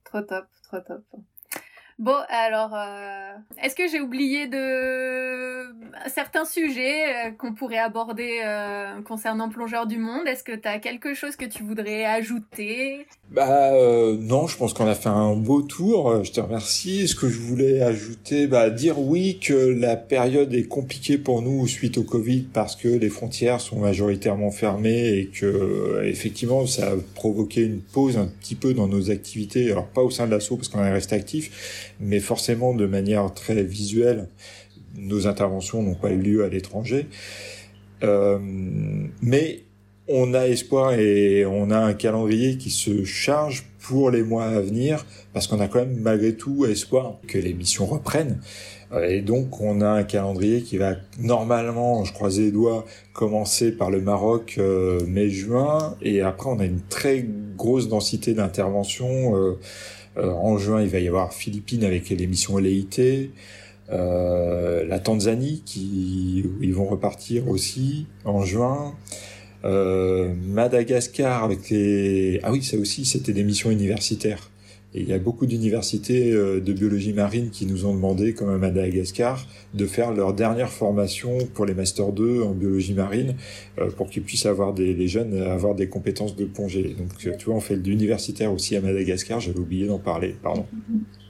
trop 0.04 0.20
top, 0.20 0.44
trop 0.62 0.78
top. 0.86 1.02
Bon, 2.00 2.16
alors, 2.28 2.74
euh, 2.74 3.34
est-ce 3.62 3.76
que 3.76 3.86
j'ai 3.86 4.00
oublié 4.00 4.48
de 4.48 5.72
certains 6.08 6.44
sujets 6.44 7.04
euh, 7.04 7.30
qu'on 7.38 7.54
pourrait 7.54 7.78
aborder 7.78 8.40
euh, 8.44 9.00
concernant 9.02 9.48
Plongeurs 9.48 9.86
du 9.86 9.98
Monde? 9.98 10.26
Est-ce 10.26 10.42
que 10.42 10.56
tu 10.56 10.66
as 10.66 10.80
quelque 10.80 11.14
chose 11.14 11.36
que 11.36 11.44
tu 11.44 11.62
voudrais 11.62 12.04
ajouter? 12.04 13.06
Bah 13.30 13.72
non, 14.18 14.48
je 14.48 14.56
pense 14.56 14.74
qu'on 14.74 14.88
a 14.88 14.94
fait 14.94 15.08
un 15.08 15.34
beau 15.36 15.62
tour. 15.62 16.24
Je 16.24 16.32
te 16.32 16.40
remercie. 16.40 17.06
Ce 17.06 17.14
que 17.14 17.28
je 17.28 17.38
voulais 17.38 17.80
ajouter, 17.80 18.48
bah 18.48 18.70
dire 18.70 18.98
oui 18.98 19.38
que 19.40 19.54
la 19.54 19.96
période 19.96 20.52
est 20.52 20.66
compliquée 20.66 21.16
pour 21.16 21.42
nous 21.42 21.66
suite 21.68 21.96
au 21.96 22.02
Covid 22.02 22.48
parce 22.52 22.74
que 22.74 22.88
les 22.88 23.08
frontières 23.08 23.60
sont 23.60 23.78
majoritairement 23.78 24.50
fermées 24.50 25.18
et 25.18 25.26
que 25.26 26.02
effectivement 26.04 26.66
ça 26.66 26.88
a 26.88 26.94
provoqué 27.14 27.62
une 27.62 27.80
pause 27.80 28.16
un 28.16 28.26
petit 28.26 28.54
peu 28.56 28.74
dans 28.74 28.88
nos 28.88 29.10
activités. 29.10 29.70
Alors 29.70 29.86
pas 29.86 30.02
au 30.02 30.10
sein 30.10 30.26
de 30.26 30.32
l'assaut 30.32 30.56
parce 30.56 30.68
qu'on 30.68 30.84
est 30.84 30.92
resté 30.92 31.14
actif 31.14 31.83
mais 32.00 32.20
forcément 32.20 32.74
de 32.74 32.86
manière 32.86 33.32
très 33.32 33.62
visuelle. 33.62 34.28
Nos 34.96 35.26
interventions 35.26 35.82
n'ont 35.82 35.94
pas 35.94 36.10
eu 36.10 36.18
lieu 36.18 36.44
à 36.44 36.48
l'étranger. 36.48 37.06
Euh, 38.02 38.38
mais 39.22 39.60
on 40.08 40.34
a 40.34 40.46
espoir 40.46 40.92
et 40.92 41.46
on 41.46 41.70
a 41.70 41.78
un 41.78 41.94
calendrier 41.94 42.58
qui 42.58 42.70
se 42.70 43.04
charge 43.04 43.64
pour 43.80 44.10
les 44.10 44.22
mois 44.22 44.44
à 44.44 44.60
venir, 44.60 45.04
parce 45.32 45.46
qu'on 45.46 45.60
a 45.60 45.68
quand 45.68 45.80
même 45.80 45.96
malgré 46.00 46.34
tout 46.34 46.64
espoir 46.66 47.18
que 47.26 47.38
les 47.38 47.54
missions 47.54 47.86
reprennent. 47.86 48.40
Euh, 48.92 49.08
et 49.08 49.20
donc 49.22 49.60
on 49.60 49.80
a 49.80 49.88
un 49.88 50.02
calendrier 50.04 50.62
qui 50.62 50.76
va 50.78 50.94
normalement, 51.18 52.04
je 52.04 52.12
croise 52.12 52.38
les 52.38 52.50
doigts, 52.50 52.84
commencer 53.12 53.72
par 53.72 53.90
le 53.90 54.00
Maroc 54.00 54.56
euh, 54.58 55.00
mai-juin, 55.06 55.96
et 56.02 56.20
après 56.20 56.50
on 56.50 56.58
a 56.60 56.64
une 56.64 56.82
très 56.88 57.24
grosse 57.56 57.88
densité 57.88 58.34
d'interventions. 58.34 59.56
En 60.16 60.58
juin, 60.58 60.82
il 60.82 60.88
va 60.88 61.00
y 61.00 61.08
avoir 61.08 61.32
Philippines 61.32 61.84
avec 61.84 62.08
l'émission 62.10 62.58
LEIT. 62.58 63.30
Euh, 63.90 64.86
la 64.86 64.98
Tanzanie 64.98 65.62
qui 65.66 66.42
ils 66.62 66.72
vont 66.72 66.86
repartir 66.86 67.48
aussi 67.48 68.06
en 68.24 68.42
juin. 68.42 68.94
Euh, 69.64 70.34
Madagascar 70.34 71.44
avec 71.44 71.70
les 71.70 72.40
ah 72.42 72.52
oui 72.52 72.62
ça 72.62 72.76
aussi 72.76 73.06
c'était 73.06 73.32
des 73.32 73.44
missions 73.44 73.70
universitaires 73.70 74.50
et 74.94 75.00
il 75.00 75.08
y 75.08 75.12
a 75.12 75.18
beaucoup 75.18 75.46
d'universités 75.46 76.30
euh, 76.30 76.60
de 76.60 76.72
biologie 76.72 77.12
marine 77.12 77.50
qui 77.50 77.66
nous 77.66 77.84
ont 77.84 77.94
demandé, 77.94 78.32
comme 78.32 78.50
à 78.50 78.58
Madagascar, 78.58 79.44
de 79.74 79.86
faire 79.86 80.12
leur 80.12 80.34
dernière 80.34 80.70
formation 80.70 81.38
pour 81.52 81.66
les 81.66 81.74
Master 81.74 82.12
2 82.12 82.42
en 82.42 82.52
biologie 82.52 82.94
marine 82.94 83.34
euh, 83.78 83.90
pour 83.90 84.08
qu'ils 84.08 84.22
puissent 84.22 84.46
avoir 84.46 84.72
des, 84.72 84.94
les 84.94 85.08
jeunes 85.08 85.42
avoir 85.42 85.74
des 85.74 85.88
compétences 85.88 86.36
de 86.36 86.44
plongée. 86.44 86.94
Donc, 86.96 87.08
euh, 87.26 87.32
tu 87.36 87.46
vois, 87.46 87.56
on 87.56 87.60
fait 87.60 87.76
de 87.76 87.88
l'universitaire 87.88 88.52
aussi 88.52 88.76
à 88.76 88.80
Madagascar, 88.80 89.40
j'avais 89.40 89.58
oublié 89.58 89.88
d'en 89.88 89.98
parler, 89.98 90.36
pardon. 90.42 90.64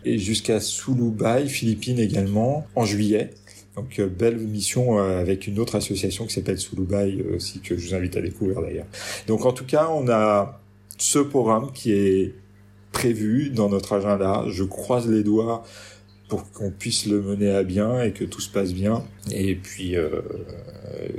Et 0.04 0.18
jusqu'à 0.18 0.60
Sulubai, 0.60 1.46
Philippines 1.46 1.98
également, 1.98 2.66
en 2.74 2.84
juillet. 2.84 3.30
Donc 3.76 4.00
belle 4.00 4.36
mission 4.36 4.98
avec 4.98 5.48
une 5.48 5.58
autre 5.58 5.74
association 5.74 6.26
qui 6.26 6.34
s'appelle 6.34 6.58
Sulubai 6.58 7.24
aussi 7.34 7.58
que 7.58 7.76
je 7.76 7.88
vous 7.88 7.94
invite 7.96 8.16
à 8.16 8.20
découvrir 8.20 8.60
d'ailleurs. 8.60 8.86
Donc 9.26 9.44
en 9.46 9.52
tout 9.52 9.64
cas, 9.64 9.88
on 9.90 10.06
a 10.08 10.60
ce 10.96 11.18
programme 11.18 11.72
qui 11.72 11.90
est 11.90 12.34
prévu 12.94 13.50
dans 13.50 13.68
notre 13.68 13.92
agenda. 13.92 14.44
Je 14.48 14.64
croise 14.64 15.08
les 15.08 15.22
doigts 15.22 15.64
pour 16.28 16.50
qu'on 16.52 16.70
puisse 16.70 17.06
le 17.06 17.20
mener 17.20 17.50
à 17.50 17.64
bien 17.64 18.02
et 18.02 18.12
que 18.12 18.24
tout 18.24 18.40
se 18.40 18.48
passe 18.48 18.72
bien. 18.72 19.04
Et 19.30 19.56
puis, 19.56 19.96
euh, 19.96 20.22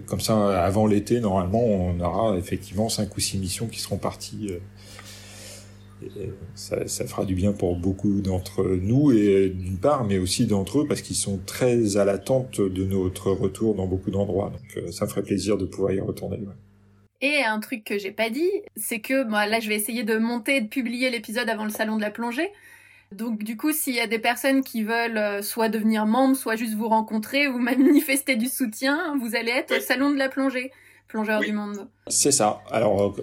comme 0.07 0.21
ça, 0.21 0.63
avant 0.63 0.87
l'été, 0.87 1.19
normalement, 1.19 1.63
on 1.63 1.99
aura 1.99 2.37
effectivement 2.37 2.89
cinq 2.89 3.15
ou 3.15 3.19
six 3.19 3.37
missions 3.37 3.67
qui 3.67 3.79
seront 3.79 3.97
parties. 3.97 4.47
Euh, 4.49 4.59
et 6.17 6.31
ça, 6.55 6.87
ça, 6.87 7.05
fera 7.05 7.25
du 7.25 7.35
bien 7.35 7.51
pour 7.51 7.75
beaucoup 7.77 8.21
d'entre 8.21 8.63
nous 8.63 9.11
et 9.11 9.49
d'une 9.49 9.77
part, 9.77 10.05
mais 10.05 10.17
aussi 10.17 10.45
d'entre 10.45 10.79
eux 10.79 10.87
parce 10.87 11.01
qu'ils 11.01 11.15
sont 11.15 11.39
très 11.45 11.97
à 11.97 12.05
l'attente 12.05 12.59
de 12.59 12.83
notre 12.85 13.31
retour 13.31 13.75
dans 13.75 13.87
beaucoup 13.87 14.11
d'endroits. 14.11 14.51
Donc, 14.51 14.83
euh, 14.83 14.91
ça 14.91 15.05
me 15.05 15.09
ferait 15.09 15.23
plaisir 15.23 15.57
de 15.57 15.65
pouvoir 15.65 15.93
y 15.93 15.99
retourner. 15.99 16.39
Et 17.21 17.43
un 17.43 17.59
truc 17.59 17.83
que 17.83 17.97
j'ai 17.97 18.11
pas 18.11 18.29
dit, 18.29 18.49
c'est 18.75 18.99
que 18.99 19.23
moi 19.23 19.45
là 19.45 19.59
je 19.59 19.69
vais 19.69 19.75
essayer 19.75 20.03
de 20.03 20.17
monter 20.17 20.57
et 20.57 20.61
de 20.61 20.67
publier 20.67 21.09
l'épisode 21.09 21.49
avant 21.49 21.63
le 21.63 21.69
salon 21.69 21.95
de 21.95 22.01
la 22.01 22.11
plongée. 22.11 22.51
Donc 23.11 23.43
du 23.43 23.55
coup, 23.55 23.71
s'il 23.71 23.95
y 23.95 23.99
a 23.99 24.07
des 24.07 24.19
personnes 24.19 24.63
qui 24.63 24.83
veulent 24.83 25.17
euh, 25.17 25.41
soit 25.41 25.69
devenir 25.69 26.05
membres, 26.05 26.35
soit 26.35 26.55
juste 26.55 26.73
vous 26.73 26.89
rencontrer 26.89 27.47
ou 27.47 27.57
manifester 27.59 28.35
du 28.35 28.47
soutien, 28.47 29.15
vous 29.19 29.35
allez 29.35 29.51
être 29.51 29.77
au 29.77 29.79
salon 29.79 30.09
de 30.11 30.17
la 30.17 30.29
plongée, 30.29 30.71
plongeur 31.07 31.39
du 31.39 31.53
monde. 31.53 31.87
C'est 32.07 32.31
ça. 32.31 32.61
Alors 32.71 33.15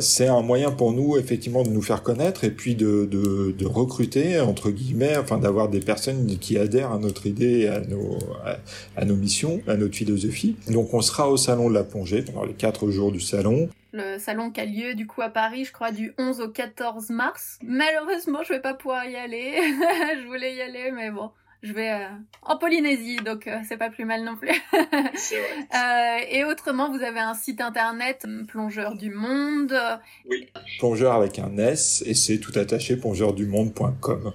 c'est 0.00 0.28
un 0.28 0.42
moyen 0.42 0.70
pour 0.70 0.92
nous 0.92 1.16
effectivement 1.16 1.62
de 1.62 1.68
nous 1.68 1.82
faire 1.82 2.02
connaître 2.02 2.44
et 2.44 2.50
puis 2.50 2.74
de, 2.74 3.66
recruter 3.66 4.40
entre 4.40 4.70
guillemets, 4.70 5.16
enfin 5.16 5.38
d'avoir 5.38 5.68
des 5.68 5.80
personnes 5.80 6.38
qui 6.38 6.58
adhèrent 6.58 6.92
à 6.92 6.98
notre 6.98 7.26
idée, 7.26 7.68
à 7.68 7.80
nos, 7.80 8.18
à, 8.96 9.04
nos 9.04 9.16
missions, 9.16 9.60
à 9.66 9.76
notre 9.76 9.94
philosophie. 9.94 10.56
Donc 10.68 10.92
on 10.94 11.00
sera 11.00 11.30
au 11.30 11.36
salon 11.36 11.68
de 11.68 11.74
la 11.74 11.84
plongée 11.84 12.22
pendant 12.22 12.44
les 12.44 12.54
quatre 12.54 12.90
jours 12.90 13.12
du 13.12 13.20
salon. 13.20 13.68
Le 13.92 14.18
salon 14.18 14.50
qui 14.50 14.60
a 14.60 14.64
lieu 14.64 14.94
du 14.94 15.06
coup 15.06 15.20
à 15.20 15.28
Paris, 15.28 15.64
je 15.64 15.72
crois 15.72 15.92
du 15.92 16.14
11 16.18 16.40
au 16.40 16.48
14 16.48 17.10
mars. 17.10 17.58
Malheureusement, 17.62 18.38
je 18.42 18.54
vais 18.54 18.60
pas 18.60 18.72
pouvoir 18.72 19.04
y 19.04 19.16
aller. 19.16 19.52
je 20.22 20.26
voulais 20.26 20.54
y 20.54 20.62
aller, 20.62 20.90
mais 20.92 21.10
bon 21.10 21.30
je 21.62 21.72
vais 21.72 21.90
euh, 21.90 22.08
en 22.42 22.58
Polynésie, 22.58 23.16
donc 23.24 23.46
euh, 23.46 23.58
c'est 23.68 23.76
pas 23.76 23.88
plus 23.88 24.04
mal 24.04 24.24
non 24.24 24.36
plus. 24.36 24.48
vrai. 24.72 25.12
Euh, 25.74 26.18
et 26.30 26.44
autrement, 26.44 26.90
vous 26.90 27.02
avez 27.02 27.20
un 27.20 27.34
site 27.34 27.60
internet, 27.60 28.26
Plongeur 28.48 28.96
du 28.96 29.10
Monde. 29.10 29.74
Oui. 30.28 30.48
Plongeur 30.78 31.14
avec 31.14 31.38
un 31.38 31.56
S, 31.56 32.02
et 32.06 32.14
c'est 32.14 32.38
tout 32.38 32.52
attaché, 32.58 32.96
plongeurdumonde.com. 32.96 34.32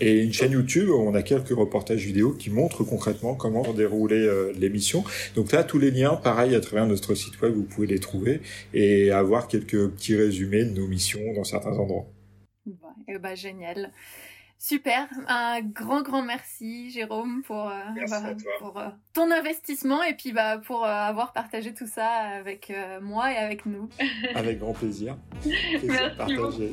Et 0.00 0.20
une 0.22 0.32
chaîne 0.32 0.52
YouTube 0.52 0.88
où 0.88 0.94
on 0.94 1.14
a 1.14 1.22
quelques 1.22 1.50
reportages 1.50 2.04
vidéo 2.04 2.32
qui 2.32 2.50
montrent 2.50 2.82
concrètement 2.82 3.34
comment 3.34 3.62
dérouler 3.72 4.52
l'émission. 4.58 5.04
Donc 5.36 5.52
là, 5.52 5.62
tous 5.62 5.78
les 5.78 5.92
liens, 5.92 6.16
pareil, 6.16 6.56
à 6.56 6.60
travers 6.60 6.86
notre 6.86 7.14
site 7.14 7.40
web, 7.40 7.54
vous 7.54 7.62
pouvez 7.62 7.86
les 7.86 8.00
trouver 8.00 8.40
et 8.74 9.12
avoir 9.12 9.46
quelques 9.46 9.90
petits 9.90 10.16
résumés 10.16 10.64
de 10.64 10.80
nos 10.80 10.88
missions 10.88 11.32
dans 11.34 11.44
certains 11.44 11.78
endroits. 11.78 12.06
Et 13.06 13.18
bah, 13.18 13.36
génial. 13.36 13.92
Super, 14.64 15.08
un 15.26 15.60
grand 15.60 16.02
grand 16.02 16.22
merci 16.22 16.88
Jérôme 16.92 17.42
pour, 17.42 17.68
euh, 17.68 17.72
bah, 18.08 18.22
pour 18.60 18.78
euh, 18.78 18.90
ton 19.12 19.28
investissement 19.32 20.04
et 20.04 20.14
puis 20.14 20.30
bah, 20.30 20.58
pour 20.58 20.84
euh, 20.84 20.88
avoir 20.88 21.32
partagé 21.32 21.74
tout 21.74 21.88
ça 21.88 22.06
avec 22.06 22.72
moi 23.00 23.32
et 23.32 23.36
avec 23.38 23.66
nous. 23.66 23.88
Avec 24.36 24.60
grand 24.60 24.72
plaisir. 24.72 25.16
plaisir 25.42 26.14
merci 26.16 26.72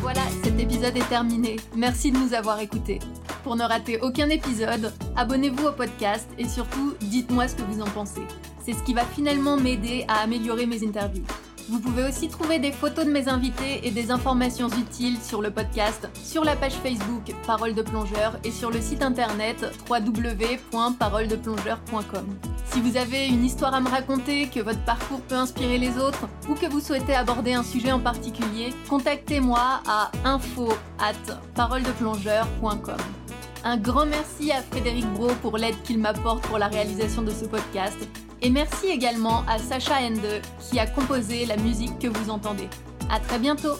Voilà, 0.00 0.22
cet 0.42 0.58
épisode 0.58 0.96
est 0.96 1.08
terminé. 1.08 1.54
Merci 1.76 2.10
de 2.10 2.18
nous 2.18 2.34
avoir 2.34 2.58
écoutés. 2.58 2.98
Pour 3.42 3.56
ne 3.56 3.64
rater 3.64 3.98
aucun 4.00 4.28
épisode, 4.28 4.92
abonnez-vous 5.16 5.66
au 5.66 5.72
podcast 5.72 6.28
et 6.38 6.48
surtout, 6.48 6.94
dites-moi 7.00 7.48
ce 7.48 7.56
que 7.56 7.62
vous 7.62 7.80
en 7.80 7.86
pensez. 7.86 8.22
C'est 8.64 8.72
ce 8.72 8.82
qui 8.84 8.94
va 8.94 9.04
finalement 9.04 9.56
m'aider 9.56 10.04
à 10.06 10.22
améliorer 10.22 10.66
mes 10.66 10.86
interviews. 10.86 11.24
Vous 11.68 11.80
pouvez 11.80 12.04
aussi 12.04 12.28
trouver 12.28 12.58
des 12.58 12.72
photos 12.72 13.04
de 13.06 13.10
mes 13.10 13.28
invités 13.28 13.86
et 13.86 13.90
des 13.90 14.10
informations 14.10 14.68
utiles 14.68 15.18
sur 15.20 15.42
le 15.42 15.50
podcast, 15.50 16.08
sur 16.22 16.44
la 16.44 16.56
page 16.56 16.74
Facebook 16.74 17.34
Parole 17.46 17.74
de 17.74 17.82
plongeur 17.82 18.38
et 18.44 18.50
sur 18.50 18.70
le 18.70 18.80
site 18.80 19.02
internet 19.02 19.66
www.paroledeplongeur.com. 19.88 22.26
Si 22.66 22.80
vous 22.80 22.96
avez 22.96 23.26
une 23.26 23.44
histoire 23.44 23.74
à 23.74 23.80
me 23.80 23.88
raconter, 23.88 24.48
que 24.48 24.60
votre 24.60 24.84
parcours 24.84 25.20
peut 25.22 25.36
inspirer 25.36 25.78
les 25.78 25.98
autres 25.98 26.28
ou 26.48 26.54
que 26.54 26.66
vous 26.66 26.80
souhaitez 26.80 27.14
aborder 27.14 27.54
un 27.54 27.62
sujet 27.62 27.92
en 27.92 28.00
particulier, 28.00 28.74
contactez-moi 28.88 29.82
à 29.86 30.10
info 30.24 30.68
at. 30.98 31.14
Un 33.64 33.76
grand 33.76 34.06
merci 34.06 34.50
à 34.50 34.60
Frédéric 34.60 35.06
Bro 35.12 35.28
pour 35.40 35.56
l'aide 35.56 35.80
qu'il 35.84 35.98
m'apporte 35.98 36.42
pour 36.46 36.58
la 36.58 36.66
réalisation 36.66 37.22
de 37.22 37.30
ce 37.30 37.44
podcast. 37.44 37.96
Et 38.40 38.50
merci 38.50 38.86
également 38.88 39.44
à 39.48 39.58
Sacha 39.58 40.00
Ende 40.00 40.42
qui 40.58 40.80
a 40.80 40.86
composé 40.86 41.46
la 41.46 41.56
musique 41.56 41.96
que 42.00 42.08
vous 42.08 42.30
entendez. 42.30 42.68
À 43.08 43.20
très 43.20 43.38
bientôt! 43.38 43.76